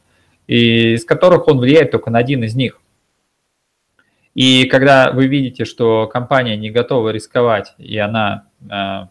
из 0.47 1.05
которых 1.05 1.49
он 1.49 1.59
влияет 1.59 1.91
только 1.91 2.11
на 2.11 2.19
один 2.19 2.43
из 2.45 2.55
них. 2.55 2.81
И 4.35 4.65
когда 4.67 5.11
вы 5.11 5.27
видите, 5.27 5.65
что 5.65 6.07
компания 6.07 6.57
не 6.57 6.71
готова 6.71 7.11
рисковать, 7.11 7.75
и 7.79 7.99
она, 7.99 8.45
а, 8.71 9.09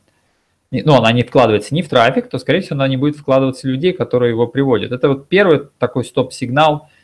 ну, 0.71 0.95
она 0.95 1.11
не 1.11 1.23
вкладывается 1.23 1.73
ни 1.73 1.81
в 1.81 1.89
трафик, 1.89 2.29
то, 2.29 2.39
скорее 2.39 2.61
всего, 2.61 2.75
она 2.75 2.87
не 2.87 2.97
будет 2.97 3.15
вкладываться 3.15 3.67
в 3.67 3.69
людей, 3.69 3.93
которые 3.93 4.31
его 4.31 4.47
приводят. 4.47 4.91
Это 4.91 5.09
вот 5.09 5.27
первый 5.29 5.67
такой 5.79 6.03
стоп-сигнал– 6.03 6.89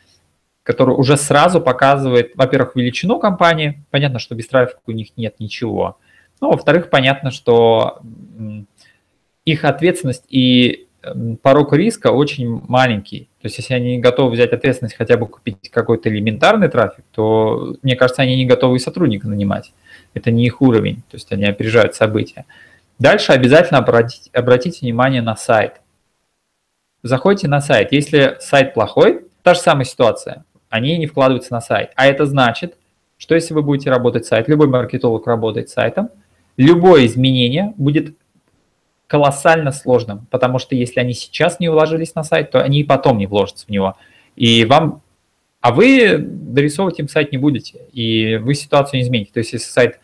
который 0.64 0.96
уже 0.96 1.16
сразу 1.16 1.60
показывает, 1.60 2.32
во-первых, 2.34 2.74
величину 2.74 3.20
компании. 3.20 3.84
Понятно, 3.90 4.18
что 4.18 4.34
без 4.34 4.48
трафика 4.48 4.80
у 4.86 4.92
них 4.92 5.16
нет 5.16 5.38
ничего. 5.38 5.98
Ну, 6.40 6.50
во-вторых, 6.50 6.90
понятно, 6.90 7.30
что 7.30 8.00
их 9.44 9.64
ответственность 9.64 10.24
и 10.30 10.88
порог 11.42 11.74
риска 11.74 12.12
очень 12.12 12.62
маленький. 12.66 13.28
То 13.42 13.46
есть, 13.46 13.58
если 13.58 13.74
они 13.74 13.96
не 13.96 13.98
готовы 14.00 14.30
взять 14.30 14.52
ответственность 14.52 14.96
хотя 14.96 15.18
бы 15.18 15.26
купить 15.26 15.70
какой-то 15.70 16.08
элементарный 16.08 16.68
трафик, 16.68 17.04
то, 17.12 17.76
мне 17.82 17.94
кажется, 17.94 18.22
они 18.22 18.34
не 18.34 18.46
готовы 18.46 18.76
и 18.76 18.80
сотрудника 18.80 19.28
нанимать. 19.28 19.74
Это 20.14 20.30
не 20.30 20.46
их 20.46 20.62
уровень, 20.62 21.02
то 21.10 21.16
есть 21.16 21.30
они 21.30 21.44
опережают 21.44 21.94
события. 21.94 22.46
Дальше 22.98 23.32
обязательно 23.32 23.78
обратить, 23.78 24.30
обратите 24.32 24.80
внимание 24.82 25.22
на 25.22 25.36
сайт. 25.36 25.80
Заходите 27.02 27.48
на 27.48 27.60
сайт. 27.60 27.92
Если 27.92 28.36
сайт 28.40 28.74
плохой, 28.74 29.26
та 29.42 29.54
же 29.54 29.60
самая 29.60 29.84
ситуация 29.84 30.44
они 30.74 30.98
не 30.98 31.06
вкладываются 31.06 31.52
на 31.52 31.60
сайт. 31.60 31.92
А 31.94 32.06
это 32.06 32.26
значит, 32.26 32.76
что 33.16 33.36
если 33.36 33.54
вы 33.54 33.62
будете 33.62 33.90
работать 33.90 34.26
сайт, 34.26 34.48
любой 34.48 34.66
маркетолог 34.66 35.24
работает 35.24 35.68
сайтом, 35.68 36.10
любое 36.56 37.06
изменение 37.06 37.72
будет 37.76 38.16
колоссально 39.06 39.70
сложным, 39.70 40.26
потому 40.32 40.58
что 40.58 40.74
если 40.74 40.98
они 40.98 41.12
сейчас 41.12 41.60
не 41.60 41.68
вложились 41.68 42.16
на 42.16 42.24
сайт, 42.24 42.50
то 42.50 42.60
они 42.60 42.80
и 42.80 42.84
потом 42.84 43.18
не 43.18 43.26
вложатся 43.26 43.66
в 43.66 43.68
него. 43.68 43.96
И 44.34 44.64
вам, 44.64 45.02
а 45.60 45.70
вы 45.70 46.18
дорисовывать 46.18 46.98
им 46.98 47.06
сайт 47.06 47.30
не 47.30 47.38
будете, 47.38 47.82
и 47.92 48.36
вы 48.38 48.54
ситуацию 48.54 48.98
не 48.98 49.06
измените. 49.06 49.30
То 49.32 49.38
есть 49.38 49.52
если 49.52 49.70
сайт 49.70 50.00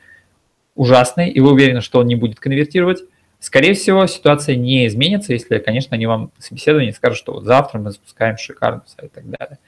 ужасный, 0.80 1.28
и 1.28 1.40
вы 1.40 1.52
уверены, 1.52 1.82
что 1.82 1.98
он 1.98 2.06
не 2.06 2.16
будет 2.16 2.40
конвертировать, 2.40 3.02
скорее 3.38 3.74
всего, 3.74 4.06
ситуация 4.06 4.56
не 4.56 4.86
изменится, 4.86 5.34
если, 5.34 5.58
конечно, 5.58 5.94
они 5.94 6.06
вам 6.06 6.32
на 6.34 6.42
собеседовании 6.42 6.90
скажут, 6.90 7.18
что 7.18 7.34
вот 7.34 7.44
завтра 7.44 7.78
мы 7.78 7.90
запускаем 7.90 8.38
шикарный 8.38 8.80
сайт 8.86 9.12
и 9.12 9.14
так 9.14 9.28
далее. 9.28 9.58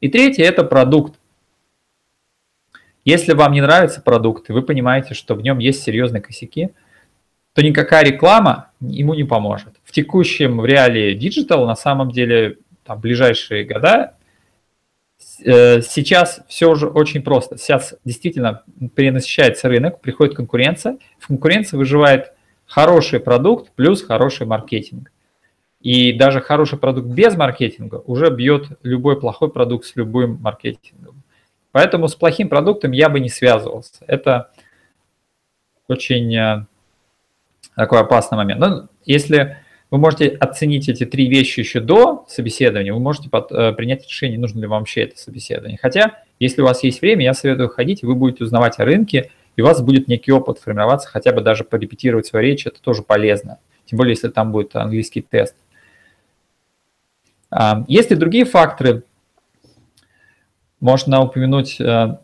И 0.00 0.08
третье– 0.08 0.44
это 0.44 0.62
продукт. 0.62 1.18
Если 3.04 3.32
вам 3.32 3.52
не 3.52 3.60
нравится 3.60 4.00
продукт, 4.00 4.48
и 4.48 4.52
вы 4.52 4.62
понимаете, 4.62 5.14
что 5.14 5.34
в 5.34 5.42
нем 5.42 5.58
есть 5.58 5.82
серьезные 5.82 6.22
косяки, 6.22 6.70
то 7.52 7.62
никакая 7.62 8.04
реклама 8.04 8.70
ему 8.80 9.14
не 9.14 9.24
поможет. 9.24 9.74
В 9.82 9.90
текущем 9.90 10.58
в 10.58 10.64
реалии 10.64 11.14
digital 11.14 11.66
на 11.66 11.74
самом 11.74 12.12
деле 12.12 12.58
там, 12.84 13.00
ближайшие 13.00 13.64
года 13.64 14.14
сейчас 15.42 16.40
все 16.48 16.70
уже 16.70 16.86
очень 16.86 17.22
просто. 17.22 17.56
Сейчас 17.56 17.94
действительно 18.04 18.62
перенасыщается 18.94 19.68
рынок, 19.68 20.00
приходит 20.00 20.36
конкуренция. 20.36 20.98
В 21.18 21.28
конкуренции 21.28 21.76
выживает 21.76 22.32
хороший 22.66 23.20
продукт 23.20 23.72
плюс 23.74 24.02
хороший 24.02 24.46
маркетинг. 24.46 25.10
И 25.80 26.12
даже 26.12 26.40
хороший 26.40 26.78
продукт 26.78 27.08
без 27.08 27.36
маркетинга 27.36 28.02
уже 28.06 28.28
бьет 28.30 28.78
любой 28.82 29.18
плохой 29.18 29.50
продукт 29.50 29.86
с 29.86 29.96
любым 29.96 30.38
маркетингом. 30.40 31.22
Поэтому 31.72 32.08
с 32.08 32.14
плохим 32.14 32.48
продуктом 32.48 32.92
я 32.92 33.08
бы 33.08 33.18
не 33.18 33.28
связывался. 33.30 34.04
Это 34.06 34.50
очень 35.88 36.36
э, 36.36 36.66
такой 37.74 38.00
опасный 38.00 38.36
момент. 38.36 38.60
Но 38.60 38.88
если 39.04 39.56
вы 39.90 39.98
можете 39.98 40.28
оценить 40.28 40.88
эти 40.88 41.04
три 41.04 41.28
вещи 41.28 41.60
еще 41.60 41.80
до 41.80 42.24
собеседования, 42.28 42.92
вы 42.92 43.00
можете 43.00 43.28
под, 43.28 43.50
э, 43.50 43.72
принять 43.72 44.06
решение, 44.06 44.38
нужно 44.38 44.60
ли 44.60 44.66
вам 44.66 44.82
вообще 44.82 45.02
это 45.02 45.18
собеседование. 45.18 45.78
Хотя, 45.80 46.22
если 46.38 46.62
у 46.62 46.64
вас 46.64 46.84
есть 46.84 47.00
время, 47.00 47.24
я 47.24 47.34
советую 47.34 47.68
ходить, 47.68 48.02
и 48.02 48.06
вы 48.06 48.14
будете 48.14 48.44
узнавать 48.44 48.78
о 48.78 48.84
рынке, 48.84 49.30
и 49.56 49.62
у 49.62 49.64
вас 49.64 49.82
будет 49.82 50.06
некий 50.06 50.32
опыт 50.32 50.58
формироваться, 50.58 51.08
хотя 51.08 51.32
бы 51.32 51.40
даже 51.40 51.64
порепетировать 51.64 52.26
свою 52.26 52.46
речь, 52.46 52.66
это 52.66 52.80
тоже 52.80 53.02
полезно. 53.02 53.58
Тем 53.84 53.96
более, 53.96 54.12
если 54.12 54.28
там 54.28 54.52
будет 54.52 54.76
английский 54.76 55.22
тест. 55.22 55.56
А, 57.50 57.84
есть 57.88 58.10
ли 58.10 58.16
другие 58.16 58.44
факторы, 58.44 59.02
можно 60.78 61.20
упомянуть 61.20 61.80
э, 61.80 62.16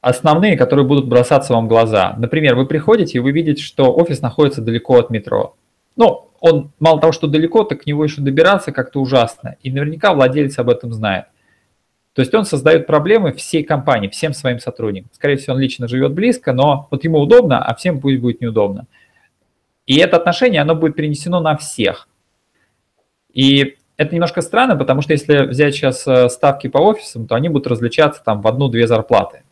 основные, 0.00 0.56
которые 0.56 0.86
будут 0.86 1.06
бросаться 1.06 1.52
вам 1.52 1.66
в 1.66 1.68
глаза. 1.68 2.14
Например, 2.18 2.56
вы 2.56 2.66
приходите 2.66 3.18
и 3.18 3.20
вы 3.20 3.30
видите, 3.30 3.62
что 3.62 3.94
офис 3.94 4.20
находится 4.20 4.62
далеко 4.62 4.98
от 4.98 5.10
метро. 5.10 5.54
Ну, 6.00 6.30
он 6.40 6.72
мало 6.80 6.98
того, 6.98 7.12
что 7.12 7.26
далеко, 7.26 7.62
так 7.62 7.82
к 7.82 7.86
него 7.86 8.02
еще 8.02 8.22
добираться 8.22 8.72
как-то 8.72 9.02
ужасно. 9.02 9.56
И 9.62 9.70
наверняка 9.70 10.14
владелец 10.14 10.58
об 10.58 10.70
этом 10.70 10.94
знает. 10.94 11.26
То 12.14 12.22
есть 12.22 12.34
он 12.34 12.46
создает 12.46 12.86
проблемы 12.86 13.34
всей 13.34 13.62
компании, 13.62 14.08
всем 14.08 14.32
своим 14.32 14.60
сотрудникам. 14.60 15.10
Скорее 15.12 15.36
всего, 15.36 15.56
он 15.56 15.60
лично 15.60 15.88
живет 15.88 16.14
близко, 16.14 16.54
но 16.54 16.88
вот 16.90 17.04
ему 17.04 17.18
удобно, 17.18 17.62
а 17.62 17.74
всем 17.74 18.00
пусть 18.00 18.18
будет 18.18 18.40
неудобно. 18.40 18.86
И 19.84 19.98
это 19.98 20.16
отношение, 20.16 20.62
оно 20.62 20.74
будет 20.74 20.96
перенесено 20.96 21.38
на 21.40 21.54
всех. 21.58 22.08
И 23.34 23.76
это 23.98 24.14
немножко 24.14 24.40
странно, 24.40 24.76
потому 24.76 25.02
что 25.02 25.12
если 25.12 25.42
взять 25.42 25.74
сейчас 25.74 26.06
э, 26.06 26.30
ставки 26.30 26.68
по 26.68 26.78
офисам, 26.78 27.26
то 27.26 27.34
они 27.34 27.50
будут 27.50 27.66
различаться 27.66 28.22
там 28.24 28.40
в 28.40 28.48
одну-две 28.48 28.86
зарплаты 28.86 29.42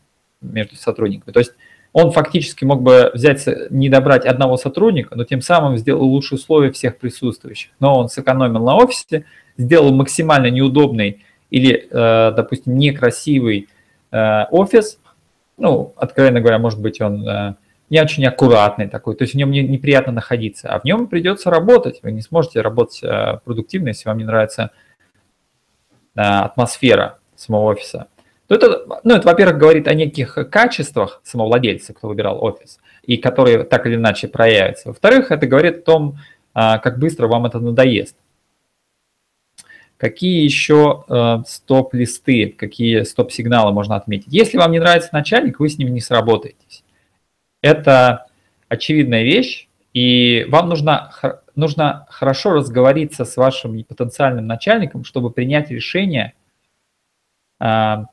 между 0.41 0.77
сотрудниками. 0.77 1.31
То 1.31 1.41
есть 1.41 1.51
он 1.93 2.11
фактически 2.11 2.65
мог 2.65 2.81
бы 2.81 3.11
взять, 3.13 3.47
не 3.69 3.89
добрать 3.89 4.25
одного 4.25 4.57
сотрудника, 4.57 5.15
но 5.15 5.23
тем 5.23 5.41
самым 5.41 5.77
сделал 5.77 6.03
лучшие 6.03 6.37
условия 6.37 6.71
всех 6.71 6.97
присутствующих. 6.97 7.71
Но 7.79 7.97
он 7.97 8.09
сэкономил 8.09 8.63
на 8.63 8.75
офисе, 8.75 9.25
сделал 9.57 9.93
максимально 9.93 10.47
неудобный 10.47 11.23
или, 11.49 11.87
э, 11.89 12.31
допустим, 12.35 12.77
некрасивый 12.77 13.67
э, 14.11 14.43
офис. 14.51 14.99
Ну, 15.57 15.93
откровенно 15.97 16.41
говоря, 16.41 16.59
может 16.59 16.79
быть, 16.79 17.01
он 17.01 17.55
не 17.89 18.01
очень 18.01 18.25
аккуратный 18.25 18.87
такой, 18.87 19.15
то 19.15 19.23
есть 19.23 19.33
в 19.33 19.37
нем 19.37 19.51
не, 19.51 19.61
неприятно 19.61 20.13
находиться, 20.13 20.69
а 20.69 20.79
в 20.79 20.83
нем 20.83 21.07
придется 21.07 21.49
работать. 21.49 21.99
Вы 22.03 22.11
не 22.11 22.21
сможете 22.21 22.61
работать 22.61 23.03
э, 23.03 23.39
продуктивно, 23.43 23.89
если 23.89 24.07
вам 24.07 24.19
не 24.19 24.23
нравится 24.25 24.71
э, 26.15 26.21
атмосфера 26.21 27.17
самого 27.35 27.71
офиса. 27.71 28.07
То 28.49 28.55
это, 28.55 28.99
ну, 29.03 29.13
это, 29.13 29.27
во-первых, 29.27 29.59
говорит 29.59 29.87
о 29.87 29.93
неких 29.93 30.35
качествах 30.49 31.21
самовладельца, 31.23 31.93
кто 31.93 32.07
выбирал 32.07 32.43
офис, 32.43 32.79
и 33.03 33.17
которые 33.17 33.63
так 33.63 33.85
или 33.85 33.93
иначе 33.93 34.27
проявятся. 34.27 34.87
Во-вторых, 34.87 35.31
это 35.31 35.45
говорит 35.45 35.77
о 35.77 35.81
том, 35.81 36.17
э, 36.55 36.79
как 36.79 36.97
быстро 36.97 37.27
вам 37.27 37.45
это 37.45 37.59
надоест. 37.59 38.17
Какие 39.97 40.43
еще 40.43 41.03
э, 41.07 41.43
стоп-листы, 41.45 42.55
какие 42.57 43.03
стоп-сигналы 43.03 43.71
можно 43.71 43.95
отметить? 43.95 44.33
Если 44.33 44.57
вам 44.57 44.71
не 44.71 44.79
нравится 44.79 45.09
начальник, 45.11 45.59
вы 45.59 45.69
с 45.69 45.77
ним 45.77 45.93
не 45.93 46.01
сработаетесь. 46.01 46.83
Это 47.61 48.25
очевидная 48.67 49.21
вещь, 49.21 49.67
и 49.93 50.47
вам 50.49 50.69
нужно, 50.69 51.11
нужно 51.55 52.07
хорошо 52.09 52.53
разговориться 52.53 53.25
с 53.25 53.37
вашим 53.37 53.83
потенциальным 53.83 54.47
начальником, 54.47 55.03
чтобы 55.03 55.29
принять 55.29 55.69
решение, 55.69 56.33
а, 57.59 58.05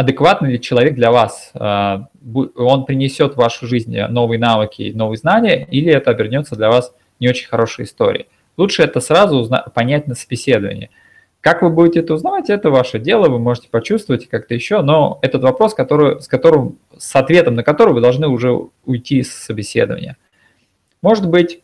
адекватный 0.00 0.52
ли 0.52 0.60
человек 0.60 0.94
для 0.94 1.10
вас. 1.10 1.50
А, 1.54 2.08
он 2.56 2.86
принесет 2.86 3.34
в 3.34 3.36
вашу 3.36 3.66
жизнь 3.66 3.94
новые 4.08 4.38
навыки, 4.38 4.92
новые 4.94 5.18
знания, 5.18 5.66
или 5.70 5.92
это 5.92 6.10
обернется 6.10 6.56
для 6.56 6.70
вас 6.70 6.94
не 7.20 7.28
очень 7.28 7.46
хорошей 7.46 7.84
историей. 7.84 8.26
Лучше 8.56 8.82
это 8.82 9.00
сразу 9.00 9.46
понять 9.74 10.06
на 10.06 10.14
собеседовании. 10.14 10.90
Как 11.42 11.60
вы 11.60 11.68
будете 11.68 12.00
это 12.00 12.14
узнавать, 12.14 12.48
это 12.48 12.70
ваше 12.70 12.98
дело, 12.98 13.28
вы 13.28 13.38
можете 13.38 13.68
почувствовать 13.68 14.26
как-то 14.28 14.54
еще, 14.54 14.80
но 14.80 15.18
этот 15.20 15.42
вопрос, 15.42 15.74
который, 15.74 16.20
с 16.20 16.28
которым, 16.28 16.78
с 16.96 17.14
ответом 17.14 17.54
на 17.54 17.62
который 17.62 17.92
вы 17.92 18.00
должны 18.00 18.26
уже 18.28 18.58
уйти 18.84 19.22
с 19.22 19.32
собеседования. 19.32 20.16
Может 21.02 21.28
быть, 21.28 21.62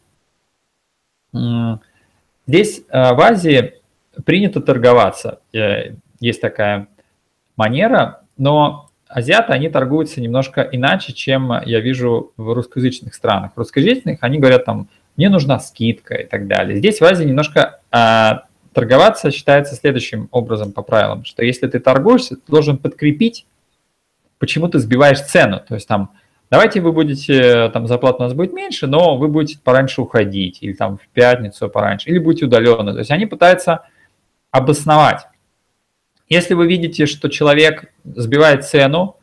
здесь 2.46 2.82
э, 2.88 3.14
в 3.14 3.20
Азии 3.20 3.74
принято 4.24 4.60
торговаться, 4.60 5.40
э, 5.52 5.94
есть 6.20 6.40
такая 6.40 6.88
манера, 7.56 8.25
но 8.36 8.90
азиаты, 9.08 9.52
они 9.52 9.68
торгуются 9.68 10.20
немножко 10.20 10.62
иначе, 10.62 11.12
чем 11.12 11.52
я 11.64 11.80
вижу 11.80 12.32
в 12.36 12.52
русскоязычных 12.52 13.14
странах. 13.14 13.52
В 13.54 13.58
русскоязычных 13.58 14.18
они 14.20 14.38
говорят 14.38 14.64
там, 14.64 14.88
мне 15.16 15.28
нужна 15.28 15.58
скидка 15.60 16.14
и 16.14 16.26
так 16.26 16.46
далее. 16.46 16.76
Здесь 16.76 17.00
в 17.00 17.04
Азии 17.04 17.24
немножко 17.24 17.80
а, 17.90 18.44
торговаться 18.72 19.30
считается 19.30 19.74
следующим 19.74 20.28
образом 20.30 20.72
по 20.72 20.82
правилам, 20.82 21.24
что 21.24 21.42
если 21.44 21.66
ты 21.66 21.80
торгуешься, 21.80 22.36
ты 22.36 22.42
должен 22.46 22.76
подкрепить, 22.76 23.46
почему 24.38 24.68
ты 24.68 24.78
сбиваешь 24.78 25.22
цену. 25.22 25.62
То 25.66 25.74
есть 25.74 25.88
там, 25.88 26.10
давайте 26.50 26.82
вы 26.82 26.92
будете, 26.92 27.70
там 27.70 27.86
зарплата 27.86 28.18
у 28.18 28.22
нас 28.24 28.34
будет 28.34 28.52
меньше, 28.52 28.86
но 28.86 29.16
вы 29.16 29.28
будете 29.28 29.58
пораньше 29.58 30.02
уходить, 30.02 30.58
или 30.60 30.74
там 30.74 30.98
в 30.98 31.08
пятницу 31.08 31.70
пораньше, 31.70 32.10
или 32.10 32.18
будете 32.18 32.44
удаленно. 32.44 32.92
То 32.92 32.98
есть 32.98 33.10
они 33.10 33.24
пытаются 33.24 33.86
обосновать. 34.50 35.26
Если 36.28 36.54
вы 36.54 36.66
видите, 36.66 37.06
что 37.06 37.28
человек 37.28 37.92
сбивает 38.04 38.64
цену 38.64 39.16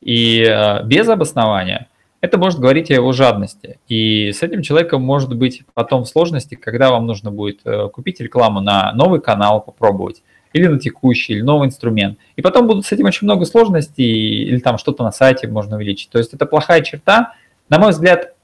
и 0.00 0.42
э, 0.42 0.84
без 0.84 1.08
обоснования, 1.08 1.88
это 2.20 2.38
может 2.38 2.60
говорить 2.60 2.90
о 2.90 2.94
его 2.94 3.12
жадности. 3.12 3.80
И 3.88 4.32
с 4.32 4.42
этим 4.42 4.62
человеком 4.62 5.02
может 5.02 5.34
быть 5.34 5.62
потом 5.74 6.04
сложности, 6.04 6.54
когда 6.54 6.90
вам 6.90 7.06
нужно 7.06 7.30
будет 7.30 7.60
э, 7.64 7.88
купить 7.88 8.20
рекламу 8.20 8.60
на 8.60 8.92
новый 8.92 9.20
канал, 9.20 9.60
попробовать, 9.60 10.22
или 10.52 10.66
на 10.66 10.78
текущий, 10.78 11.34
или 11.34 11.40
новый 11.40 11.66
инструмент. 11.66 12.18
И 12.36 12.42
потом 12.42 12.66
будут 12.66 12.86
с 12.86 12.92
этим 12.92 13.06
очень 13.06 13.26
много 13.26 13.44
сложностей, 13.44 14.44
или 14.44 14.58
там 14.60 14.78
что-то 14.78 15.02
на 15.02 15.10
сайте 15.10 15.48
можно 15.48 15.76
увеличить. 15.76 16.10
То 16.10 16.18
есть 16.18 16.34
это 16.34 16.46
плохая 16.46 16.82
черта. 16.82 17.34
На 17.68 17.78
мой 17.78 17.90
взгляд, 17.90 18.34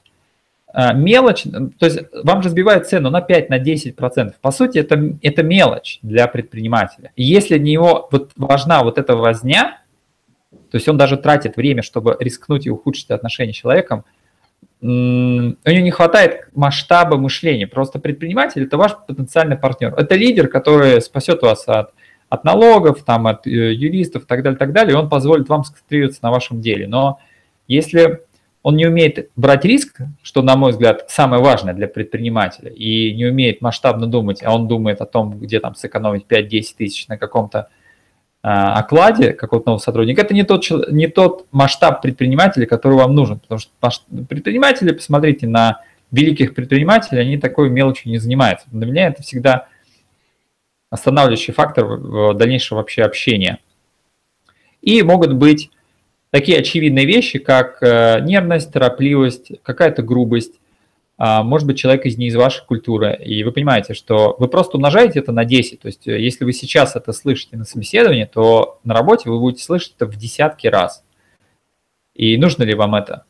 мелочь, 0.74 1.44
то 1.44 1.86
есть 1.86 2.00
вам 2.22 2.42
же 2.42 2.50
сбивают 2.50 2.86
цену 2.86 3.10
на 3.10 3.20
5, 3.20 3.48
на 3.50 3.58
10%. 3.58 4.34
По 4.40 4.50
сути, 4.50 4.78
это, 4.78 5.14
это 5.22 5.42
мелочь 5.42 5.98
для 6.02 6.26
предпринимателя. 6.26 7.10
И 7.16 7.24
если 7.24 7.58
для 7.58 7.72
него 7.72 8.08
вот 8.12 8.32
важна 8.36 8.82
вот 8.82 8.98
эта 8.98 9.16
возня, 9.16 9.80
то 10.70 10.76
есть 10.76 10.88
он 10.88 10.98
даже 10.98 11.16
тратит 11.16 11.56
время, 11.56 11.82
чтобы 11.82 12.16
рискнуть 12.20 12.66
и 12.66 12.70
ухудшить 12.70 13.10
отношения 13.10 13.52
с 13.52 13.56
человеком. 13.56 14.04
У 14.80 14.86
него 14.86 15.58
не 15.64 15.90
хватает 15.90 16.48
масштаба 16.54 17.16
мышления. 17.16 17.66
Просто 17.66 17.98
предприниматель– 17.98 18.62
это 18.64 18.76
ваш 18.76 18.92
потенциальный 19.06 19.56
партнер. 19.56 19.94
Это 19.94 20.14
лидер, 20.14 20.48
который 20.48 21.00
спасет 21.00 21.42
вас 21.42 21.66
от, 21.66 21.92
от 22.28 22.44
налогов, 22.44 23.02
там, 23.02 23.26
от 23.26 23.46
э, 23.46 23.72
юристов 23.72 24.24
и 24.24 24.26
так 24.26 24.42
далее, 24.42 24.58
так 24.58 24.72
далее, 24.72 24.92
и 24.92 24.96
он 24.96 25.08
позволит 25.08 25.48
вам 25.48 25.64
сконцентрироваться 25.64 26.20
на 26.22 26.30
вашем 26.30 26.60
деле. 26.60 26.86
Но 26.86 27.18
если 27.66 28.22
он 28.62 28.76
не 28.76 28.86
умеет 28.86 29.30
брать 29.36 29.64
риск, 29.64 30.00
что, 30.22 30.42
на 30.42 30.56
мой 30.56 30.72
взгляд, 30.72 31.04
самое 31.08 31.42
важное 31.42 31.74
для 31.74 31.88
предпринимателя, 31.88 32.70
и 32.70 33.14
не 33.14 33.26
умеет 33.26 33.60
масштабно 33.60 34.06
думать, 34.06 34.42
а 34.42 34.54
он 34.54 34.68
думает 34.68 35.00
о 35.00 35.06
том, 35.06 35.38
где 35.38 35.60
там 35.60 35.74
сэкономить 35.74 36.26
5-10 36.28 36.64
тысяч 36.76 37.08
на 37.08 37.16
каком-то 37.16 37.68
а, 38.42 38.80
окладе 38.80 39.32
какого-то 39.32 39.70
нового 39.70 39.80
сотрудника, 39.80 40.22
это 40.22 40.34
не 40.34 40.44
тот, 40.44 40.64
не 40.90 41.08
тот 41.08 41.46
масштаб 41.50 42.02
предпринимателя, 42.02 42.66
который 42.66 42.94
вам 42.94 43.14
нужен. 43.14 43.40
Потому 43.40 43.60
что 43.60 44.04
предприниматели, 44.28 44.92
посмотрите 44.92 45.46
на 45.46 45.82
великих 46.10 46.54
предпринимателей, 46.54 47.20
они 47.20 47.38
такой 47.38 47.70
мелочью 47.70 48.10
не 48.10 48.18
занимаются. 48.18 48.66
Для 48.70 48.86
меня 48.86 49.08
это 49.08 49.22
всегда 49.22 49.68
останавливающий 50.90 51.52
фактор 51.52 52.34
дальнейшего 52.34 52.78
вообще 52.78 53.02
общения. 53.02 53.58
И 54.80 55.02
могут 55.02 55.34
быть 55.34 55.70
такие 56.30 56.58
очевидные 56.58 57.06
вещи, 57.06 57.38
как 57.38 57.82
э, 57.82 58.20
нервность, 58.20 58.72
торопливость, 58.72 59.52
какая-то 59.62 60.02
грубость. 60.02 60.60
А, 61.16 61.42
может 61.42 61.66
быть, 61.66 61.78
человек 61.78 62.06
из 62.06 62.16
не 62.16 62.28
из 62.28 62.36
вашей 62.36 62.64
культуры, 62.64 63.16
и 63.16 63.42
вы 63.42 63.50
понимаете, 63.50 63.94
что 63.94 64.36
вы 64.38 64.46
просто 64.46 64.76
умножаете 64.76 65.18
это 65.18 65.32
на 65.32 65.44
10. 65.44 65.80
То 65.80 65.86
есть, 65.86 66.06
э, 66.06 66.20
если 66.20 66.44
вы 66.44 66.52
сейчас 66.52 66.96
это 66.96 67.12
слышите 67.12 67.56
на 67.56 67.64
собеседовании, 67.64 68.24
то 68.24 68.78
на 68.84 68.94
работе 68.94 69.28
вы 69.30 69.40
будете 69.40 69.64
слышать 69.64 69.94
это 69.96 70.06
в 70.06 70.16
десятки 70.16 70.66
раз. 70.66 71.04
И 72.14 72.36
нужно 72.36 72.64
ли 72.64 72.74
вам 72.74 72.94
это? 72.94 73.24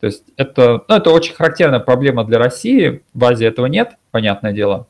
То 0.00 0.06
есть 0.06 0.24
это, 0.36 0.84
ну, 0.88 0.96
это 0.96 1.10
очень 1.10 1.34
характерная 1.34 1.80
проблема 1.80 2.24
для 2.24 2.38
России. 2.38 3.02
В 3.14 3.24
Азии 3.24 3.46
этого 3.46 3.66
нет, 3.66 3.96
понятное 4.10 4.52
дело. 4.52 4.86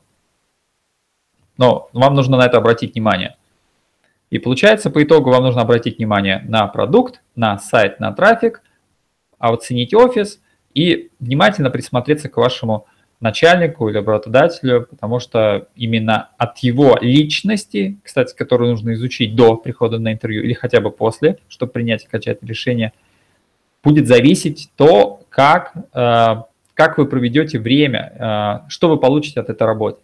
Но 1.57 1.89
вам 1.93 2.15
нужно 2.15 2.37
на 2.37 2.45
это 2.45 2.57
обратить 2.57 2.95
внимание. 2.95 3.37
И 4.29 4.39
получается, 4.39 4.89
по 4.89 5.03
итогу 5.03 5.29
вам 5.29 5.43
нужно 5.43 5.61
обратить 5.61 5.97
внимание 5.97 6.43
на 6.47 6.67
продукт, 6.67 7.21
на 7.35 7.57
сайт, 7.57 7.99
на 7.99 8.11
трафик, 8.11 8.61
оценить 9.37 9.93
офис 9.93 10.41
и 10.73 11.11
внимательно 11.19 11.69
присмотреться 11.69 12.29
к 12.29 12.37
вашему 12.37 12.87
начальнику 13.21 13.89
или 13.89 13.97
работодателю, 13.97 14.87
потому 14.89 15.19
что 15.19 15.67
именно 15.75 16.29
от 16.37 16.57
его 16.59 16.97
личности, 16.99 17.97
кстати, 18.03 18.35
которую 18.35 18.71
нужно 18.71 18.93
изучить 18.93 19.35
до 19.35 19.55
прихода 19.55 19.99
на 19.99 20.13
интервью 20.13 20.43
или 20.43 20.53
хотя 20.53 20.81
бы 20.81 20.91
после, 20.91 21.37
чтобы 21.47 21.71
принять 21.71 22.05
окончательное 22.05 22.49
решение, 22.49 22.93
будет 23.83 24.07
зависеть 24.07 24.69
то, 24.75 25.21
как, 25.29 25.73
э, 25.93 26.35
как 26.73 26.97
вы 26.97 27.05
проведете 27.05 27.59
время, 27.59 28.63
э, 28.65 28.69
что 28.69 28.89
вы 28.89 28.97
получите 28.97 29.39
от 29.39 29.49
этой 29.49 29.65
работы. 29.65 30.01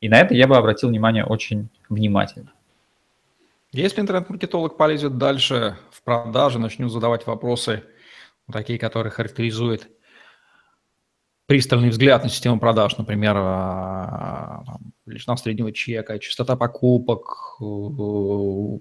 И 0.00 0.08
на 0.08 0.20
это 0.20 0.34
я 0.34 0.46
бы 0.46 0.56
обратил 0.56 0.88
внимание 0.88 1.24
очень 1.24 1.68
внимательно. 1.88 2.52
Если 3.72 4.00
интернет-маркетолог 4.00 4.78
полезет 4.78 5.18
дальше 5.18 5.76
в 5.90 6.02
продаже, 6.02 6.58
начнет 6.58 6.90
задавать 6.90 7.26
вопросы, 7.26 7.84
такие, 8.50 8.78
которые 8.78 9.10
характеризуют 9.10 9.88
пристальный 11.46 11.90
взгляд 11.90 12.22
на 12.22 12.30
систему 12.30 12.58
продаж, 12.58 12.96
например, 12.96 13.34
а, 13.36 14.62
величина 15.04 15.36
среднего 15.36 15.70
чека, 15.72 16.18
частота 16.18 16.56
покупок, 16.56 17.56
э, 17.60 18.78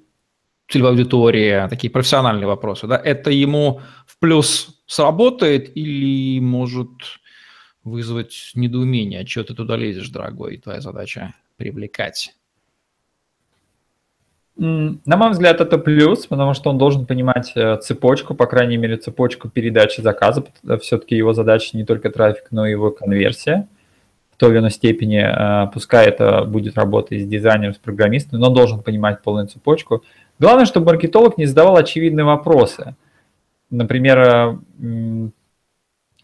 целевая 0.70 0.92
аудитория, 0.92 1.68
такие 1.70 1.92
профессиональные 1.92 2.48
вопросы, 2.48 2.88
да, 2.88 2.98
это 2.98 3.30
ему 3.30 3.82
в 4.06 4.18
плюс 4.20 4.84
сработает 4.86 5.76
или 5.76 6.40
может 6.40 6.90
вызвать 7.84 8.52
недоумение, 8.54 9.22
а 9.22 9.28
что 9.28 9.44
ты 9.44 9.54
туда 9.54 9.76
лезешь, 9.76 10.10
дорогой, 10.10 10.58
твоя 10.58 10.80
задача 10.82 11.34
привлекать 11.58 12.37
на 14.58 15.18
мой 15.18 15.30
взгляд, 15.30 15.62
это 15.62 15.78
плюс, 15.78 16.26
потому 16.26 16.53
что 16.53 16.72
он 16.72 16.78
должен 16.78 17.05
понимать 17.05 17.51
э, 17.55 17.78
цепочку, 17.78 18.34
по 18.34 18.47
крайней 18.47 18.78
мере, 18.78 18.97
цепочку 18.97 19.49
передачи 19.49 20.01
заказа. 20.01 20.45
Все-таки 20.82 21.16
его 21.16 21.34
задача 21.34 21.78
не 21.78 21.86
только 21.86 22.10
трафик, 22.10 22.45
но 22.49 22.66
и 22.66 22.72
его 22.72 22.89
конверсия 22.89 23.68
в 24.32 24.38
той 24.38 24.51
или 24.51 24.58
иной 24.60 24.72
степени. 24.72 25.20
Э, 25.20 25.68
пускай 25.72 26.08
это 26.08 26.43
будет 26.43 26.76
работа 26.76 27.18
с 27.18 27.26
дизайнером, 27.26 27.76
с 27.76 27.78
программистом, 27.78 28.39
но 28.39 28.47
он 28.47 28.55
должен 28.55 28.82
понимать 28.82 29.22
полную 29.22 29.47
цепочку. 29.47 30.03
Главное, 30.39 30.66
чтобы 30.66 30.88
маркетолог 30.88 31.38
не 31.38 31.45
задавал 31.45 31.78
очевидные 31.78 32.26
вопросы. 32.26 32.95
Например, 33.70 34.20
э, 34.20 34.58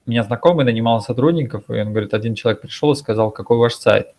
меня 0.06 0.24
знакомый 0.24 0.66
нанимал 0.66 1.02
сотрудников, 1.02 1.70
и 1.70 1.74
он 1.74 1.92
говорит, 1.92 2.16
один 2.16 2.34
человек 2.34 2.62
пришел 2.62 2.92
и 2.94 2.96
сказал, 2.96 3.30
какой 3.30 3.58
ваш 3.58 3.76
сайт– 3.76 4.08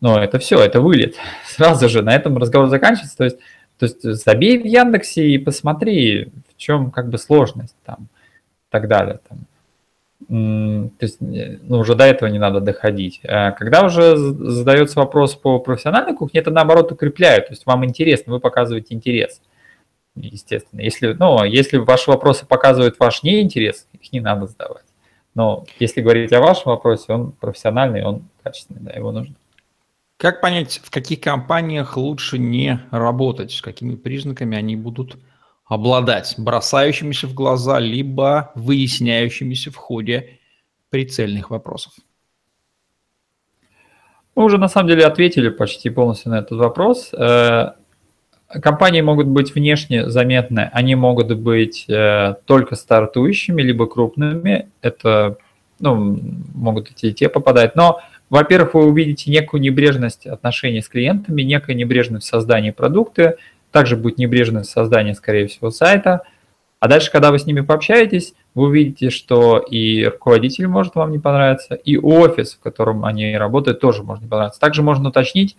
но 0.00 0.22
это 0.22 0.38
все, 0.38 0.60
это 0.60 0.80
вылет. 0.80 1.16
Сразу 1.46 1.88
же 1.88 2.02
на 2.02 2.14
этом 2.14 2.36
разговор 2.38 2.68
заканчивается. 2.68 3.16
То 3.16 3.24
есть, 3.24 3.38
то 3.78 3.86
есть 3.86 4.02
забей 4.02 4.58
в 4.58 4.64
Яндексе 4.64 5.26
и 5.28 5.38
посмотри, 5.38 6.32
в 6.50 6.56
чем 6.56 6.90
как 6.90 7.08
бы 7.08 7.18
сложность 7.18 7.76
там 7.84 8.08
и 8.10 8.70
так 8.70 8.88
далее. 8.88 9.20
Там. 9.28 9.46
То 10.28 11.04
есть 11.04 11.18
ну, 11.20 11.78
уже 11.78 11.94
до 11.94 12.04
этого 12.04 12.28
не 12.28 12.38
надо 12.38 12.60
доходить. 12.60 13.20
А 13.24 13.50
когда 13.52 13.84
уже 13.84 14.16
задается 14.16 14.98
вопрос 14.98 15.34
по 15.34 15.58
профессиональной 15.58 16.14
кухне, 16.14 16.40
это 16.40 16.50
наоборот 16.50 16.92
укрепляет. 16.92 17.48
То 17.48 17.52
есть 17.52 17.66
вам 17.66 17.84
интересно, 17.84 18.32
вы 18.32 18.40
показываете 18.40 18.94
интерес. 18.94 19.40
Естественно. 20.16 20.80
Если, 20.80 21.12
ну, 21.12 21.42
если 21.44 21.76
ваши 21.76 22.10
вопросы 22.10 22.46
показывают 22.46 22.96
ваш 23.00 23.22
неинтерес, 23.22 23.88
их 23.92 24.12
не 24.12 24.20
надо 24.20 24.46
задавать. 24.46 24.84
Но 25.34 25.64
если 25.80 26.00
говорить 26.00 26.32
о 26.32 26.40
вашем 26.40 26.66
вопросе, 26.66 27.12
он 27.12 27.32
профессиональный, 27.32 28.04
он 28.04 28.28
качественный, 28.42 28.80
да, 28.82 28.92
его 28.92 29.10
нужно. 29.10 29.34
Как 30.24 30.40
понять, 30.40 30.80
в 30.82 30.90
каких 30.90 31.20
компаниях 31.20 31.98
лучше 31.98 32.38
не 32.38 32.80
работать, 32.90 33.52
с 33.52 33.60
какими 33.60 33.94
признаками 33.94 34.56
они 34.56 34.74
будут 34.74 35.18
обладать, 35.66 36.34
бросающимися 36.38 37.26
в 37.26 37.34
глаза, 37.34 37.78
либо 37.78 38.50
выясняющимися 38.54 39.70
в 39.70 39.76
ходе 39.76 40.38
прицельных 40.88 41.50
вопросов? 41.50 41.92
Мы 44.34 44.44
уже 44.44 44.56
на 44.56 44.68
самом 44.68 44.88
деле 44.88 45.04
ответили 45.04 45.50
почти 45.50 45.90
полностью 45.90 46.30
на 46.30 46.38
этот 46.38 46.58
вопрос. 46.58 47.12
Э, 47.12 47.72
компании 48.62 49.02
могут 49.02 49.26
быть 49.26 49.54
внешне 49.54 50.08
заметны, 50.08 50.70
они 50.72 50.94
могут 50.94 51.38
быть 51.38 51.84
э, 51.86 52.36
только 52.46 52.76
стартующими, 52.76 53.60
либо 53.60 53.86
крупными. 53.86 54.70
Это 54.80 55.36
ну, 55.80 56.18
могут 56.54 56.90
эти 56.90 57.06
и 57.06 57.12
те 57.12 57.28
попадать. 57.28 57.76
Но 57.76 58.00
во-первых, 58.30 58.74
вы 58.74 58.86
увидите 58.86 59.30
некую 59.30 59.60
небрежность 59.60 60.26
отношений 60.26 60.80
с 60.80 60.88
клиентами, 60.88 61.42
некая 61.42 61.74
небрежность 61.74 62.26
в 62.26 62.30
создании 62.30 62.70
продукта, 62.70 63.36
также 63.70 63.96
будет 63.96 64.18
небрежность 64.18 64.70
в 64.70 64.72
создании, 64.72 65.12
скорее 65.12 65.46
всего, 65.46 65.70
сайта. 65.70 66.22
А 66.80 66.88
дальше, 66.88 67.10
когда 67.10 67.30
вы 67.30 67.38
с 67.38 67.46
ними 67.46 67.60
пообщаетесь, 67.60 68.34
вы 68.54 68.64
увидите, 68.64 69.10
что 69.10 69.58
и 69.58 70.04
руководитель 70.04 70.68
может 70.68 70.94
вам 70.94 71.12
не 71.12 71.18
понравиться, 71.18 71.74
и 71.74 71.96
офис, 71.96 72.54
в 72.54 72.60
котором 72.60 73.04
они 73.04 73.36
работают, 73.36 73.80
тоже 73.80 74.02
может 74.02 74.22
не 74.22 74.28
понравиться. 74.28 74.60
Также 74.60 74.82
можно 74.82 75.08
уточнить, 75.08 75.56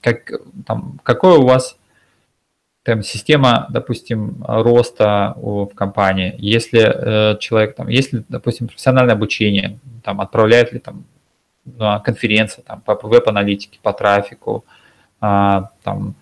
как, 0.00 0.30
там, 0.66 1.00
какой 1.02 1.38
у 1.38 1.46
вас 1.46 1.76
там, 2.84 3.02
система, 3.02 3.66
допустим, 3.70 4.42
роста 4.46 5.34
в 5.36 5.68
компании, 5.74 6.34
если 6.38 6.80
э, 6.80 7.38
человек, 7.38 7.74
там, 7.74 7.88
если, 7.88 8.24
допустим, 8.28 8.68
профессиональное 8.68 9.14
обучение, 9.14 9.78
там, 10.02 10.20
отправляет 10.20 10.72
ли 10.72 10.78
там 10.78 11.04
на 11.76 11.98
конференции 12.00 12.62
там, 12.62 12.80
по 12.80 12.94
веб-аналитике, 12.94 13.78
по 13.82 13.92
трафику, 13.92 14.64
а, 15.20 15.70
там, 15.82 16.14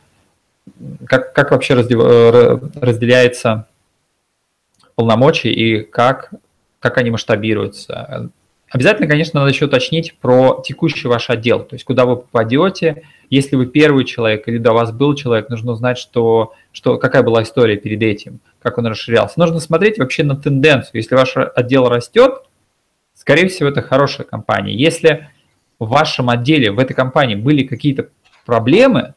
как, 1.06 1.32
как 1.32 1.50
вообще 1.50 1.74
э, 1.74 2.58
разделяется 2.80 3.66
полномочия 4.94 5.52
и 5.52 5.82
как, 5.82 6.30
как 6.80 6.98
они 6.98 7.10
масштабируются. 7.10 8.30
Обязательно, 8.70 9.06
конечно, 9.06 9.40
надо 9.40 9.52
еще 9.52 9.66
уточнить 9.66 10.16
про 10.18 10.60
текущий 10.66 11.06
ваш 11.06 11.30
отдел, 11.30 11.60
то 11.60 11.74
есть 11.74 11.84
куда 11.84 12.04
вы 12.04 12.16
попадете. 12.16 13.04
Если 13.30 13.54
вы 13.56 13.66
первый 13.66 14.04
человек 14.04 14.48
или 14.48 14.58
до 14.58 14.72
вас 14.72 14.92
был 14.92 15.14
человек, 15.14 15.48
нужно 15.48 15.72
узнать, 15.72 15.98
что, 15.98 16.54
что, 16.72 16.98
какая 16.98 17.22
была 17.22 17.42
история 17.42 17.76
перед 17.76 18.02
этим, 18.02 18.40
как 18.60 18.78
он 18.78 18.86
расширялся. 18.86 19.38
Нужно 19.38 19.60
смотреть 19.60 19.98
вообще 19.98 20.24
на 20.24 20.36
тенденцию. 20.36 20.92
Если 20.94 21.14
ваш 21.14 21.36
отдел 21.36 21.88
растет, 21.88 22.42
скорее 23.14 23.48
всего, 23.48 23.68
это 23.68 23.82
хорошая 23.82 24.26
компания. 24.26 24.74
Если 24.74 25.28
в 25.78 25.88
вашем 25.88 26.30
отделе, 26.30 26.70
в 26.70 26.78
этой 26.78 26.94
компании 26.94 27.34
были 27.34 27.64
какие-то 27.64 28.08
проблемы, 28.44 29.14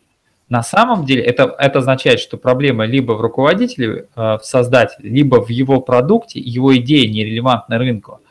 на 0.49 0.63
самом 0.63 1.05
деле 1.05 1.21
это, 1.23 1.55
это 1.59 1.79
означает, 1.79 2.19
что 2.19 2.37
проблема 2.37 2.85
либо 2.85 3.13
в 3.13 3.21
руководителе, 3.21 4.07
э, 4.15 4.37
в 4.37 4.41
создателе, 4.41 5.09
либо 5.09 5.43
в 5.43 5.49
его 5.49 5.79
продукте, 5.79 6.39
его 6.39 6.75
идея 6.77 7.07
нерелевантна 7.07 7.77
рынку, 7.77 8.21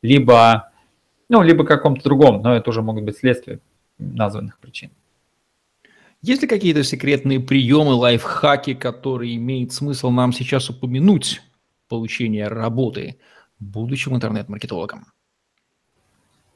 либо, 0.00 0.70
ну, 1.28 1.42
либо 1.42 1.64
каком-то 1.64 2.02
другом, 2.02 2.40
но 2.42 2.56
это 2.56 2.70
уже 2.70 2.80
могут 2.80 3.04
быть 3.04 3.18
следствия 3.18 3.60
названных 3.98 4.58
причин. 4.58 4.90
Есть 6.22 6.42
ли 6.42 6.48
какие-то 6.48 6.82
секретные 6.82 7.40
приемы, 7.40 7.92
лайфхаки, 7.92 8.74
которые 8.74 9.36
имеет 9.36 9.72
смысл 9.72 10.10
нам 10.10 10.32
сейчас 10.32 10.70
упомянуть 10.70 11.42
получение 11.88 12.48
работы 12.48 13.18
будущим 13.60 14.16
интернет-маркетологом? 14.16 15.12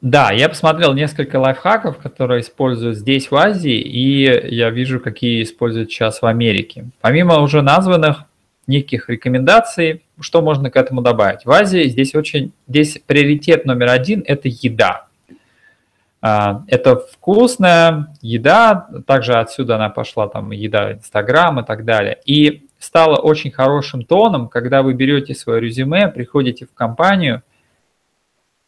Да, 0.01 0.31
я 0.33 0.49
посмотрел 0.49 0.95
несколько 0.95 1.37
лайфхаков, 1.37 1.99
которые 1.99 2.41
используют 2.41 2.97
здесь, 2.97 3.31
в 3.31 3.37
Азии, 3.37 3.79
и 3.79 4.55
я 4.55 4.71
вижу, 4.71 4.99
какие 4.99 5.43
используют 5.43 5.91
сейчас 5.91 6.23
в 6.23 6.27
Америке. 6.27 6.87
Помимо 7.03 7.41
уже 7.41 7.61
названных 7.61 8.25
неких 8.67 9.11
рекомендаций, 9.11 10.03
что 10.19 10.41
можно 10.41 10.71
к 10.71 10.77
этому 10.77 11.03
добавить? 11.03 11.45
В 11.45 11.51
Азии 11.51 11.85
здесь 11.89 12.15
очень, 12.15 12.53
здесь 12.67 12.99
приоритет 13.07 13.67
номер 13.67 13.91
один– 13.91 14.25
это 14.27 14.49
еда. 14.49 15.07
А, 16.23 16.65
это 16.67 16.97
вкусная 16.97 18.15
еда, 18.23 18.89
также 19.07 19.35
отсюда 19.35 19.77
она 19.77 19.91
пошла, 19.91 20.29
там, 20.29 20.51
еда 20.53 20.93
Инстаграм 20.93 21.61
и 21.61 21.65
так 21.65 21.85
далее. 21.85 22.19
И 22.25 22.67
стало 22.79 23.17
очень 23.17 23.51
хорошим 23.51 24.05
тоном, 24.05 24.49
когда 24.49 24.83
вы 24.83 24.95
берете 24.95 25.35
свое 25.35 25.61
резюме, 25.61 26.09
приходите 26.09 26.65
в 26.65 26.73
компанию 26.73 27.43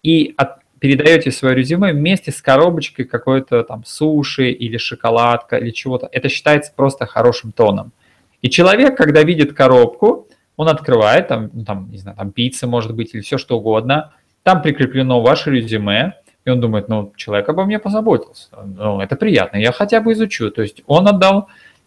и 0.03 0.35
от, 0.37 0.62
передаете 0.83 1.31
свое 1.31 1.55
резюме 1.55 1.93
вместе 1.93 2.33
с 2.33 2.43
коробочкой 2.43 3.05
какой-то 3.05 3.63
там 3.63 3.85
суши 3.85 4.51
или 4.51 4.79
шоколадка 4.79 5.57
или 5.57 5.71
чего-то. 5.71 6.09
Это 6.11 6.29
считается 6.29 6.73
просто 6.75 7.07
хорошим 7.07 7.53
тоном. 7.53 7.93
И 8.41 8.51
человек, 8.51 8.97
когда 8.97 9.23
видит 9.23 9.53
коробку, 9.53 10.27
он 10.57 10.69
открывает, 10.69 11.29
там, 11.29 11.51
ну, 11.53 11.65
там, 11.65 11.89
не 11.93 11.99
знаю, 11.99 12.17
там 12.17 12.33
пицца 12.33 12.67
может 12.67 12.97
быть 12.97 13.15
или 13.15 13.21
все 13.21 13.39
что 13.39 13.59
угодно, 13.59 14.13
там 14.43 14.61
прикреплено 14.61 15.23
ваше 15.23 15.53
резюме, 15.53 16.15
и 16.45 16.51
он 16.51 16.61
думает, 16.61 16.89
ну, 16.89 17.13
человек 17.15 17.49
обо 17.49 17.65
мне 17.65 17.79
позаботился, 17.79 18.49
ну, 18.65 19.01
это 19.01 19.15
приятно, 19.15 19.59
я 19.59 19.71
хотя 19.71 20.01
бы 20.01 20.15
изучу. 20.15 20.51
То 20.51 20.63
есть 20.63 20.83
он 20.89 21.07
отдал 21.07 21.47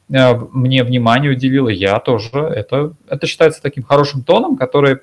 э, 0.10 0.36
мне 0.54 0.86
внимание, 0.86 1.32
уделил, 1.32 1.68
я 1.68 2.00
тоже. 2.00 2.30
Это, 2.34 2.94
это 3.10 3.28
считается 3.28 3.62
таким 3.62 3.84
хорошим 3.84 4.24
тоном, 4.24 4.56
который 4.56 5.00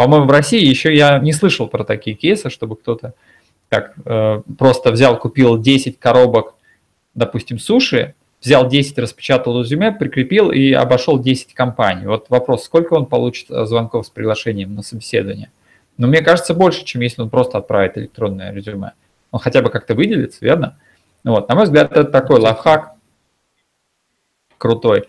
по-моему, 0.00 0.28
в 0.28 0.30
России 0.30 0.64
еще 0.64 0.96
я 0.96 1.18
не 1.18 1.30
слышал 1.30 1.68
про 1.68 1.84
такие 1.84 2.16
кейсы, 2.16 2.48
чтобы 2.48 2.76
кто-то 2.76 3.12
так 3.68 3.92
э, 4.06 4.40
просто 4.58 4.92
взял, 4.92 5.18
купил 5.18 5.60
10 5.60 5.98
коробок, 5.98 6.54
допустим, 7.14 7.58
суши, 7.58 8.14
взял 8.40 8.66
10, 8.66 8.98
распечатал 8.98 9.60
резюме, 9.60 9.92
прикрепил 9.92 10.52
и 10.52 10.72
обошел 10.72 11.18
10 11.18 11.52
компаний. 11.52 12.06
Вот 12.06 12.30
вопрос, 12.30 12.64
сколько 12.64 12.94
он 12.94 13.04
получит 13.04 13.50
э, 13.50 13.66
звонков 13.66 14.06
с 14.06 14.08
приглашением 14.08 14.74
на 14.74 14.80
собеседование? 14.80 15.50
Но 15.98 16.06
мне 16.06 16.22
кажется, 16.22 16.54
больше, 16.54 16.82
чем 16.86 17.02
если 17.02 17.20
он 17.20 17.28
просто 17.28 17.58
отправит 17.58 17.98
электронное 17.98 18.54
резюме. 18.54 18.92
Он 19.30 19.38
хотя 19.38 19.60
бы 19.60 19.68
как-то 19.68 19.94
выделится, 19.94 20.42
верно? 20.42 20.78
Вот, 21.24 21.46
на 21.46 21.54
мой 21.54 21.64
взгляд, 21.64 21.92
это 21.92 22.04
такой 22.04 22.40
лайфхак 22.40 22.94
крутой. 24.56 25.08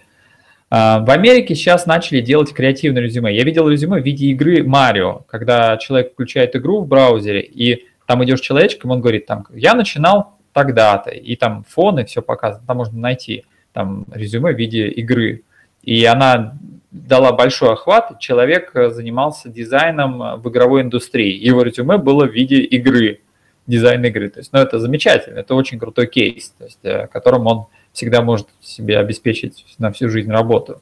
А, 0.74 1.00
в 1.00 1.10
Америке 1.10 1.54
сейчас 1.54 1.86
начали 1.86 2.22
делать 2.22 2.54
креативное 2.54 3.04
резюме. 3.04 3.36
Я 3.36 3.44
видел 3.44 3.68
резюме 3.68 4.02
в 4.02 4.06
виде 4.06 4.28
игры 4.28 4.64
Марио, 4.64 5.24
когда 5.28 5.76
человек 5.76 6.14
включает 6.14 6.56
игру 6.56 6.80
в 6.80 6.88
браузере, 6.88 7.42
и 7.42 7.86
там 8.06 8.24
идешь 8.24 8.40
человечком, 8.40 8.92
он 8.92 9.02
говорит, 9.02 9.26
там, 9.26 9.46
я 9.54 9.74
начинал 9.74 10.38
тогда-то, 10.54 11.10
и 11.10 11.36
там 11.36 11.66
фон 11.68 12.00
и 12.00 12.06
все 12.06 12.22
показано, 12.22 12.64
там 12.66 12.78
можно 12.78 12.98
найти 12.98 13.44
там 13.74 14.06
резюме 14.14 14.54
в 14.54 14.58
виде 14.58 14.88
игры. 14.88 15.44
И 15.84 16.06
она 16.06 16.58
дала 16.92 17.34
большой 17.34 17.74
охват, 17.74 18.20
человек 18.20 18.72
занимался 18.74 19.50
дизайном 19.50 20.40
в 20.42 20.50
игровой 20.50 20.84
индустрии, 20.84 21.34
его 21.34 21.64
резюме 21.64 21.98
было 21.98 22.26
в 22.26 22.32
виде 22.32 22.62
игры, 22.62 23.20
дизайн 23.68 24.06
игры. 24.06 24.30
То 24.30 24.40
есть, 24.40 24.54
ну, 24.54 24.60
это 24.60 24.80
замечательно, 24.80 25.40
это 25.40 25.54
очень 25.54 25.80
крутой 25.80 26.08
кейс, 26.08 26.54
то 26.58 26.64
есть, 26.64 26.80
э, 26.84 27.08
которым 27.08 27.48
он 27.48 27.66
всегда 27.94 28.22
может 28.22 28.48
себе 28.62 28.98
обеспечить 28.98 29.66
на 29.78 29.92
всю 29.92 30.10
жизнь 30.10 30.32
работу. 30.32 30.82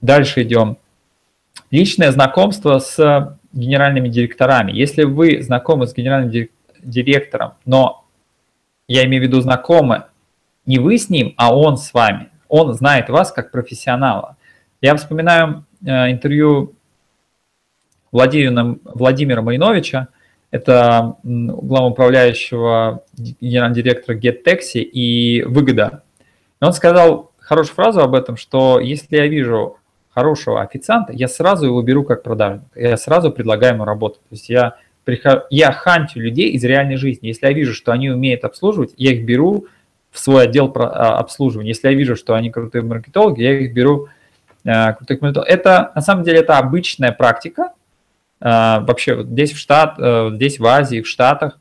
Дальше 0.00 0.42
идем. 0.42 0.76
Личное 1.70 2.10
знакомство 2.12 2.78
с 2.78 3.38
генеральными 3.52 4.08
директорами. 4.08 4.72
Если 4.72 5.04
вы 5.04 5.42
знакомы 5.42 5.86
с 5.86 5.94
генеральным 5.94 6.48
директором, 6.82 7.54
но 7.64 8.04
я 8.88 9.04
имею 9.04 9.22
в 9.22 9.26
виду 9.26 9.40
знакомы, 9.40 10.04
не 10.66 10.78
вы 10.78 10.98
с 10.98 11.08
ним, 11.08 11.34
а 11.36 11.56
он 11.56 11.76
с 11.78 11.92
вами. 11.94 12.28
Он 12.48 12.74
знает 12.74 13.08
вас 13.08 13.32
как 13.32 13.50
профессионала. 13.50 14.36
Я 14.80 14.94
вспоминаю 14.96 15.64
э, 15.84 16.10
интервью 16.10 16.74
Владимира, 18.12 18.76
Владимира 18.84 19.42
Мариновича, 19.42 20.08
это 20.54 21.16
главоуправляющего 21.24 23.02
генерального 23.16 23.74
директора 23.74 24.16
GetTaxi 24.16 24.82
и 24.82 25.42
Выгода. 25.42 26.04
И 26.62 26.64
он 26.64 26.72
сказал 26.72 27.32
хорошую 27.40 27.74
фразу 27.74 28.00
об 28.02 28.14
этом, 28.14 28.36
что 28.36 28.78
если 28.78 29.16
я 29.16 29.26
вижу 29.26 29.78
хорошего 30.10 30.62
официанта, 30.62 31.12
я 31.12 31.26
сразу 31.26 31.66
его 31.66 31.82
беру 31.82 32.04
как 32.04 32.22
продажник, 32.22 32.62
я 32.76 32.96
сразу 32.96 33.32
предлагаю 33.32 33.74
ему 33.74 33.84
работу. 33.84 34.20
То 34.20 34.28
есть 34.30 34.48
я, 34.48 34.76
прихожу, 35.02 35.40
я 35.50 35.72
хантю 35.72 36.20
людей 36.20 36.50
из 36.50 36.62
реальной 36.62 36.98
жизни. 36.98 37.26
Если 37.26 37.46
я 37.46 37.52
вижу, 37.52 37.74
что 37.74 37.90
они 37.90 38.10
умеют 38.10 38.44
обслуживать, 38.44 38.94
я 38.96 39.10
их 39.10 39.24
беру 39.24 39.66
в 40.12 40.20
свой 40.20 40.44
отдел 40.44 40.72
а, 40.76 41.18
обслуживания. 41.18 41.70
Если 41.70 41.88
я 41.88 41.94
вижу, 41.94 42.14
что 42.14 42.34
они 42.34 42.52
крутые 42.52 42.82
маркетологи, 42.82 43.42
я 43.42 43.58
их 43.58 43.74
беру 43.74 44.06
э, 44.62 44.92
крутых 44.94 45.20
маркетологов. 45.20 45.52
Это, 45.52 45.90
на 45.96 46.00
самом 46.00 46.22
деле, 46.22 46.38
это 46.38 46.58
обычная 46.58 47.10
практика, 47.10 47.72
а, 48.46 48.80
вообще 48.80 49.22
здесь 49.24 49.52
в 49.52 49.58
штат, 49.58 49.94
э, 49.98 50.30
здесь 50.34 50.58
в 50.58 50.66
Азии, 50.66 51.00
в 51.00 51.08
Штатах. 51.08 51.58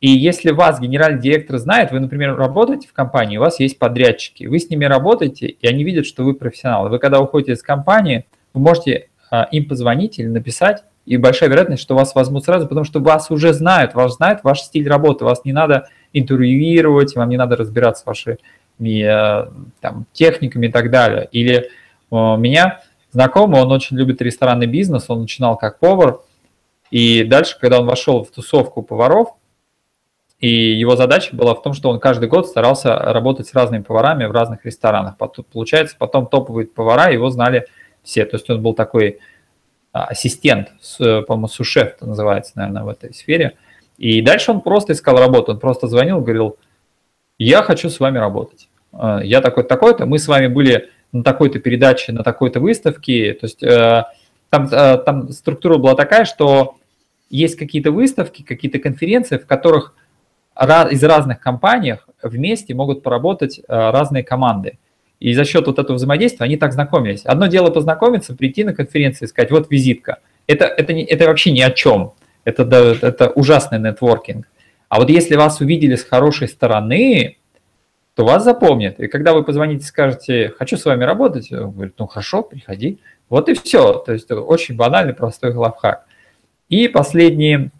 И 0.00 0.08
если 0.08 0.50
вас 0.50 0.80
генеральный 0.80 1.20
директор 1.20 1.58
знает, 1.58 1.92
вы, 1.92 2.00
например, 2.00 2.36
работаете 2.36 2.88
в 2.88 2.94
компании, 2.94 3.36
у 3.36 3.40
вас 3.40 3.60
есть 3.60 3.78
подрядчики, 3.78 4.46
вы 4.46 4.58
с 4.58 4.70
ними 4.70 4.86
работаете, 4.86 5.46
и 5.46 5.66
они 5.66 5.84
видят, 5.84 6.06
что 6.06 6.24
вы 6.24 6.32
профессионал. 6.32 6.88
Вы 6.88 6.98
когда 6.98 7.20
уходите 7.20 7.52
из 7.52 7.62
компании, 7.62 8.24
вы 8.54 8.62
можете 8.62 9.10
а, 9.30 9.42
им 9.50 9.68
позвонить 9.68 10.18
или 10.18 10.26
написать, 10.26 10.84
и 11.04 11.18
большая 11.18 11.50
вероятность, 11.50 11.82
что 11.82 11.94
вас 11.94 12.14
возьмут 12.14 12.46
сразу, 12.46 12.66
потому 12.66 12.84
что 12.84 13.00
вас 13.00 13.30
уже 13.30 13.52
знают, 13.52 13.92
вас 13.92 14.14
знают 14.14 14.40
ваш 14.42 14.62
стиль 14.62 14.88
работы, 14.88 15.26
вас 15.26 15.44
не 15.44 15.52
надо 15.52 15.88
интервьюировать, 16.14 17.14
вам 17.14 17.28
не 17.28 17.36
надо 17.36 17.56
разбираться 17.56 18.04
с 18.04 18.06
вашими 18.06 18.38
э, 19.02 19.50
там, 19.82 20.06
техниками 20.14 20.68
и 20.68 20.72
так 20.72 20.90
далее. 20.90 21.28
Или 21.30 21.68
меня 22.10 22.80
знакомый, 23.14 23.62
он 23.62 23.72
очень 23.72 23.96
любит 23.96 24.20
ресторанный 24.20 24.66
бизнес, 24.66 25.06
он 25.08 25.22
начинал 25.22 25.56
как 25.56 25.78
повар, 25.78 26.20
и 26.90 27.24
дальше, 27.24 27.56
когда 27.58 27.80
он 27.80 27.86
вошел 27.86 28.24
в 28.24 28.30
тусовку 28.30 28.82
поваров, 28.82 29.34
и 30.40 30.48
его 30.48 30.96
задача 30.96 31.34
была 31.34 31.54
в 31.54 31.62
том, 31.62 31.72
что 31.72 31.88
он 31.90 32.00
каждый 32.00 32.28
год 32.28 32.46
старался 32.46 32.94
работать 32.96 33.46
с 33.46 33.54
разными 33.54 33.82
поварами 33.82 34.26
в 34.26 34.32
разных 34.32 34.64
ресторанах. 34.66 35.16
Получается, 35.16 35.96
потом 35.98 36.26
топовые 36.26 36.66
повара 36.66 37.10
его 37.10 37.30
знали 37.30 37.66
все. 38.02 38.26
То 38.26 38.36
есть 38.36 38.50
он 38.50 38.60
был 38.60 38.74
такой 38.74 39.20
а, 39.92 40.04
ассистент, 40.06 40.72
по-моему, 40.98 41.48
сушеф 41.48 41.94
это 41.96 42.06
называется, 42.06 42.52
наверное, 42.56 42.82
в 42.82 42.88
этой 42.88 43.14
сфере. 43.14 43.56
И 43.96 44.20
дальше 44.20 44.50
он 44.50 44.60
просто 44.60 44.92
искал 44.92 45.16
работу. 45.16 45.52
Он 45.52 45.60
просто 45.60 45.86
звонил, 45.86 46.20
говорил, 46.20 46.58
я 47.38 47.62
хочу 47.62 47.88
с 47.88 47.98
вами 47.98 48.18
работать. 48.18 48.68
А, 48.92 49.20
я 49.22 49.40
такой-такой-то, 49.40 50.04
мы 50.04 50.18
с 50.18 50.28
вами 50.28 50.48
были 50.48 50.90
на 51.14 51.22
такой-то 51.22 51.60
передаче, 51.60 52.12
на 52.12 52.22
такой-то 52.22 52.60
выставке. 52.60 53.34
То 53.34 53.46
есть 53.46 53.62
э, 53.62 54.04
там, 54.50 54.68
э, 54.70 54.98
там 54.98 55.30
структура 55.30 55.78
была 55.78 55.94
такая, 55.94 56.24
что 56.24 56.76
есть 57.30 57.56
какие-то 57.56 57.92
выставки, 57.92 58.42
какие-то 58.42 58.78
конференции, 58.78 59.38
в 59.38 59.46
которых 59.46 59.94
из 60.56 61.02
разных 61.02 61.40
компаний 61.40 61.96
вместе 62.22 62.74
могут 62.74 63.02
поработать 63.02 63.58
э, 63.58 63.62
разные 63.68 64.22
команды. 64.22 64.78
И 65.20 65.32
за 65.34 65.44
счет 65.44 65.66
вот 65.66 65.78
этого 65.78 65.96
взаимодействия 65.96 66.44
они 66.44 66.56
так 66.56 66.72
знакомились. 66.72 67.24
Одно 67.24 67.46
дело 67.46 67.70
познакомиться, 67.70 68.34
прийти 68.34 68.62
на 68.62 68.74
конференцию 68.74 69.26
и 69.26 69.30
сказать, 69.30 69.50
вот 69.50 69.70
визитка. 69.70 70.18
Это, 70.46 70.66
это, 70.66 70.92
не, 70.92 71.02
это 71.04 71.26
вообще 71.26 71.50
ни 71.50 71.60
о 71.60 71.70
чем. 71.70 72.12
Это, 72.44 72.62
это 72.62 73.30
ужасный 73.30 73.78
нетворкинг. 73.78 74.46
А 74.88 75.00
вот 75.00 75.08
если 75.10 75.34
вас 75.34 75.60
увидели 75.60 75.96
с 75.96 76.04
хорошей 76.04 76.46
стороны, 76.46 77.38
то 78.14 78.24
вас 78.24 78.44
запомнят. 78.44 79.00
И 79.00 79.08
когда 79.08 79.34
вы 79.34 79.44
позвоните 79.44 79.82
и 79.82 79.86
скажете, 79.86 80.52
хочу 80.56 80.76
с 80.76 80.84
вами 80.84 81.04
работать, 81.04 81.50
он 81.52 81.72
говорит, 81.72 81.94
ну 81.98 82.06
хорошо, 82.06 82.42
приходи. 82.42 83.00
Вот 83.28 83.48
и 83.48 83.54
все. 83.54 83.94
То 83.94 84.12
есть 84.12 84.30
очень 84.30 84.76
банальный, 84.76 85.14
простой 85.14 85.52
лайфхак. 85.52 86.06
И 86.68 86.86
последние 86.88 87.70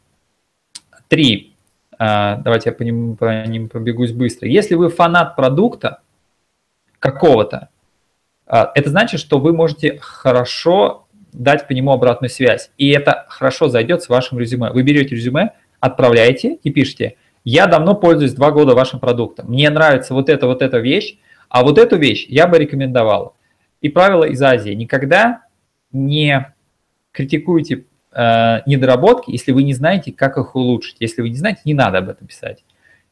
три. 1.09 1.55
А, 1.97 2.37
давайте 2.39 2.71
я 2.71 2.75
по 2.75 2.83
ним, 2.83 3.17
по 3.17 3.47
ним 3.47 3.69
пробегусь 3.69 4.13
быстро. 4.13 4.49
Если 4.49 4.75
вы 4.75 4.89
фанат 4.91 5.37
продукта 5.37 6.01
какого-то, 6.99 7.69
а, 8.47 8.73
это 8.75 8.91
значит, 8.91 9.21
что 9.21 9.39
вы 9.39 9.53
можете 9.53 9.99
хорошо 10.01 11.07
дать 11.33 11.69
по 11.69 11.73
нему 11.73 11.93
обратную 11.93 12.31
связь. 12.31 12.73
И 12.77 12.91
это 12.91 13.25
хорошо 13.29 13.69
зайдет 13.69 14.03
с 14.03 14.09
вашим 14.09 14.41
резюме. 14.41 14.71
Вы 14.71 14.83
берете 14.83 15.15
резюме, 15.15 15.53
отправляете 15.79 16.55
и 16.55 16.71
пишете– 16.73 17.15
я 17.45 17.67
давно 17.67 17.95
пользуюсь 17.95 18.33
два 18.33 18.51
года 18.51 18.75
вашим 18.75 19.01
продуктом, 19.01 19.49
мне 19.49 19.71
нравится 19.71 20.15
вот 20.15 20.29
эта 20.29 20.47
вот 20.47 20.63
эта 20.63 20.79
вещь, 20.79 21.19
а 21.49 21.63
вот 21.63 21.79
эту 21.79 21.97
вещь 21.97 22.27
я 22.29 22.47
бы 22.47 22.59
рекомендовал. 22.59 23.37
И 23.81 23.89
правило 23.89 24.25
из 24.25 24.41
Азии, 24.43 24.73
никогда 24.73 25.43
не 25.93 26.53
критикуйте 27.13 27.85
э, 28.13 28.61
недоработки, 28.67 29.31
если 29.31 29.53
вы 29.53 29.63
не 29.63 29.75
знаете, 29.75 30.13
как 30.13 30.37
их 30.39 30.57
улучшить. 30.57 30.97
Если 31.01 31.23
вы 31.23 31.29
не 31.29 31.37
знаете, 31.37 31.61
не 31.65 31.75
надо 31.75 31.99
об 31.99 32.09
этом 32.09 32.27
писать. 32.27 32.65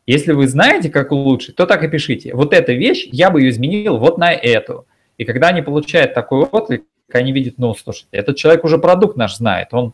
Если 0.06 0.32
вы 0.32 0.48
знаете, 0.48 0.90
как 0.90 1.12
улучшить, 1.12 1.54
то 1.56 1.66
так 1.66 1.84
и 1.84 1.88
пишите. 1.88 2.34
Вот 2.34 2.52
эта 2.52 2.72
вещь, 2.72 3.06
я 3.12 3.30
бы 3.30 3.40
ее 3.40 3.50
изменил 3.50 3.98
вот 3.98 4.18
на 4.18 4.32
эту. 4.32 4.86
И 5.18 5.24
когда 5.24 5.48
они 5.48 5.62
получают 5.62 6.14
такой 6.14 6.40
отклик, 6.40 6.84
они 7.12 7.32
видят, 7.32 7.54
ну, 7.58 7.74
слушайте, 7.74 8.08
этот 8.10 8.36
человек 8.36 8.64
уже 8.64 8.78
продукт 8.78 9.16
наш 9.16 9.36
знает, 9.36 9.68
он 9.72 9.92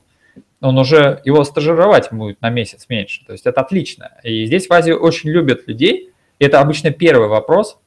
он 0.60 0.78
уже 0.78 1.20
его 1.24 1.44
стажировать 1.44 2.12
будет 2.12 2.40
на 2.40 2.50
месяц 2.50 2.86
меньше. 2.88 3.24
То 3.24 3.32
есть 3.32 3.46
это 3.46 3.60
отлично. 3.60 4.12
И 4.22 4.44
здесь 4.46 4.68
в 4.68 4.72
Азии 4.72 4.92
очень 4.92 5.30
любят 5.30 5.66
людей. 5.68 6.12
И 6.38 6.44
это 6.44 6.60
обычно 6.60 6.90
первый 6.90 7.28
вопрос. 7.28 7.78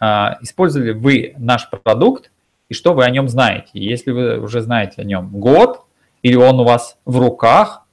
А, 0.00 0.38
использовали 0.42 0.92
вы 0.92 1.34
наш 1.38 1.68
продукт 1.70 2.30
и 2.68 2.74
что 2.74 2.92
вы 2.92 3.04
о 3.04 3.10
нем 3.10 3.28
знаете? 3.28 3.70
Если 3.72 4.10
вы 4.10 4.38
уже 4.38 4.60
знаете 4.60 5.00
о 5.00 5.04
нем 5.04 5.30
год 5.30 5.84
или 6.22 6.36
он 6.36 6.60
у 6.60 6.64
вас 6.64 6.98
в 7.04 7.18
руках, 7.18 7.84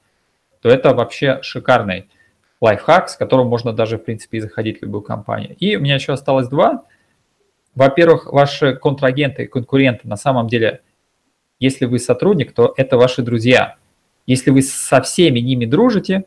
то 0.60 0.68
это 0.68 0.94
вообще 0.94 1.40
шикарный 1.42 2.08
лайфхак, 2.60 3.08
с 3.08 3.16
которым 3.16 3.48
можно 3.48 3.72
даже, 3.72 3.98
в 3.98 4.04
принципе, 4.04 4.38
и 4.38 4.40
заходить 4.40 4.80
в 4.80 4.82
любую 4.82 5.02
компанию. 5.02 5.56
И 5.56 5.76
у 5.76 5.80
меня 5.80 5.94
еще 5.94 6.12
осталось 6.12 6.48
два. 6.48 6.84
Во-первых, 7.74 8.32
ваши 8.32 8.74
контрагенты 8.74 9.46
конкуренты 9.46 10.08
на 10.08 10.16
самом 10.16 10.48
деле 10.48 10.82
если 11.58 11.86
вы 11.86 11.98
сотрудник, 11.98 12.52
то 12.52 12.74
это 12.76 12.96
ваши 12.96 13.22
друзья. 13.22 13.76
Если 14.26 14.50
вы 14.50 14.62
со 14.62 15.00
всеми 15.00 15.40
ними 15.40 15.64
дружите, 15.66 16.24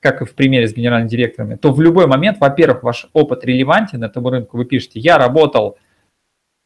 как 0.00 0.22
и 0.22 0.24
в 0.24 0.34
примере 0.34 0.68
с 0.68 0.74
генеральными 0.74 1.08
директорами, 1.08 1.56
то 1.56 1.72
в 1.72 1.80
любой 1.80 2.06
момент, 2.06 2.38
во-первых, 2.38 2.82
ваш 2.82 3.08
опыт 3.12 3.44
релевантен 3.44 4.02
этому 4.02 4.30
рынку. 4.30 4.56
Вы 4.56 4.64
пишете, 4.64 5.00
я 5.00 5.18
работал, 5.18 5.76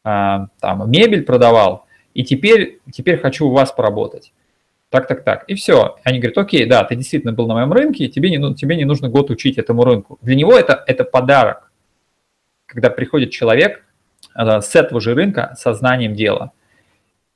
э, 0.05 0.39
там, 0.61 0.91
мебель 0.91 1.23
продавал, 1.23 1.87
и 2.15 2.25
теперь, 2.25 2.81
теперь 2.93 3.19
хочу 3.19 3.47
у 3.47 3.53
вас 3.53 3.73
поработать. 3.73 4.33
Так, 4.91 5.07
так, 5.07 5.25
так. 5.25 5.45
И 5.49 5.55
все. 5.55 5.97
Они 6.05 6.19
говорят, 6.19 6.37
окей, 6.37 6.67
да, 6.67 6.85
ты 6.85 6.97
действительно 6.97 7.33
был 7.33 7.47
на 7.47 7.55
моем 7.55 7.73
рынке, 7.73 8.09
тебе 8.09 8.29
не, 8.29 8.55
тебе 8.55 8.77
не 8.77 8.85
нужно 8.85 9.09
год 9.09 9.31
учить 9.31 9.57
этому 9.57 9.85
рынку. 9.85 10.19
Для 10.21 10.35
него 10.35 10.53
это, 10.53 10.85
это 10.87 11.05
подарок, 11.05 11.73
когда 12.67 12.91
приходит 12.91 13.31
человек 13.31 13.87
э, 14.37 14.61
с 14.61 14.75
этого 14.75 15.01
же 15.01 15.15
рынка 15.15 15.55
со 15.59 15.73
знанием 15.73 16.15
дела. 16.15 16.53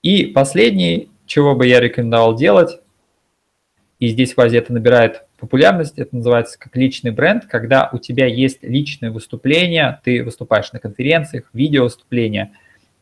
И 0.07 0.25
последний, 0.27 1.11
чего 1.27 1.57
бы 1.57 1.67
я 1.67 1.81
рекомендовал 1.81 2.37
делать, 2.37 2.79
и 3.99 4.07
здесь 4.07 4.37
в 4.37 4.41
Азии 4.41 4.57
это 4.57 4.73
набирает 4.73 5.25
популярность, 5.37 5.99
это 5.99 6.15
называется 6.15 6.61
как 6.61 6.77
личный 6.77 7.11
бренд, 7.11 7.47
когда 7.47 7.91
у 7.93 7.99
тебя 7.99 8.27
есть 8.27 8.63
личное 8.63 9.11
выступление, 9.11 10.01
ты 10.05 10.23
выступаешь 10.23 10.73
на 10.73 10.79
конференциях, 10.79 11.51
видео 11.53 11.83
выступления. 11.83 12.53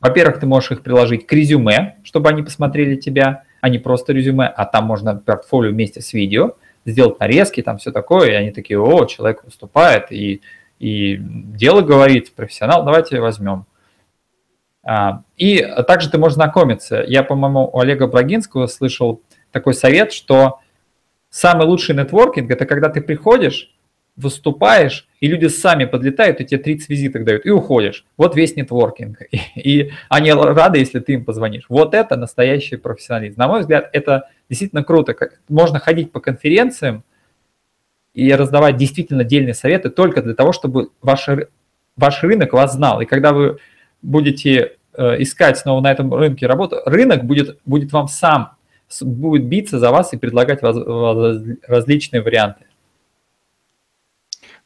Во-первых, 0.00 0.40
ты 0.40 0.46
можешь 0.46 0.70
их 0.70 0.82
приложить 0.82 1.26
к 1.26 1.32
резюме, 1.34 1.96
чтобы 2.05 2.30
они 2.30 2.42
посмотрели 2.42 2.96
тебя, 2.96 3.42
а 3.61 3.68
не 3.68 3.78
просто 3.78 4.14
резюме, 4.14 4.46
а 4.46 4.64
там 4.64 4.86
можно 4.86 5.14
портфолио 5.14 5.72
вместе 5.72 6.00
с 6.00 6.14
видео, 6.14 6.52
сделать 6.86 7.20
нарезки, 7.20 7.61
там 7.61 7.76
все 7.76 7.92
такое, 7.92 8.30
и 8.30 8.34
они 8.34 8.50
такие, 8.50 8.80
о, 8.80 9.05
человек 9.05 9.44
выступает, 9.44 10.11
и, 10.11 10.40
и 10.78 11.18
дело 11.20 11.82
говорит, 11.82 12.32
профессионал, 12.34 12.82
давайте 12.82 13.20
возьмем. 13.20 13.66
А, 14.85 15.22
и 15.37 15.66
также 15.87 16.11
ты 16.11 16.18
можешь 16.18 16.35
знакомиться. 16.35 17.03
Я, 17.07 17.22
по-моему, 17.22 17.68
у 17.72 17.80
Олега 17.80 18.07
Брагинского 18.07 18.66
слышал 18.66 19.22
такой 19.51 19.74
совет, 19.74 20.12
что 20.12 20.61
Самый 21.35 21.66
лучший 21.66 21.97
нетворкинг– 21.97 22.49
это 22.53 22.64
когда 22.64 22.89
ты 22.89 23.01
приходишь, 23.01 23.74
выступаешь, 24.14 25.09
и 25.18 25.26
люди 25.26 25.49
сами 25.49 25.85
подлетают, 25.85 26.41
и 26.41 26.45
тебе 26.45 26.62
30 26.62 26.89
визиток 26.89 27.24
дают, 27.24 27.45
и 27.45 27.51
уходишь. 27.51 28.07
Вот 28.16 28.37
весь 28.37 28.55
нетворкинг. 28.55 29.18
И, 29.32 29.41
и 29.57 29.93
они 30.09 30.32
рады, 30.32 30.78
если 30.78 31.01
ты 31.01 31.14
им 31.14 31.24
позвонишь. 31.24 31.64
Вот 31.68 31.93
это 31.93 32.14
настоящий 32.14 32.76
профессионализм. 32.76 33.35
На 33.37 33.49
мой 33.49 33.62
взгляд, 33.62 33.91
это 33.93 34.30
действительно 34.49 34.85
круто. 34.85 35.16
Можно 35.49 35.80
ходить 35.80 36.12
по 36.12 36.20
конференциям 36.20 37.03
и 38.12 38.32
раздавать 38.32 38.76
действительно 38.76 39.24
дельные 39.24 39.55
советы 39.55 39.91
только 39.91 40.22
для 40.22 40.35
того, 40.35 40.53
чтобы 40.53 40.91
ваш, 41.03 41.28
ваш 41.97 42.22
рынок 42.22 42.53
вас 42.53 42.74
знал. 42.74 43.01
И 43.01 43.07
когда 43.07 43.32
вы 43.32 43.59
будете 44.05 44.76
э, 44.92 45.22
искать 45.22 45.59
снова 45.59 45.80
на 45.80 45.90
этом 45.90 46.12
рынке 46.14 46.46
работу, 46.46 46.78
рынок 46.86 47.24
будет, 47.24 47.59
будет 47.64 47.92
вам 47.92 48.09
сам 48.09 48.57
будет 49.00 49.46
биться 49.46 49.78
за 49.78 49.90
вас 49.90 50.12
и 50.12 50.16
предлагать 50.16 50.62
различные 50.62 52.22
варианты. 52.22 52.66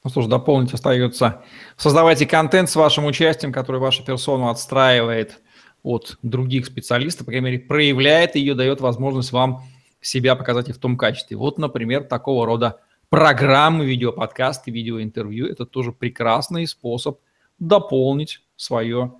Ну 0.04 0.10
что 0.10 0.22
ж, 0.22 0.26
дополнить 0.26 0.72
остается. 0.72 1.42
Создавайте 1.76 2.26
контент 2.26 2.70
с 2.70 2.76
вашим 2.76 3.06
участием, 3.06 3.52
который 3.52 3.80
вашу 3.80 4.04
персону 4.04 4.48
отстраивает 4.48 5.40
от 5.82 6.18
других 6.22 6.66
специалистов, 6.66 7.26
по 7.26 7.32
крайней 7.32 7.50
мере, 7.50 7.58
проявляет 7.60 8.36
ее, 8.36 8.54
дает 8.54 8.80
возможность 8.80 9.32
вам 9.32 9.62
себя 10.00 10.36
показать 10.36 10.68
и 10.68 10.72
в 10.72 10.78
том 10.78 10.96
качестве. 10.96 11.36
Вот, 11.36 11.58
например, 11.58 12.04
такого 12.04 12.46
рода 12.46 12.80
программы, 13.08 13.86
видеоподкасты, 13.86 14.70
видеоинтервью– 14.70 15.50
это 15.50 15.66
тоже 15.66 15.92
прекрасный 15.92 16.66
способ 16.66 17.18
дополнить 17.58 18.42
свое 18.56 19.14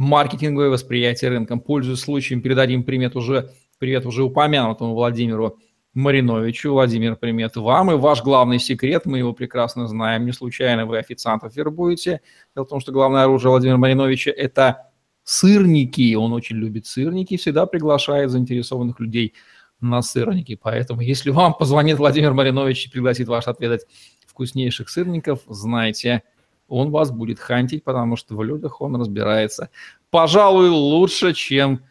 маркетинговое 0.00 0.70
восприятие 0.70 1.30
рынком. 1.30 1.60
Пользуясь 1.60 2.00
случаем, 2.00 2.42
передадим 2.42 2.82
примет 2.82 3.14
уже 3.14 3.50
Привет 3.80 4.04
уже 4.04 4.24
упомянутому 4.24 4.92
Владимиру 4.92 5.58
Мариновичу. 5.94 6.72
Владимир, 6.72 7.16
привет 7.16 7.56
вам. 7.56 7.90
И 7.90 7.94
ваш 7.94 8.22
главный 8.22 8.58
секрет, 8.58 9.06
мы 9.06 9.16
его 9.16 9.32
прекрасно 9.32 9.86
знаем, 9.86 10.26
не 10.26 10.32
случайно 10.32 10.84
вы 10.84 10.98
официантов 10.98 11.56
вербуете. 11.56 12.20
Дело 12.54 12.66
в 12.66 12.68
том, 12.68 12.80
что 12.80 12.92
главное 12.92 13.22
оружие 13.22 13.48
Владимира 13.48 13.78
Мариновича– 13.78 14.30
это 14.36 14.90
сырники. 15.24 16.14
Он 16.14 16.34
очень 16.34 16.56
любит 16.56 16.84
сырники, 16.84 17.38
всегда 17.38 17.64
приглашает 17.64 18.28
заинтересованных 18.28 19.00
людей 19.00 19.32
на 19.80 20.02
сырники. 20.02 20.60
Поэтому, 20.62 21.00
если 21.00 21.30
вам 21.30 21.54
позвонит 21.54 21.96
Владимир 21.96 22.34
Маринович 22.34 22.88
и 22.88 22.90
пригласит 22.90 23.28
вас 23.28 23.48
отведать 23.48 23.86
вкуснейших 24.26 24.90
сырников, 24.90 25.40
знайте, 25.48 26.22
он 26.70 26.90
вас 26.90 27.10
будет 27.10 27.38
хантить, 27.38 27.84
потому 27.84 28.16
что 28.16 28.36
в 28.36 28.42
людях 28.42 28.80
он 28.80 28.96
разбирается, 28.96 29.70
пожалуй, 30.10 30.70
лучше, 30.70 31.34
чем 31.34 31.82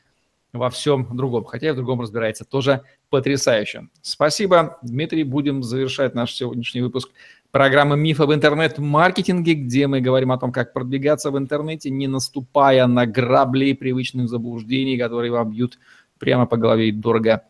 во 0.54 0.70
всем 0.70 1.16
другом, 1.16 1.44
хотя 1.44 1.68
и 1.68 1.72
в 1.72 1.76
другом 1.76 2.02
разбирается 2.02 2.44
тоже 2.44 2.82
потрясающе. 3.10 3.90
Спасибо, 4.02 4.80
Дмитрий. 4.82 5.24
Будем 5.24 5.62
завершать 5.62 6.16
наш 6.16 6.34
сегодняшний 6.34 6.82
выпуск 6.82 7.10
программы 7.52 7.98
«Миф 7.98 8.20
об 8.20 8.34
интернет-маркетинге», 8.34 9.54
где 9.54 9.88
мы 9.88 10.02
говорим 10.02 10.32
о 10.32 10.38
том, 10.38 10.52
как 10.52 10.74
продвигаться 10.74 11.30
в 11.30 11.38
интернете, 11.38 11.90
не 11.90 12.08
наступая 12.08 12.88
на 12.88 13.06
грабли 13.06 13.74
привычных 13.74 14.28
заблуждений, 14.28 14.98
которые 14.98 15.32
вам 15.32 15.52
бьют 15.52 15.78
прямо 16.18 16.46
по 16.46 16.58
голове 16.58 16.90
и 16.90 16.92
дорого 16.92 17.44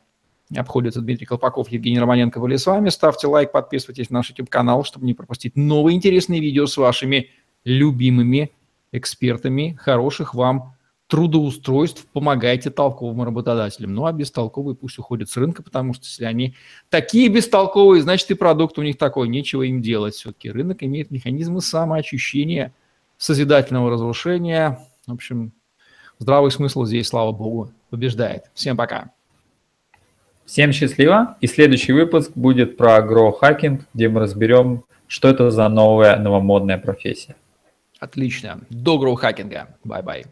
обходится 0.56 1.02
Дмитрий 1.02 1.26
Колпаков, 1.26 1.70
Евгений 1.70 2.00
Романенко 2.00 2.40
были 2.40 2.56
с 2.56 2.66
вами. 2.66 2.90
Ставьте 2.90 3.28
лайк, 3.28 3.52
подписывайтесь 3.52 4.10
на 4.10 4.20
наш 4.20 4.30
YouTube-канал, 4.30 4.84
чтобы 4.84 5.06
не 5.06 5.14
пропустить 5.14 5.56
новые 5.56 5.96
интересные 5.96 6.42
видео 6.42 6.66
с 6.66 6.78
вашими 6.78 7.30
любимыми 7.64 8.52
экспертами. 8.92 9.78
Хороших 9.80 10.34
вам 10.34 10.76
трудоустройств 11.08 12.06
помогайте 12.14 12.70
толковым 12.70 13.24
работодателям. 13.24 13.94
Ну, 13.94 14.06
а 14.06 14.14
бестолковые 14.14 14.76
пусть 14.76 15.00
уходят 15.00 15.30
с 15.30 15.38
рынка, 15.38 15.64
потому 15.64 15.94
что 15.94 16.06
если 16.06 16.26
они 16.26 16.56
такие 16.90 17.30
бестолковые, 17.30 18.04
значит 18.04 18.30
и 18.32 18.36
продукт 18.36 18.78
у 18.78 18.84
них 18.84 18.98
такой, 18.98 19.28
нечего 19.28 19.64
им 19.64 19.82
делать. 19.82 20.16
Все-таки 20.16 20.52
рынок 20.52 20.84
имеет 20.84 21.10
механизмы 21.10 21.62
самоочищения, 21.62 22.74
созидательного 23.18 23.90
разрушения. 23.90 24.80
В 25.08 25.14
общем, 25.14 25.52
здравый 26.20 26.52
смысл 26.52 26.86
здесь, 26.86 27.08
слава 27.08 27.32
богу, 27.32 27.72
побеждает. 27.90 28.44
Всем 28.54 28.78
пока. 28.78 29.12
Всем 30.50 30.72
счастливо. 30.72 31.38
И 31.42 31.48
следующий 31.48 31.94
выпуск 31.94 32.32
будет 32.34 32.76
про 32.76 33.00
growth 33.04 33.39
hacking, 33.39 33.86
где 33.94 34.10
мы 34.10 34.22
разберем, 34.22 34.84
что 35.06 35.28
это 35.28 35.52
за 35.52 35.70
новая 35.70 36.18
новомодная 36.18 36.80
профессия. 36.80 37.36
Отлично. 38.00 38.62
До 38.72 38.98
growth 38.98 39.30
hacking 39.30 39.67
а. 39.67 39.78
Bye-bye. 39.84 40.26